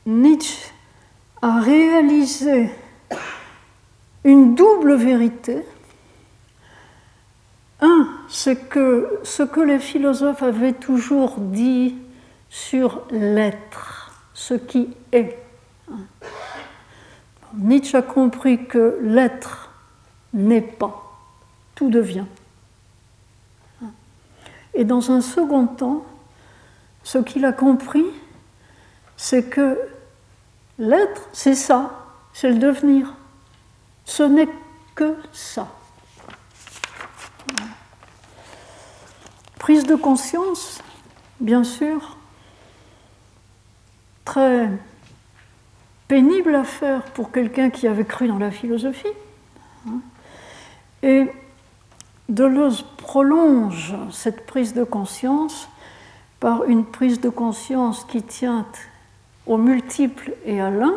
Nietzsche 0.05 0.74
a 1.45 1.61
réalisé 1.61 2.71
une 4.25 4.55
double 4.55 4.95
vérité. 4.95 5.63
Un, 7.83 8.09
c'est 8.31 8.71
que 8.71 9.19
ce 9.25 9.43
que 9.43 9.61
les 9.61 9.79
philosophes 9.79 10.43
avaient 10.43 10.73
toujours 10.73 11.35
dit 11.37 11.97
sur 12.49 13.03
l'être, 13.11 14.23
ce 14.33 14.55
qui 14.55 14.97
est. 15.13 15.37
Nietzsche 17.53 17.99
a 17.99 18.01
compris 18.01 18.65
que 18.65 18.99
l'être 19.03 19.71
n'est 20.33 20.63
pas, 20.63 21.05
tout 21.75 21.91
devient. 21.91 22.25
Et 24.73 24.85
dans 24.85 25.13
un 25.13 25.21
second 25.21 25.67
temps, 25.67 26.07
ce 27.03 27.19
qu'il 27.19 27.45
a 27.45 27.53
compris, 27.53 28.07
c'est 29.19 29.51
que 29.51 29.79
l'être, 30.79 31.29
c'est 31.33 31.55
ça, 31.55 32.07
c'est 32.33 32.51
le 32.51 32.59
devenir. 32.59 33.15
Ce 34.05 34.23
n'est 34.23 34.49
que 34.95 35.17
ça. 35.33 35.69
Prise 39.59 39.85
de 39.85 39.95
conscience, 39.95 40.81
bien 41.41 41.65
sûr, 41.65 42.17
très 44.25 44.69
pénible 46.09 46.55
à 46.55 46.65
faire 46.65 47.03
pour 47.13 47.33
quelqu'un 47.33 47.71
qui 47.71 47.89
avait 47.89 48.05
cru 48.05 48.29
dans 48.29 48.39
la 48.39 48.51
philosophie. 48.51 49.07
Et 51.03 51.27
Deleuze 52.29 52.85
prolonge 52.97 53.95
cette 54.11 54.47
prise 54.47 54.75
de 54.75 54.85
conscience 54.85 55.69
par 56.41 56.65
une 56.65 56.85
prise 56.85 57.21
de 57.21 57.29
conscience 57.29 58.05
qui 58.05 58.23
tient 58.23 58.67
au 59.47 59.57
multiple 59.57 60.33
et 60.45 60.61
à 60.61 60.71
l'un. 60.71 60.95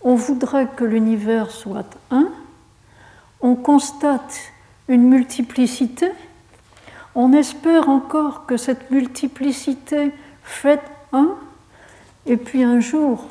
On 0.00 0.14
voudrait 0.14 0.68
que 0.76 0.84
l'univers 0.84 1.50
soit 1.50 1.96
un. 2.10 2.28
On 3.40 3.54
constate 3.54 4.52
une 4.88 5.08
multiplicité. 5.08 6.10
On 7.14 7.32
espère 7.32 7.88
encore 7.88 8.46
que 8.46 8.56
cette 8.56 8.90
multiplicité 8.90 10.12
fait 10.42 10.82
un. 11.12 11.34
Et 12.26 12.36
puis 12.36 12.62
un 12.62 12.80
jour, 12.80 13.26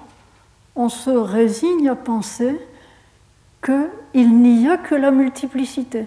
on 0.75 0.89
se 0.89 1.09
résigne 1.09 1.89
à 1.89 1.95
penser 1.95 2.59
qu'il 3.63 4.41
n'y 4.41 4.69
a 4.69 4.77
que 4.77 4.95
la 4.95 5.11
multiplicité. 5.11 6.05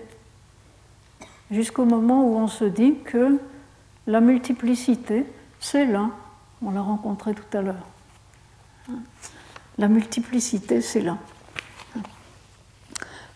Jusqu'au 1.51 1.85
moment 1.85 2.25
où 2.25 2.37
on 2.37 2.47
se 2.47 2.65
dit 2.65 2.95
que 3.05 3.39
la 4.07 4.21
multiplicité, 4.21 5.25
c'est 5.59 5.85
l'un. 5.85 6.13
On 6.63 6.71
l'a 6.71 6.81
rencontré 6.81 7.35
tout 7.35 7.57
à 7.57 7.63
l'heure. 7.63 7.87
La 9.79 9.89
multiplicité, 9.89 10.81
c'est 10.81 11.01
l'un. 11.01 11.19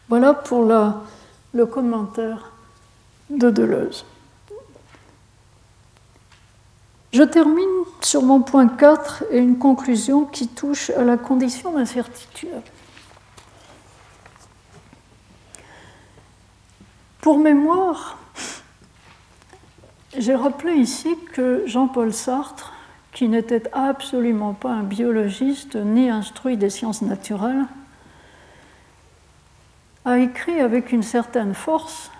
Voilà 0.08 0.34
pour 0.34 0.64
le 0.64 1.66
commentaire 1.66 2.52
de 3.30 3.50
Deleuze. 3.50 4.04
Je 7.12 7.22
termine 7.22 7.64
sur 8.02 8.22
mon 8.22 8.42
point 8.42 8.68
4 8.68 9.24
et 9.30 9.38
une 9.38 9.56
conclusion 9.58 10.24
qui 10.24 10.48
touche 10.48 10.90
à 10.90 11.04
la 11.04 11.16
condition 11.16 11.72
d'incertitude. 11.72 12.50
Pour 17.20 17.38
mémoire, 17.38 18.18
j'ai 20.18 20.34
rappelé 20.34 20.74
ici 20.74 21.16
que 21.32 21.62
Jean-Paul 21.66 22.12
Sartre, 22.12 22.73
qui 23.14 23.28
n'était 23.28 23.62
absolument 23.72 24.52
pas 24.52 24.72
un 24.72 24.82
biologiste 24.82 25.76
ni 25.76 26.10
instruit 26.10 26.56
des 26.56 26.68
sciences 26.68 27.00
naturelles, 27.00 27.64
a 30.04 30.18
écrit 30.18 30.60
avec 30.60 30.92
une 30.92 31.04
certaine 31.04 31.54
force 31.54 32.10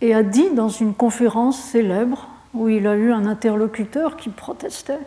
et 0.00 0.14
a 0.14 0.22
dit 0.22 0.50
dans 0.50 0.70
une 0.70 0.94
conférence 0.94 1.60
célèbre 1.60 2.28
où 2.54 2.68
il 2.68 2.86
a 2.86 2.96
eu 2.96 3.12
un 3.12 3.26
interlocuteur 3.26 4.16
qui 4.16 4.30
protestait. 4.30 4.98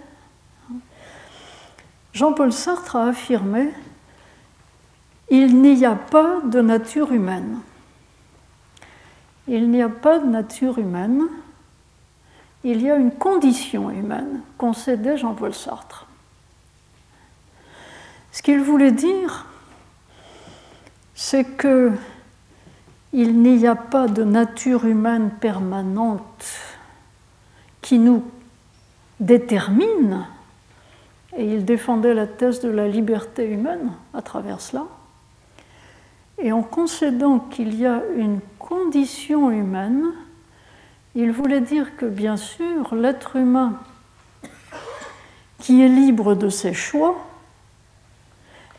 Jean-Paul 2.13 2.53
Sartre 2.53 2.95
a 2.95 3.07
affirmé 3.07 3.69
Il 5.29 5.59
n'y 5.61 5.85
a 5.85 5.95
pas 5.95 6.39
de 6.41 6.61
nature 6.61 7.11
humaine. 7.11 7.59
Il 9.47 9.71
n'y 9.71 9.81
a 9.81 9.89
pas 9.89 10.19
de 10.19 10.27
nature 10.27 10.77
humaine, 10.77 11.23
il 12.69 12.81
y 12.81 12.91
a 12.91 12.97
une 12.97 13.11
condition 13.11 13.89
humaine, 13.89 14.41
concédait 14.57 15.15
Jean-Paul 15.15 15.53
Sartre. 15.53 16.05
Ce 18.33 18.41
qu'il 18.41 18.59
voulait 18.59 18.91
dire, 18.91 19.45
c'est 21.15 21.45
que 21.45 21.93
il 23.13 23.41
n'y 23.41 23.65
a 23.65 23.75
pas 23.75 24.09
de 24.09 24.25
nature 24.25 24.85
humaine 24.85 25.31
permanente 25.39 26.45
qui 27.81 27.99
nous 27.99 28.25
détermine, 29.21 30.27
et 31.37 31.45
il 31.45 31.63
défendait 31.63 32.13
la 32.13 32.27
thèse 32.27 32.59
de 32.59 32.69
la 32.69 32.89
liberté 32.89 33.49
humaine 33.49 33.93
à 34.13 34.21
travers 34.21 34.59
cela, 34.59 34.83
et 36.37 36.51
en 36.51 36.63
concédant 36.63 37.39
qu'il 37.39 37.73
y 37.75 37.85
a 37.85 38.01
une 38.17 38.41
condition 38.59 39.51
humaine, 39.51 40.03
il 41.19 41.31
voulait 41.31 41.61
dire 41.61 41.97
que 41.97 42.05
bien 42.05 42.37
sûr 42.37 42.93
l'être 42.93 43.37
humain 43.37 43.73
qui 45.57 45.81
est 45.81 45.87
libre 45.87 46.35
de 46.35 46.47
ses 46.47 46.75
choix 46.75 47.17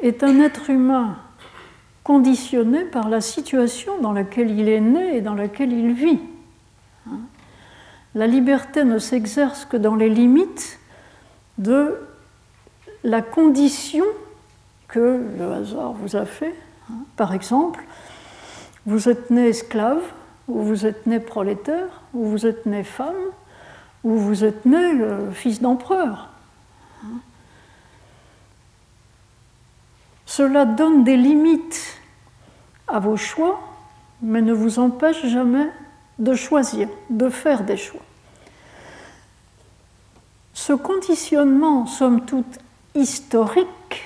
est 0.01 0.22
un 0.22 0.41
être 0.41 0.70
humain 0.70 1.16
conditionné 2.05 2.84
par 2.84 3.09
la 3.09 3.20
situation 3.20 4.01
dans 4.01 4.12
laquelle 4.12 4.53
il 4.57 4.68
est 4.68 4.80
né 4.80 5.16
et 5.16 5.20
dans 5.20 5.34
laquelle 5.34 5.72
il 5.72 5.93
vit. 5.93 6.20
La 8.14 8.28
liberté 8.28 8.84
ne 8.84 8.99
s'exerce 8.99 9.64
que 9.64 9.76
dans 9.76 9.97
les 9.97 10.09
limites 10.09 10.78
de 11.59 11.97
la 13.03 13.20
condition 13.20 14.05
que 14.86 15.20
le 15.39 15.53
hasard 15.53 15.93
vous 15.93 16.14
a 16.14 16.24
fait. 16.24 16.55
Par 17.16 17.34
exemple, 17.34 17.84
vous 18.86 19.09
êtes 19.09 19.30
né 19.30 19.49
esclave, 19.49 20.03
ou 20.49 20.62
vous 20.62 20.86
êtes 20.86 21.07
né 21.07 21.20
prolétaire, 21.20 22.03
ou 22.14 22.26
vous 22.26 22.46
êtes 22.46 22.66
né 22.66 22.82
femme, 22.82 23.14
ou 24.03 24.16
vous 24.16 24.44
êtes 24.44 24.64
né 24.64 24.76
euh, 25.01 25.30
fils 25.30 25.61
d'empereur. 25.61 26.30
Cela 30.24 30.64
donne 30.64 31.05
des 31.05 31.16
limites 31.16 32.01
à 32.86 32.99
vos 32.99 33.16
choix, 33.16 33.61
mais 34.22 34.42
ne 34.42 34.53
vous 34.53 34.78
empêche 34.78 35.26
jamais 35.26 35.70
de 36.18 36.34
choisir, 36.34 36.88
de 37.11 37.28
faire 37.28 37.64
des 37.64 37.76
choix. 37.76 38.03
Ce 40.55 40.72
conditionnement, 40.72 41.86
somme 41.86 42.24
toute 42.24 42.59
historique, 42.94 44.03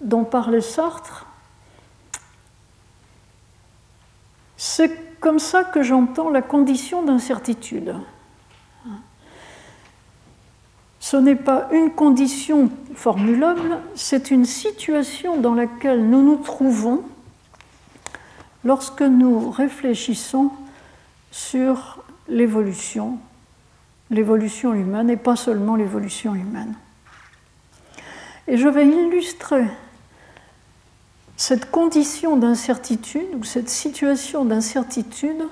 dont 0.00 0.24
parlait 0.24 0.60
Sartre, 0.60 1.26
c'est 4.56 5.09
comme 5.20 5.38
ça 5.38 5.64
que 5.64 5.82
j'entends 5.82 6.30
la 6.30 6.42
condition 6.42 7.02
d'incertitude. 7.02 7.94
Ce 10.98 11.16
n'est 11.16 11.36
pas 11.36 11.68
une 11.72 11.92
condition 11.92 12.70
formulable, 12.94 13.78
c'est 13.94 14.30
une 14.30 14.44
situation 14.44 15.40
dans 15.40 15.54
laquelle 15.54 16.08
nous 16.08 16.22
nous 16.22 16.36
trouvons 16.36 17.02
lorsque 18.64 19.02
nous 19.02 19.50
réfléchissons 19.50 20.50
sur 21.30 22.02
l'évolution, 22.28 23.18
l'évolution 24.10 24.74
humaine 24.74 25.10
et 25.10 25.16
pas 25.16 25.36
seulement 25.36 25.76
l'évolution 25.76 26.34
humaine. 26.34 26.74
Et 28.46 28.56
je 28.56 28.68
vais 28.68 28.86
illustrer 28.86 29.64
cette 31.40 31.70
condition 31.70 32.36
d'incertitude 32.36 33.34
ou 33.34 33.44
cette 33.44 33.70
situation 33.70 34.44
d'incertitude 34.44 35.48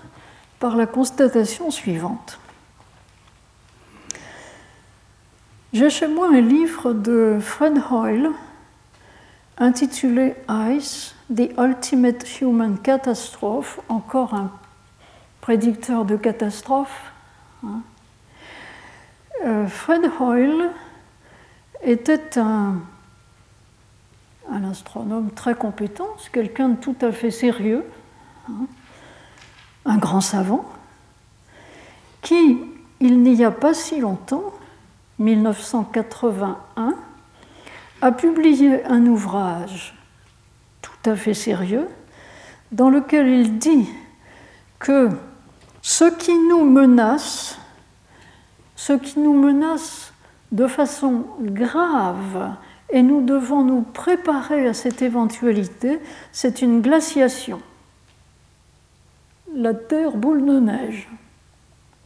par 0.61 0.77
la 0.77 0.85
constatation 0.85 1.71
suivante. 1.71 2.39
J'ai 5.73 5.89
chez 5.89 6.07
moi 6.07 6.29
un 6.31 6.43
livre 6.43 6.93
de 6.93 7.39
Fred 7.41 7.81
Hoyle 7.91 8.29
intitulé 9.57 10.35
Ice, 10.77 11.15
The 11.35 11.59
Ultimate 11.59 12.39
Human 12.43 12.79
Catastrophe, 12.79 13.81
encore 13.89 14.35
un 14.35 14.53
prédicteur 15.41 16.05
de 16.05 16.17
catastrophe. 16.17 17.13
Hein. 17.65 17.81
Euh, 19.47 19.67
Fred 19.67 20.03
Hoyle 20.21 20.69
était 21.83 22.39
un, 22.39 22.75
un 24.51 24.65
astronome 24.71 25.31
très 25.31 25.55
compétent, 25.55 26.09
quelqu'un 26.33 26.71
de 26.71 26.77
tout 26.77 26.97
à 27.03 27.13
fait 27.13 27.31
sérieux, 27.31 27.85
hein, 28.49 28.67
un 29.85 29.97
grand 29.97 30.21
savant, 30.21 30.65
qui, 32.23 32.59
il 33.01 33.23
n'y 33.23 33.45
a 33.45 33.51
pas 33.51 33.75
si 33.75 34.01
longtemps, 34.01 34.53
1981, 35.19 36.95
a 38.01 38.13
publié 38.13 38.85
un 38.85 39.07
ouvrage 39.07 39.95
tout 40.83 41.11
à 41.11 41.17
fait 41.17 41.35
sérieux 41.35 41.89
dans 42.71 42.91
lequel 42.91 43.29
il 43.29 43.59
dit 43.59 43.89
que 44.79 45.09
ce 45.83 46.05
qui 46.05 46.37
nous 46.39 46.65
menace, 46.65 47.59
ce 48.77 48.93
qui 48.93 49.19
nous 49.19 49.35
menace 49.35 50.13
de 50.53 50.67
façon 50.67 51.27
grave, 51.41 52.55
et 52.91 53.03
nous 53.03 53.25
devons 53.25 53.65
nous 53.65 53.83
préparer 53.83 54.67
à 54.67 54.75
cette 54.75 55.03
éventualité, 55.03 55.99
c'est 56.33 56.63
une 56.63 56.81
glaciation. 56.81 57.61
La 59.55 59.75
Terre 59.75 60.17
boule 60.17 60.45
de 60.45 60.59
neige, 60.61 61.09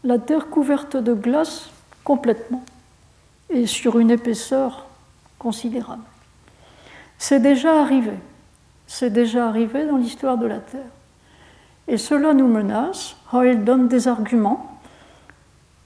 la 0.04 0.18
Terre 0.18 0.48
couverte 0.48 0.96
de 0.96 1.14
glace 1.14 1.70
complètement, 2.04 2.64
et 3.50 3.66
sur 3.66 3.98
une 3.98 4.10
épaisseur 4.10 4.86
considérable. 5.38 6.02
C'est 7.18 7.40
déjà 7.40 7.80
arrivé, 7.80 8.14
c'est 8.86 9.10
déjà 9.10 9.46
arrivé 9.46 9.86
dans 9.86 9.96
l'histoire 9.96 10.38
de 10.38 10.46
la 10.46 10.58
Terre. 10.58 10.80
Et 11.88 11.96
cela 11.96 12.32
nous 12.32 12.48
menace. 12.48 13.16
Hoyle 13.32 13.64
donne 13.64 13.88
des 13.88 14.08
arguments 14.08 14.80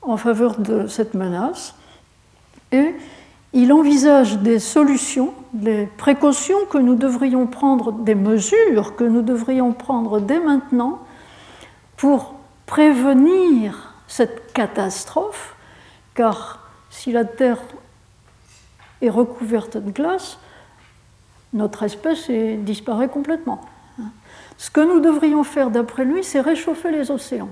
en 0.03 0.17
faveur 0.17 0.59
de 0.59 0.87
cette 0.87 1.15
menace 1.15 1.75
et 2.73 2.95
il 3.57 3.73
envisage 3.73 4.37
des 4.41 4.59
solutions, 4.59 5.33
des 5.55 5.89
précautions 5.97 6.67
que 6.69 6.77
nous 6.77 6.95
devrions 6.95 7.47
prendre, 7.47 7.91
des 7.91 8.15
mesures 8.15 8.97
que 8.97 9.05
nous 9.05 9.23
devrions 9.23 9.73
prendre 9.73 10.21
dès 10.21 10.39
maintenant 10.39 11.01
pour 11.97 12.35
prévenir 12.67 13.95
cette 14.09 14.53
catastrophe, 14.53 15.57
car 16.15 16.69
si 16.91 17.13
la 17.13 17.25
Terre 17.25 17.63
est 19.01 19.09
recouverte 19.09 19.79
de 19.79 19.91
glace, 19.91 20.39
notre 21.55 21.83
espèce 21.83 22.31
disparaît 22.31 23.09
complètement. 23.09 23.63
Ce 24.59 24.71
que 24.71 24.83
nous 24.83 25.01
devrions 25.01 25.45
faire, 25.45 25.71
d'après 25.71 26.05
lui, 26.05 26.23
c'est 26.23 26.43
réchauffer 26.43 26.91
les 26.91 27.11
océans. 27.11 27.49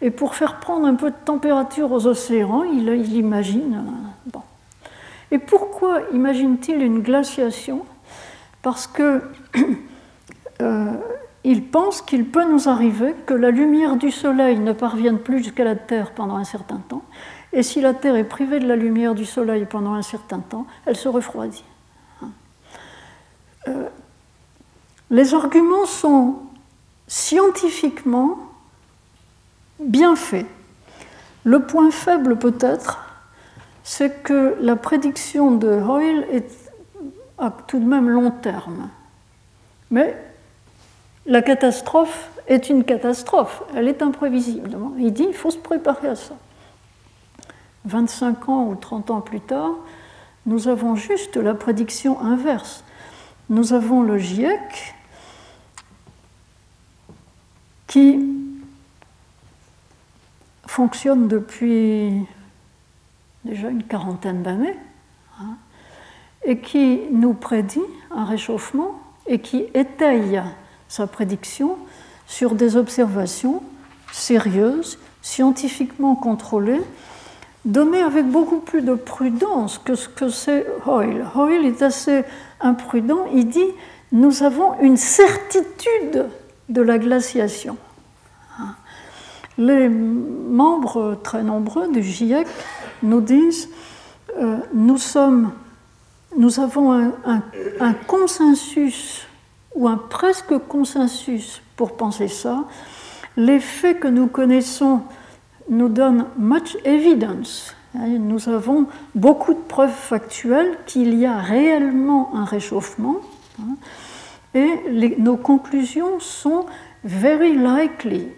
Et 0.00 0.10
pour 0.10 0.34
faire 0.34 0.60
prendre 0.60 0.86
un 0.86 0.94
peu 0.94 1.10
de 1.10 1.16
température 1.24 1.92
aux 1.92 2.06
océans, 2.06 2.64
il, 2.64 2.88
imagine. 3.14 3.84
Euh, 3.86 4.30
bon. 4.32 4.42
Et 5.30 5.38
pourquoi 5.38 6.00
imagine-t-il 6.12 6.82
une 6.82 7.00
glaciation? 7.00 7.84
Parce 8.62 8.86
que 8.86 9.22
euh, 10.62 10.92
il 11.44 11.64
pense 11.64 12.02
qu'il 12.02 12.26
peut 12.26 12.44
nous 12.44 12.68
arriver 12.68 13.14
que 13.26 13.34
la 13.34 13.50
lumière 13.50 13.96
du 13.96 14.10
Soleil 14.10 14.58
ne 14.58 14.72
parvienne 14.72 15.18
plus 15.18 15.38
jusqu'à 15.38 15.64
la 15.64 15.76
Terre 15.76 16.12
pendant 16.12 16.36
un 16.36 16.44
certain 16.44 16.78
temps, 16.88 17.02
et 17.52 17.62
si 17.62 17.80
la 17.80 17.94
Terre 17.94 18.16
est 18.16 18.24
privée 18.24 18.60
de 18.60 18.68
la 18.68 18.76
lumière 18.76 19.14
du 19.14 19.24
Soleil 19.24 19.66
pendant 19.68 19.94
un 19.94 20.02
certain 20.02 20.40
temps, 20.40 20.66
elle 20.86 20.96
se 20.96 21.08
refroidit. 21.08 21.64
Euh, 23.68 23.88
les 25.10 25.34
arguments 25.34 25.86
sont 25.86 26.36
scientifiquement 27.08 28.38
bien 29.80 30.16
faits. 30.16 30.46
Le 31.44 31.60
point 31.60 31.90
faible 31.90 32.36
peut-être, 32.36 33.00
c'est 33.82 34.22
que 34.22 34.56
la 34.60 34.76
prédiction 34.76 35.52
de 35.52 35.68
Hoyle 35.68 36.26
est 36.30 36.70
à 37.38 37.50
tout 37.66 37.78
de 37.78 37.86
même 37.86 38.08
long 38.08 38.30
terme. 38.30 38.90
Mais 39.90 40.16
la 41.26 41.42
catastrophe 41.42 42.30
est 42.46 42.68
une 42.68 42.84
catastrophe, 42.84 43.62
elle 43.74 43.88
est 43.88 44.02
imprévisible. 44.02 44.76
Il 44.98 45.12
dit 45.12 45.26
qu'il 45.26 45.34
faut 45.34 45.50
se 45.50 45.58
préparer 45.58 46.08
à 46.08 46.16
ça. 46.16 46.34
25 47.86 48.48
ans 48.48 48.66
ou 48.66 48.74
30 48.74 49.10
ans 49.10 49.20
plus 49.20 49.40
tard, 49.40 49.72
nous 50.46 50.68
avons 50.68 50.96
juste 50.96 51.36
la 51.36 51.54
prédiction 51.54 52.20
inverse. 52.20 52.84
Nous 53.48 53.72
avons 53.72 54.02
le 54.02 54.18
GIEC 54.18 54.94
qui 57.86 58.29
fonctionne 60.80 61.28
depuis 61.28 62.10
déjà 63.44 63.68
une 63.68 63.82
quarantaine 63.82 64.42
d'années 64.42 64.78
hein, 65.38 65.58
et 66.42 66.60
qui 66.60 67.00
nous 67.12 67.34
prédit 67.34 67.82
un 68.10 68.24
réchauffement 68.24 68.98
et 69.26 69.40
qui 69.40 69.66
étaye 69.74 70.40
sa 70.88 71.06
prédiction 71.06 71.76
sur 72.26 72.54
des 72.54 72.76
observations 72.76 73.62
sérieuses, 74.10 74.98
scientifiquement 75.20 76.14
contrôlées, 76.14 76.80
données 77.66 78.00
avec 78.00 78.24
beaucoup 78.24 78.60
plus 78.60 78.80
de 78.80 78.94
prudence 78.94 79.76
que 79.76 79.94
ce 79.94 80.08
que 80.08 80.30
c'est 80.30 80.64
Hoyle. 80.86 81.26
Hoyle 81.34 81.66
est 81.66 81.82
assez 81.82 82.24
imprudent, 82.58 83.26
il 83.34 83.50
dit 83.50 83.70
nous 84.12 84.42
avons 84.44 84.80
une 84.80 84.96
certitude 84.96 86.24
de 86.70 86.80
la 86.80 86.96
glaciation. 86.96 87.76
Les 89.60 89.90
membres 89.90 91.18
très 91.22 91.42
nombreux 91.42 91.92
du 91.92 92.02
GIEC 92.02 92.46
nous 93.02 93.20
disent 93.20 93.68
euh, 94.38 94.56
nous, 94.72 94.96
sommes, 94.96 95.52
nous 96.34 96.60
avons 96.60 97.12
un, 97.26 97.92
consensus 98.06 99.26
ou 99.74 99.86
un 99.86 99.98
presque 99.98 100.56
consensus 100.66 101.60
pour 101.76 101.92
penser 101.98 102.28
ça. 102.28 102.64
Les 103.36 103.60
faits 103.60 104.00
que 104.00 104.08
nous 104.08 104.28
connaissons 104.28 105.02
nous 105.68 105.90
donnent 105.90 106.24
much 106.38 106.78
evidence. 106.86 107.74
Nous 107.94 108.48
avons 108.48 108.86
beaucoup 109.14 109.52
de 109.52 109.60
preuves 109.60 109.90
factuelles 109.90 110.78
qu'il 110.86 111.12
y 111.18 111.26
a 111.26 111.36
réellement 111.36 112.34
un 112.34 112.46
réchauffement. 112.46 113.16
Hein, 113.60 113.76
et 114.54 115.16
nos 115.18 115.36
conclusions 115.36 116.18
sont 116.18 116.64
very 117.04 117.58
likely, 117.58 118.28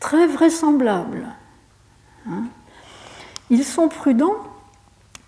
très 0.00 0.26
vraisemblables. 0.26 1.26
Hein. 2.28 2.44
Ils 3.50 3.64
sont 3.64 3.88
prudents, 3.88 4.36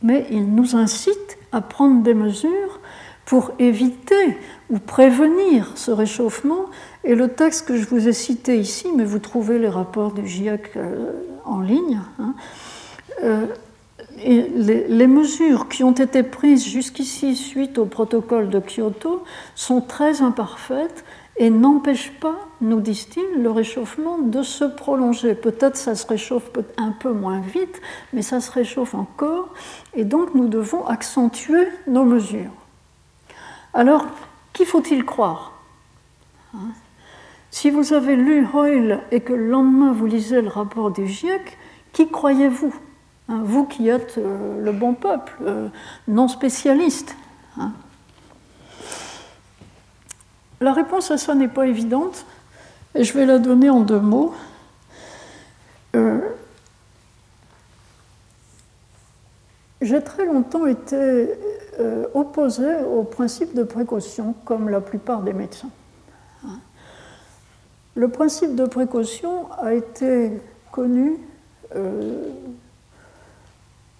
mais 0.02 0.26
ils 0.30 0.54
nous 0.54 0.76
incitent 0.76 1.38
à 1.52 1.60
prendre 1.60 2.02
des 2.02 2.14
mesures 2.14 2.80
pour 3.24 3.52
éviter 3.58 4.38
ou 4.70 4.78
prévenir 4.78 5.72
ce 5.76 5.90
réchauffement. 5.90 6.66
Et 7.04 7.14
le 7.14 7.28
texte 7.28 7.66
que 7.66 7.76
je 7.76 7.86
vous 7.86 8.08
ai 8.08 8.12
cité 8.12 8.58
ici, 8.58 8.88
mais 8.96 9.04
vous 9.04 9.18
trouvez 9.18 9.58
les 9.58 9.68
rapports 9.68 10.12
du 10.12 10.26
GIEC 10.26 10.76
euh, 10.76 11.12
en 11.44 11.60
ligne, 11.60 12.00
hein, 12.18 12.34
euh, 13.22 13.46
les, 14.22 15.06
mesures 15.06 15.68
qui 15.68 15.84
ont 15.84 15.92
été 15.92 16.22
prises 16.22 16.66
jusqu'ici 16.66 17.36
suite 17.36 17.78
au 17.78 17.86
protocole 17.86 18.50
de 18.50 18.60
Kyoto 18.60 19.24
sont 19.54 19.80
très 19.80 20.22
imparfaites 20.22 21.04
et 21.41 21.49
n'empêchent 21.49 22.12
pas, 22.20 22.36
nous 22.61 22.80
disent-ils, 22.80 23.43
le 23.43 23.51
réchauffement 23.51 24.18
de 24.18 24.43
se 24.43 24.64
prolonger. 24.64 25.34
Peut-être 25.34 25.76
ça 25.76 25.95
se 25.95 26.07
réchauffe 26.07 26.51
un 26.76 26.93
peu 26.93 27.12
moins 27.12 27.41
vite, 27.41 27.80
mais 28.12 28.20
ça 28.20 28.43
se 28.43 28.53
réchauffe 28.53 28.95
encore, 28.95 29.49
et 29.95 30.05
donc 30.05 30.34
nous 30.34 30.49
devons 30.49 30.86
accentuer 30.86 31.66
nos 31.86 32.05
mesures. 32.05 32.53
Alors, 33.72 34.05
qui 34.53 34.66
faut-il 34.66 35.07
croire? 35.07 35.53
Hein? 36.55 36.72
Si 37.51 37.70
vous 37.70 37.95
avez 37.95 38.16
lu 38.16 38.47
Hoyle 38.53 39.01
et 39.11 39.20
que 39.20 39.32
le 39.32 39.49
lendemain 39.49 39.93
vous 39.93 40.07
lisez 40.07 40.43
le 40.43 40.49
rapport 40.49 40.91
du 40.91 41.07
GIEC, 41.07 41.57
qui 41.95 42.11
croyez-vous? 42.11 42.74
Hein, 43.30 43.41
vous 43.45 43.64
qui 43.64 43.88
êtes 43.88 44.18
euh, 44.18 44.62
le 44.62 44.72
bon 44.72 44.93
peuple, 44.93 45.32
euh, 45.47 45.68
non 46.07 46.28
spécialiste. 46.28 47.16
Hein? 47.59 47.72
La 50.61 50.72
réponse 50.72 51.11
à 51.11 51.16
ça 51.16 51.34
n'est 51.34 51.48
pas 51.48 51.66
évidente, 51.66 52.26
et 52.94 53.04
je 53.04 53.14
vais 53.14 53.24
la 53.24 53.38
donner 53.38 53.70
en 53.70 53.80
deux 53.80 54.00
mots. 54.00 54.34
Euh, 55.96 56.20
j'ai 59.80 60.02
très 60.02 60.26
longtemps 60.26 60.66
été 60.66 61.30
opposé 62.12 62.76
au 62.84 63.04
principe 63.04 63.54
de 63.54 63.62
précaution, 63.62 64.34
comme 64.44 64.68
la 64.68 64.82
plupart 64.82 65.22
des 65.22 65.32
médecins. 65.32 65.70
Le 67.94 68.08
principe 68.08 68.54
de 68.54 68.66
précaution 68.66 69.50
a 69.52 69.72
été 69.72 70.30
connu 70.72 71.16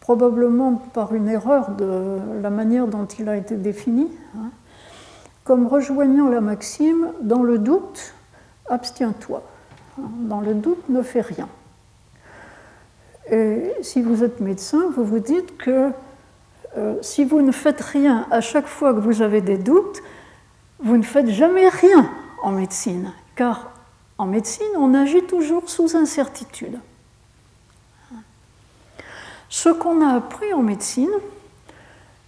probablement 0.01 0.75
par 0.75 1.15
une 1.15 1.29
erreur 1.29 1.71
de 1.71 2.19
la 2.43 2.51
manière 2.51 2.87
dont 2.87 3.07
il 3.07 3.29
a 3.29 3.37
été 3.37 3.57
défini, 3.57 4.09
hein, 4.37 4.51
comme 5.45 5.67
rejoignant 5.67 6.29
la 6.29 6.41
maxime 6.41 7.13
dans 7.23 7.43
le 7.43 7.59
doute, 7.59 8.15
abstiens-toi. 8.69 9.43
Dans 9.99 10.41
le 10.41 10.55
doute, 10.55 10.89
ne 10.89 11.03
fais 11.03 11.21
rien. 11.21 11.49
Et 13.31 13.73
si 13.83 14.03
vous 14.03 14.25
êtes 14.25 14.41
médecin, 14.41 14.91
vous 14.95 15.05
vous 15.05 15.19
dites 15.19 15.57
que 15.57 15.91
euh, 16.77 16.97
si 17.03 17.25
vous 17.25 17.43
ne 17.43 17.53
faites 17.53 17.81
rien 17.81 18.27
à 18.31 18.41
chaque 18.41 18.67
fois 18.67 18.95
que 18.95 19.01
vous 19.01 19.23
avez 19.23 19.41
des 19.41 19.59
doutes, 19.59 20.03
vous 20.79 20.97
ne 20.97 21.03
faites 21.03 21.29
jamais 21.29 21.69
rien 21.69 22.11
en 22.43 22.53
médecine, 22.53 23.13
car 23.37 23.71
en 24.19 24.27
médecine, 24.27 24.67
on 24.77 24.95
agit 24.95 25.23
toujours 25.23 25.69
sous 25.69 25.97
incertitude. 25.97 26.79
Ce 29.49 29.69
qu'on 29.69 30.07
a 30.07 30.15
appris 30.15 30.53
en 30.53 30.63
médecine, 30.63 31.11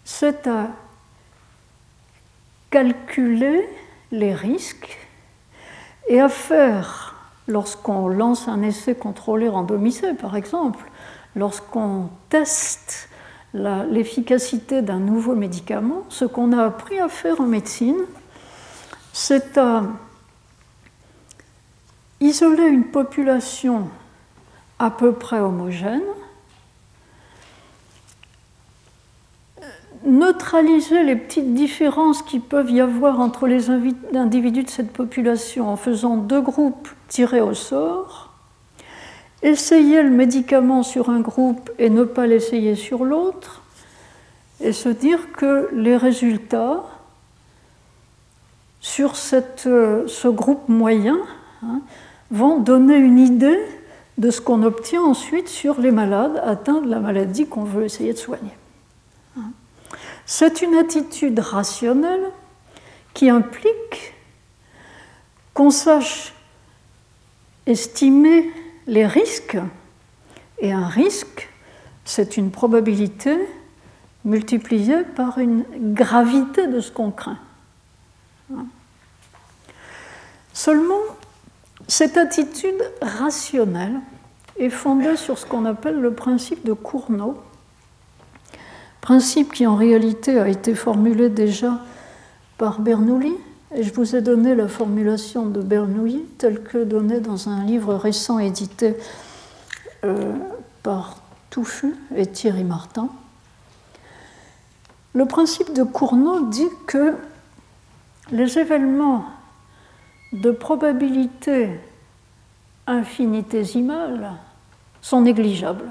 c'est 0.05 0.47
à 0.47 0.69
calculer 2.73 3.68
les 4.11 4.35
risques 4.35 4.99
et 6.09 6.20
à 6.20 6.29
faire, 6.29 7.14
lorsqu'on 7.47 8.09
lance 8.09 8.49
un 8.49 8.62
essai 8.62 8.95
contrôlé 8.97 9.49
randomisé 9.49 10.14
par 10.14 10.35
exemple, 10.35 10.91
lorsqu'on 11.37 12.09
teste 12.31 13.09
l'efficacité 13.55 14.81
d'un 14.81 14.99
nouveau 14.99 15.35
médicament, 15.35 16.05
ce 16.09 16.25
qu'on 16.25 16.53
a 16.53 16.64
appris 16.64 16.99
à 16.99 17.09
faire 17.09 17.41
en 17.41 17.47
médecine, 17.47 18.01
c'est 19.12 19.59
à 19.59 19.85
isoler 22.20 22.64
une 22.64 22.85
population 22.85 23.89
à 24.79 24.91
peu 24.91 25.12
près 25.12 25.41
homogène, 25.41 26.01
neutraliser 30.05 31.03
les 31.03 31.16
petites 31.16 31.55
différences 31.55 32.22
qui 32.22 32.38
peuvent 32.38 32.70
y 32.70 32.80
avoir 32.80 33.20
entre 33.20 33.46
les 33.46 33.70
individus 34.14 34.64
de 34.64 34.70
cette 34.70 34.92
population 34.92 35.68
en 35.68 35.76
faisant 35.76 36.16
deux 36.16 36.40
groupes 36.40 36.88
tirés 37.09 37.40
au 37.40 37.55
sort, 37.55 38.32
essayer 39.42 40.03
le 40.03 40.11
médicament 40.11 40.82
sur 40.82 41.11
un 41.11 41.20
groupe 41.20 41.70
et 41.78 41.90
ne 41.90 42.05
pas 42.05 42.26
l'essayer 42.26 42.74
sur 42.74 43.05
l'autre, 43.05 43.62
et 44.61 44.72
se 44.72 44.88
dire 44.88 45.32
que 45.32 45.68
les 45.72 45.96
résultats 45.96 46.84
sur 48.80 49.14
euh, 49.66 50.05
ce 50.07 50.28
groupe 50.28 50.68
moyen 50.68 51.18
hein, 51.62 51.80
vont 52.30 52.59
donner 52.59 52.96
une 52.96 53.18
idée 53.18 53.59
de 54.18 54.30
ce 54.30 54.40
qu'on 54.40 54.62
obtient 54.62 55.03
ensuite 55.03 55.48
sur 55.48 55.80
les 55.80 55.90
malades 55.90 56.40
atteints 56.44 56.80
de 56.80 56.90
la 56.90 57.00
maladie 57.00 57.46
qu'on 57.46 57.64
veut 57.64 57.84
essayer 57.84 58.12
de 58.12 58.18
soigner. 58.18 58.53
C'est 60.35 60.62
une 60.62 60.76
attitude 60.76 61.39
rationnelle 61.41 62.30
qui 63.12 63.28
implique 63.28 64.14
qu'on 65.53 65.70
sache 65.70 66.33
estimer 67.66 68.51
les 68.87 69.07
risques, 69.07 69.59
et 70.59 70.72
un 70.72 70.87
risque, 70.87 71.51
c'est 72.07 72.39
une 72.39 72.51
probabilité 72.51 73.37
multipliée 74.24 75.03
par 75.03 75.37
une 75.37 75.64
gravité 75.93 76.66
de 76.66 76.80
ce 76.80 76.91
qu'on 76.91 77.11
craint. 77.11 77.39
Seulement, 80.55 81.03
cette 81.89 82.16
attitude 82.16 82.83
rationnelle 83.03 84.01
est 84.59 84.70
fondée 84.70 85.18
sur 85.18 85.37
ce 85.39 85.45
qu'on 85.45 85.66
appelle 85.66 86.01
le 86.01 86.14
principe 86.14 86.64
de 86.64 86.72
Cournot, 86.72 87.39
principe 89.13 89.53
qui 89.53 89.67
en 89.67 89.77
réalité 89.77 90.39
a 90.39 90.49
été 90.49 90.75
formulé 90.75 91.29
déjà 91.29 91.81
par 92.57 92.81
Bernoulli, 92.81 93.35
et 93.75 93.83
je 93.83 93.93
vous 93.93 94.17
ai 94.17 94.23
donné 94.23 94.55
la 94.55 94.69
formulation 94.69 95.45
de 95.45 95.61
Bernoulli 95.61 96.23
telle 96.39 96.63
que 96.63 96.83
donnée 96.83 97.21
dans 97.21 97.51
un 97.51 97.63
livre 97.67 97.95
récent 97.95 98.39
édité 98.39 98.97
euh, 100.05 100.33
par 100.83 101.19
Touffu 101.51 101.95
et 102.17 102.25
Thierry 102.25 102.65
Martin. 102.65 103.11
Le 105.13 105.27
principe 105.27 105.75
de 105.75 105.83
Cournot 105.83 106.49
dit 106.49 106.71
que 106.87 107.15
les 108.31 108.59
événements 108.59 109.27
de 110.33 110.53
probabilité 110.53 111.69
infinitésimale 112.87 114.33
sont 115.03 115.21
négligeables. 115.21 115.91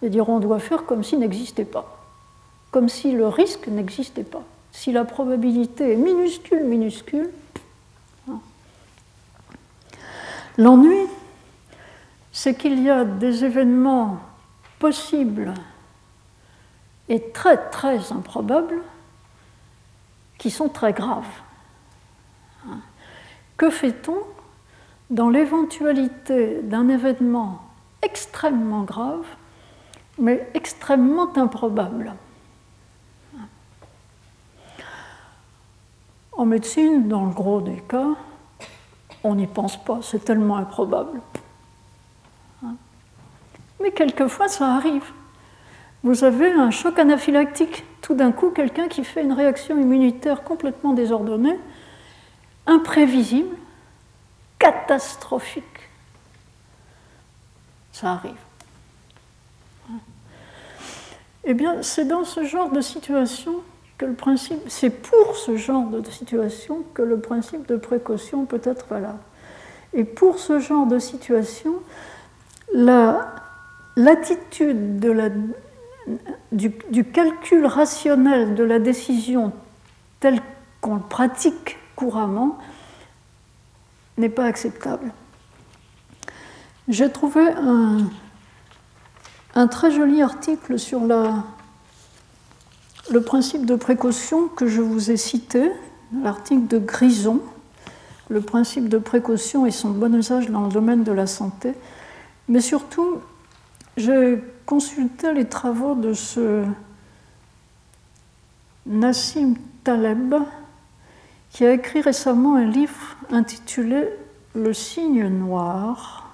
C'est-à-dire 0.00 0.28
on 0.28 0.38
doit 0.38 0.60
faire 0.60 0.84
comme 0.84 1.02
s'il 1.02 1.18
n'existait 1.18 1.64
pas, 1.64 1.98
comme 2.70 2.88
si 2.88 3.12
le 3.12 3.28
risque 3.28 3.68
n'existait 3.68 4.24
pas. 4.24 4.42
Si 4.72 4.92
la 4.92 5.04
probabilité 5.04 5.92
est 5.92 5.96
minuscule, 5.96 6.64
minuscule, 6.64 7.30
hein. 8.30 8.38
l'ennui, 10.56 11.06
c'est 12.32 12.54
qu'il 12.54 12.82
y 12.82 12.90
a 12.90 13.04
des 13.04 13.44
événements 13.44 14.18
possibles 14.78 15.54
et 17.08 17.30
très 17.30 17.56
très 17.70 18.12
improbables 18.12 18.82
qui 20.38 20.50
sont 20.50 20.68
très 20.68 20.92
graves. 20.92 21.24
Que 23.56 23.70
fait-on 23.70 24.18
dans 25.10 25.30
l'éventualité 25.30 26.60
d'un 26.62 26.88
événement 26.88 27.60
extrêmement 28.02 28.82
grave, 28.82 29.24
mais 30.18 30.48
extrêmement 30.54 31.36
improbable 31.36 32.14
En 36.38 36.46
médecine, 36.46 37.08
dans 37.08 37.24
le 37.24 37.32
gros 37.32 37.60
des 37.60 37.82
cas, 37.88 38.14
on 39.24 39.34
n'y 39.34 39.48
pense 39.48 39.76
pas, 39.76 39.98
c'est 40.02 40.24
tellement 40.24 40.56
improbable. 40.56 41.20
Mais 43.80 43.90
quelquefois, 43.90 44.46
ça 44.46 44.74
arrive. 44.76 45.04
Vous 46.04 46.22
avez 46.22 46.52
un 46.52 46.70
choc 46.70 46.96
anaphylactique, 46.96 47.84
tout 48.02 48.14
d'un 48.14 48.30
coup, 48.30 48.50
quelqu'un 48.50 48.86
qui 48.86 49.02
fait 49.02 49.22
une 49.22 49.32
réaction 49.32 49.76
immunitaire 49.80 50.44
complètement 50.44 50.92
désordonnée, 50.92 51.58
imprévisible, 52.68 53.56
catastrophique. 54.60 55.64
Ça 57.90 58.12
arrive. 58.12 58.47
Eh 61.50 61.54
bien, 61.54 61.82
c'est 61.82 62.04
dans 62.04 62.24
ce 62.24 62.44
genre 62.44 62.70
de 62.70 62.82
situation 62.82 63.62
que 63.96 64.04
le 64.04 64.12
principe, 64.12 64.60
c'est 64.68 64.90
pour 64.90 65.34
ce 65.34 65.56
genre 65.56 65.86
de 65.86 66.08
situation 66.10 66.84
que 66.92 67.00
le 67.00 67.18
principe 67.18 67.66
de 67.66 67.76
précaution 67.76 68.44
peut 68.44 68.60
être 68.64 68.84
valable. 68.86 69.18
Et 69.94 70.04
pour 70.04 70.38
ce 70.38 70.60
genre 70.60 70.86
de 70.86 70.98
situation, 70.98 71.76
l'attitude 73.96 75.00
du, 76.52 76.70
du, 76.90 77.04
calcul 77.04 77.64
rationnel 77.64 78.54
de 78.54 78.64
la 78.64 78.78
décision 78.78 79.52
telle 80.20 80.42
qu'on 80.82 80.96
le 80.96 81.00
pratique 81.00 81.78
couramment 81.96 82.58
n'est 84.18 84.28
pas 84.28 84.44
acceptable. 84.44 85.12
J'ai 86.88 87.10
trouvé 87.10 87.40
un, 87.40 88.10
un, 89.54 89.66
très 89.66 89.90
joli 89.90 90.22
article 90.22 90.78
sur 90.78 91.00
le 91.00 93.20
principe 93.20 93.66
de 93.66 93.74
précaution 93.74 94.48
que 94.48 94.66
je 94.66 94.80
vous 94.80 95.10
ai 95.10 95.16
cité, 95.16 95.70
l'article 96.22 96.66
de 96.66 96.78
Grison, 96.78 97.40
le 98.28 98.40
principe 98.40 98.88
de 98.88 98.98
précaution 98.98 99.66
et 99.66 99.70
son 99.70 99.90
bon 99.90 100.14
usage 100.14 100.50
dans 100.50 100.62
le 100.62 100.72
domaine 100.72 101.04
de 101.04 101.12
la 101.12 101.26
santé. 101.26 101.74
Mais 102.48 102.60
surtout, 102.60 103.18
j'ai 103.96 104.42
consulté 104.66 105.32
les 105.32 105.46
travaux 105.46 105.94
de 105.94 106.12
ce 106.12 106.64
Nassim 108.86 109.54
Taleb, 109.84 110.34
qui 111.50 111.64
a 111.64 111.72
écrit 111.72 112.00
récemment 112.00 112.56
un 112.56 112.64
livre 112.64 113.16
intitulé 113.30 114.08
Le 114.54 114.72
signe 114.72 115.28
noir, 115.28 116.27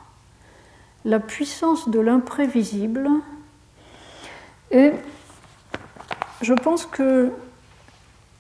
la 1.05 1.21
puissance 1.21 1.89
de 1.89 2.01
l'imprévisible. 2.01 3.09
Et 4.71 4.93
je 6.41 6.55
pense 6.55 6.87
que 6.87 7.31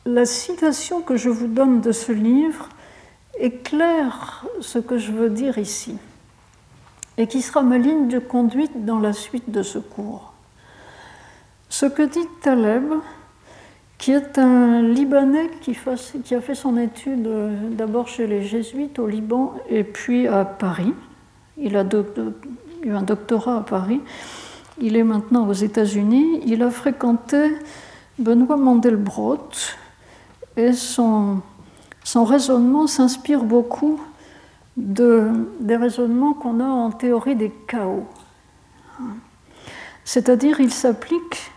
la 0.06 0.26
citation 0.26 1.00
que 1.00 1.16
je 1.16 1.30
vous 1.30 1.46
donne 1.46 1.80
de 1.80 1.92
ce 1.92 2.12
livre 2.12 2.68
éclaire 3.38 4.46
ce 4.60 4.78
que 4.78 4.98
je 4.98 5.12
veux 5.12 5.30
dire 5.30 5.58
ici 5.58 5.96
et 7.16 7.26
qui 7.26 7.42
sera 7.42 7.62
ma 7.62 7.78
ligne 7.78 8.08
de 8.08 8.18
conduite 8.18 8.84
dans 8.84 8.98
la 8.98 9.12
suite 9.12 9.50
de 9.50 9.62
ce 9.62 9.78
cours. 9.78 10.32
Ce 11.68 11.86
que 11.86 12.02
dit 12.02 12.26
Taleb, 12.42 12.92
qui 13.98 14.12
est 14.12 14.38
un 14.38 14.82
Libanais 14.82 15.50
qui, 15.60 15.76
a 16.34 16.40
fait 16.40 16.54
son 16.54 16.76
étude 16.76 17.26
euh, 17.26 17.70
d'abord 17.70 18.08
chez 18.08 18.26
les 18.26 18.42
Jésuites 18.42 18.98
au 18.98 19.06
Liban 19.06 19.54
et 19.70 19.84
puis 19.84 20.26
à 20.26 20.44
Paris. 20.44 20.92
Il 21.56 21.76
a 21.76 21.84
eu 22.82 22.90
un 22.90 23.02
doctorat 23.02 23.58
à 23.58 23.60
Paris. 23.60 24.00
Il 24.80 24.96
est 24.96 25.04
maintenant 25.04 25.46
aux 25.48 25.52
États-Unis. 25.52 26.40
Il 26.46 26.62
a 26.62 26.70
fréquenté 26.70 27.50
Benoît 28.18 28.56
Mandelbrot 28.56 29.50
et 30.56 30.72
son, 30.72 31.40
son 32.02 32.24
raisonnement 32.24 32.86
s'inspire 32.86 33.44
beaucoup 33.44 34.00
de, 34.76 35.30
des 35.60 35.76
raisonnements 35.76 36.34
qu'on 36.34 36.60
a 36.60 36.66
en 36.66 36.90
théorie 36.90 37.36
des 37.36 37.50
chaos. 37.66 38.06
C'est-à-dire, 40.04 40.60
il 40.60 40.72
s'applique 40.72 41.50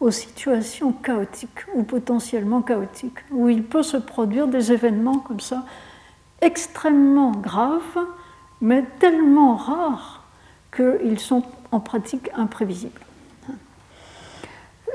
aux 0.00 0.10
situations 0.10 0.92
chaotiques 0.92 1.66
ou 1.74 1.84
potentiellement 1.84 2.60
chaotiques, 2.60 3.20
où 3.30 3.48
il 3.48 3.62
peut 3.62 3.84
se 3.84 3.96
produire 3.96 4.48
des 4.48 4.72
événements 4.72 5.18
comme 5.18 5.40
ça 5.40 5.64
extrêmement 6.40 7.30
graves, 7.30 7.98
mais 8.62 8.84
tellement 9.00 9.56
rares 9.56 10.24
qu'ils 10.74 11.18
sont 11.18 11.42
en 11.72 11.80
pratique 11.80 12.30
imprévisibles. 12.34 13.00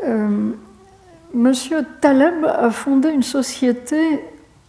Euh, 0.06 0.54
Monsieur 1.34 1.86
Taleb 2.02 2.46
a 2.46 2.72
fondé 2.72 3.10
une 3.10 3.24
société 3.24 4.24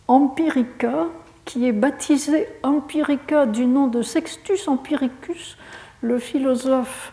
Empirica 0.09 1.07
qui 1.45 1.67
est 1.67 1.73
baptisée 1.73 2.49
Empirica 2.63 3.47
du 3.47 3.67
nom 3.67 3.87
de 3.87 4.03
Sextus 4.03 4.67
Empiricus, 4.67 5.57
le 6.03 6.19
philosophe 6.19 7.13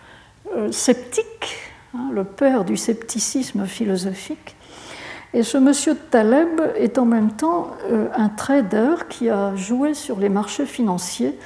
euh, 0.55 0.71
sceptique, 0.71 1.57
hein, 1.93 2.09
le 2.11 2.23
père 2.23 2.65
du 2.65 2.77
scepticisme 2.77 3.65
philosophique. 3.65 4.55
Et 5.33 5.43
ce 5.43 5.57
monsieur 5.57 5.95
Taleb 5.95 6.61
est 6.75 6.97
en 6.97 7.05
même 7.05 7.31
temps 7.33 7.71
euh, 7.91 8.07
un 8.15 8.29
trader 8.29 8.95
qui 9.09 9.29
a 9.29 9.55
joué 9.55 9.93
sur 9.93 10.19
les 10.19 10.29
marchés 10.29 10.65
financiers 10.65 11.37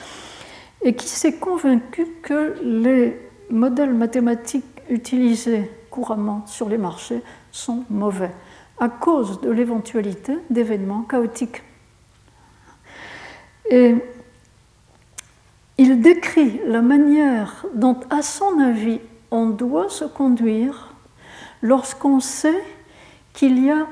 et 0.81 0.95
qui 0.95 1.07
s'est 1.07 1.35
convaincu 1.35 2.05
que 2.21 2.55
les 2.63 3.19
modèles 3.49 3.93
mathématiques 3.93 4.65
utilisés 4.89 5.69
couramment 5.89 6.45
sur 6.47 6.69
les 6.69 6.77
marchés 6.77 7.21
sont 7.51 7.83
mauvais 7.89 8.31
à 8.79 8.89
cause 8.89 9.41
de 9.41 9.49
l'éventualité 9.49 10.37
d'événements 10.49 11.01
chaotiques. 11.01 11.61
Et 13.69 13.95
il 15.77 16.01
décrit 16.01 16.59
la 16.65 16.81
manière 16.81 17.65
dont, 17.75 17.99
à 18.09 18.21
son 18.21 18.59
avis, 18.59 18.99
on 19.31 19.47
doit 19.47 19.89
se 19.89 20.05
conduire 20.05 20.93
lorsqu'on 21.61 22.19
sait 22.19 22.63
qu'il 23.33 23.63
y 23.63 23.69
a 23.69 23.87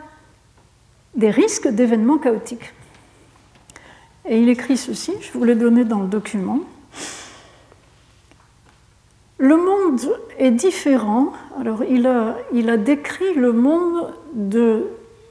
des 1.16 1.30
risques 1.30 1.68
d'événements 1.68 2.18
chaotiques. 2.18 2.74
Et 4.26 4.42
il 4.42 4.50
écrit 4.50 4.78
ceci, 4.78 5.14
je 5.22 5.32
vous 5.32 5.44
l'ai 5.44 5.56
donné 5.56 5.86
dans 5.86 6.02
le 6.02 6.08
document. 6.08 6.60
Le 9.38 9.56
monde 9.56 10.02
est 10.40 10.52
différent. 10.52 11.32
Alors, 11.60 11.84
il 11.84 12.08
a, 12.08 12.78
décrit 12.78 13.34
le 13.36 13.54
monde 13.54 14.14
de 14.34 14.88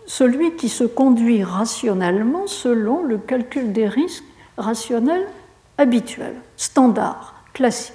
celui 0.07 0.55
qui 0.55 0.69
se 0.69 0.85
conduit 0.85 1.43
rationnellement 1.43 2.47
selon 2.47 3.03
le 3.03 3.19
calcul 3.19 3.73
des 3.73 3.89
risques 3.89 4.25
rationnels 4.57 5.27
habituels, 5.79 6.37
standard, 6.57 7.35
classique. 7.53 7.95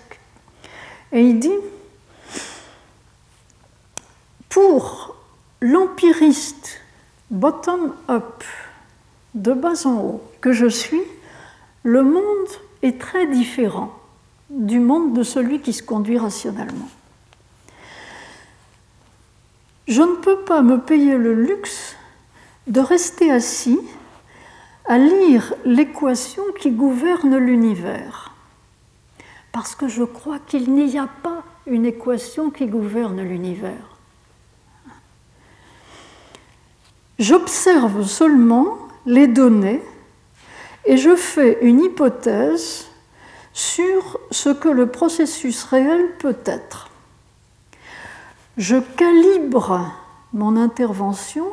Et 1.14 1.22
il 1.22 1.40
dit, 1.40 1.50
pour 4.50 5.16
l'empiriste 5.62 6.82
bottom-up, 7.30 8.44
de 9.34 9.54
bas 9.54 9.86
en 9.86 9.96
haut, 10.02 10.22
que 10.42 10.52
je 10.52 10.68
suis, 10.68 11.02
le 11.84 12.04
monde 12.04 12.50
est 12.82 13.00
très 13.00 13.28
différent 13.28 13.94
du 14.50 14.80
monde 14.80 15.14
de 15.14 15.24
celui 15.24 15.62
qui 15.62 15.74
se 15.74 15.84
conduit 15.84 16.18
rationnellement. 16.18 16.90
Je 19.88 20.02
ne 20.02 20.16
peux 20.16 20.40
pas 20.40 20.62
me 20.62 20.80
payer 20.80 21.18
le 21.18 21.34
luxe 21.34 21.96
de 22.68 22.80
rester 22.80 23.32
assis 23.32 23.80
à 24.86 24.98
lire 24.98 25.54
l'équation 25.66 26.44
qui 26.60 26.72
gouverne 26.72 27.38
l'univers, 27.38 28.34
parce 29.52 29.76
que 29.76 29.88
je 29.88 30.04
crois 30.04 30.40
qu'il 30.40 30.74
n'y 30.74 30.98
a 30.98 31.08
pas 31.08 31.44
une 31.66 31.86
équation 31.86 32.50
qui 32.50 32.68
gouverne 32.68 33.22
l'univers. 33.22 33.98
J'observe 37.20 38.04
seulement 38.08 38.78
les 39.06 39.28
données 39.28 39.82
et 40.86 40.98
je 40.98 41.16
fais 41.16 41.60
une 41.62 41.82
hypothèse 41.82 42.88
sur 43.54 44.20
ce 44.32 44.50
que 44.50 44.70
le 44.70 44.88
processus 44.88 45.64
réel 45.64 46.16
peut 46.20 46.38
être. 46.46 46.90
Je 48.58 48.78
calibre 48.78 49.92
mon 50.34 50.56
intervention 50.56 51.48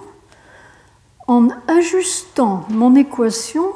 en 1.26 1.48
ajustant 1.66 2.64
mon 2.70 2.94
équation 2.94 3.72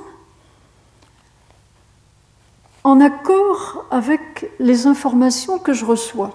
en 2.84 3.00
accord 3.00 3.84
avec 3.90 4.50
les 4.58 4.86
informations 4.86 5.58
que 5.58 5.72
je 5.72 5.84
reçois. 5.84 6.32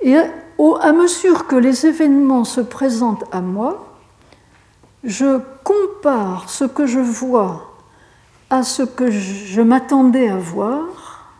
Et 0.00 0.16
à 0.16 0.92
mesure 0.92 1.46
que 1.46 1.56
les 1.56 1.86
événements 1.86 2.44
se 2.44 2.60
présentent 2.60 3.24
à 3.32 3.40
moi, 3.40 3.83
je 5.04 5.40
compare 5.62 6.48
ce 6.48 6.64
que 6.64 6.86
je 6.86 7.00
vois 7.00 7.74
à 8.50 8.62
ce 8.62 8.82
que 8.82 9.10
je 9.10 9.60
m'attendais 9.60 10.28
à 10.28 10.36
voir, 10.36 11.30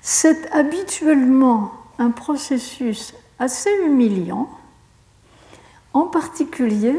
c'est 0.00 0.50
habituellement 0.52 1.72
un 1.98 2.10
processus 2.10 3.14
assez 3.38 3.70
humiliant, 3.84 4.48
en 5.92 6.04
particulier 6.04 6.96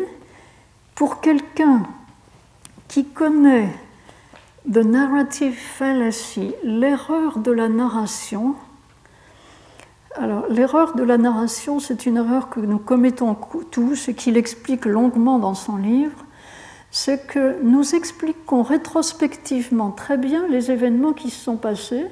pour 0.95 1.21
quelqu'un 1.21 1.83
qui 2.87 3.05
connaît 3.05 3.73
the 4.69 4.77
narrative 4.77 5.55
fallacy, 5.55 6.53
l'erreur 6.63 7.39
de 7.39 7.51
la 7.51 7.67
narration. 7.67 8.55
Alors, 10.15 10.47
l'erreur 10.49 10.95
de 10.95 11.03
la 11.03 11.17
narration, 11.17 11.79
c'est 11.79 12.05
une 12.05 12.17
erreur 12.17 12.49
que 12.49 12.59
nous 12.59 12.79
commettons 12.79 13.35
tous 13.71 14.09
et 14.09 14.13
qu'il 14.13 14.37
explique 14.37 14.85
longuement 14.85 15.39
dans 15.39 15.53
son 15.53 15.77
livre 15.77 16.25
c'est 16.91 17.27
que 17.27 17.61
nous 17.61 17.95
expliquons 17.95 18.63
rétrospectivement 18.63 19.91
très 19.91 20.17
bien 20.17 20.47
les 20.47 20.71
événements 20.71 21.13
qui 21.13 21.29
se 21.29 21.43
sont 21.43 21.57
passés, 21.57 22.05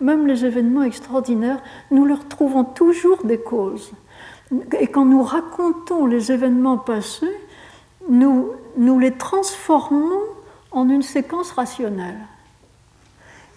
même 0.00 0.26
les 0.26 0.44
événements 0.44 0.82
extraordinaires, 0.82 1.62
nous 1.90 2.04
leur 2.04 2.26
trouvons 2.26 2.64
toujours 2.64 3.24
des 3.24 3.38
causes. 3.38 3.92
Et 4.78 4.88
quand 4.88 5.04
nous 5.04 5.22
racontons 5.22 6.06
les 6.06 6.32
événements 6.32 6.78
passés, 6.78 7.36
nous, 8.08 8.50
les 8.76 9.12
transformons 9.12 10.20
en 10.72 10.88
une 10.88 11.02
séquence 11.02 11.52
rationnelle. 11.52 12.18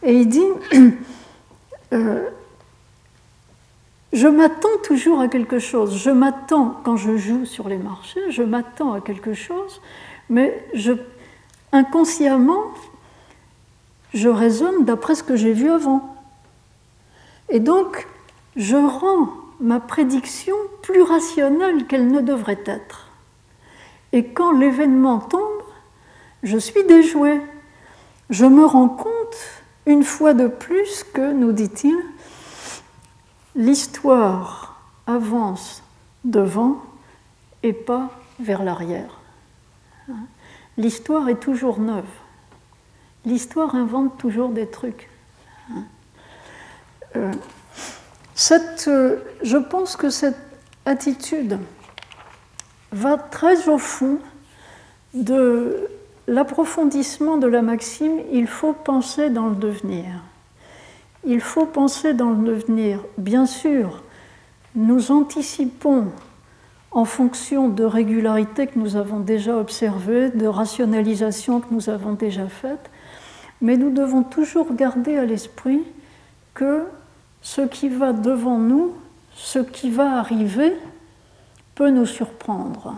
Et 0.03 0.13
il 0.13 0.29
dit, 0.29 0.47
euh, 1.93 2.29
je 4.13 4.27
m'attends 4.27 4.77
toujours 4.83 5.19
à 5.19 5.27
quelque 5.27 5.59
chose, 5.59 5.97
je 5.97 6.09
m'attends 6.09 6.79
quand 6.83 6.95
je 6.95 7.17
joue 7.17 7.45
sur 7.45 7.67
les 7.67 7.77
marchés, 7.77 8.31
je 8.31 8.43
m'attends 8.43 8.93
à 8.93 9.01
quelque 9.01 9.33
chose, 9.33 9.81
mais 10.29 10.65
inconsciemment, 11.71 12.63
je 14.13 14.29
raisonne 14.29 14.85
d'après 14.85 15.15
ce 15.15 15.23
que 15.23 15.35
j'ai 15.35 15.53
vu 15.53 15.69
avant. 15.69 16.15
Et 17.49 17.59
donc, 17.59 18.07
je 18.55 18.75
rends 18.75 19.29
ma 19.59 19.79
prédiction 19.79 20.55
plus 20.81 21.01
rationnelle 21.01 21.85
qu'elle 21.87 22.07
ne 22.07 22.21
devrait 22.21 22.63
être. 22.65 23.09
Et 24.13 24.25
quand 24.25 24.51
l'événement 24.51 25.19
tombe, 25.19 25.41
je 26.43 26.57
suis 26.57 26.83
déjoué. 26.85 27.41
Je 28.29 28.45
me 28.45 28.65
rends 28.65 28.89
compte, 28.89 29.37
une 29.85 30.03
fois 30.03 30.33
de 30.33 30.47
plus, 30.47 31.03
que, 31.13 31.31
nous 31.31 31.51
dit-il, 31.51 31.95
l'histoire 33.57 34.79
avance 35.07 35.83
devant 36.23 36.81
et 37.63 37.73
pas 37.73 38.11
vers 38.39 38.63
l'arrière. 38.63 39.19
L'histoire 40.77 41.27
est 41.27 41.39
toujours 41.39 41.79
neuve. 41.79 42.05
L'histoire 43.25 43.75
invente 43.75 44.17
toujours 44.17 44.49
des 44.49 44.67
trucs. 44.67 45.09
Euh, 47.15 47.31
euh, 48.87 49.17
je 49.41 49.57
pense 49.57 49.95
que 49.95 50.09
cette 50.09 50.37
attitude 50.85 51.59
va 52.91 53.17
très 53.17 53.67
au 53.67 53.79
fond 53.79 54.19
de 55.13 55.89
l'approfondissement 56.27 57.37
de 57.37 57.47
la 57.47 57.61
maxime 57.61 58.19
il 58.31 58.47
faut 58.47 58.73
penser 58.73 59.29
dans 59.29 59.47
le 59.47 59.55
devenir. 59.55 60.05
Il 61.25 61.41
faut 61.41 61.65
penser 61.65 62.13
dans 62.13 62.31
le 62.31 62.55
devenir. 62.55 62.99
Bien 63.17 63.45
sûr, 63.45 64.01
nous 64.75 65.11
anticipons 65.11 66.07
en 66.91 67.05
fonction 67.05 67.69
de 67.69 67.83
régularités 67.83 68.67
que 68.67 68.79
nous 68.79 68.95
avons 68.95 69.19
déjà 69.19 69.57
observées, 69.57 70.29
de 70.29 70.47
rationalisation 70.47 71.59
que 71.59 71.73
nous 71.73 71.89
avons 71.89 72.13
déjà 72.13 72.47
faites, 72.47 72.89
mais 73.61 73.77
nous 73.77 73.91
devons 73.91 74.23
toujours 74.23 74.73
garder 74.73 75.17
à 75.17 75.25
l'esprit 75.25 75.81
que 76.53 76.83
ce 77.41 77.61
qui 77.61 77.89
va 77.89 78.13
devant 78.13 78.57
nous, 78.57 78.93
ce 79.35 79.59
qui 79.59 79.89
va 79.89 80.17
arriver, 80.17 80.73
peut 81.75 81.89
nous 81.89 82.05
surprendre 82.05 82.95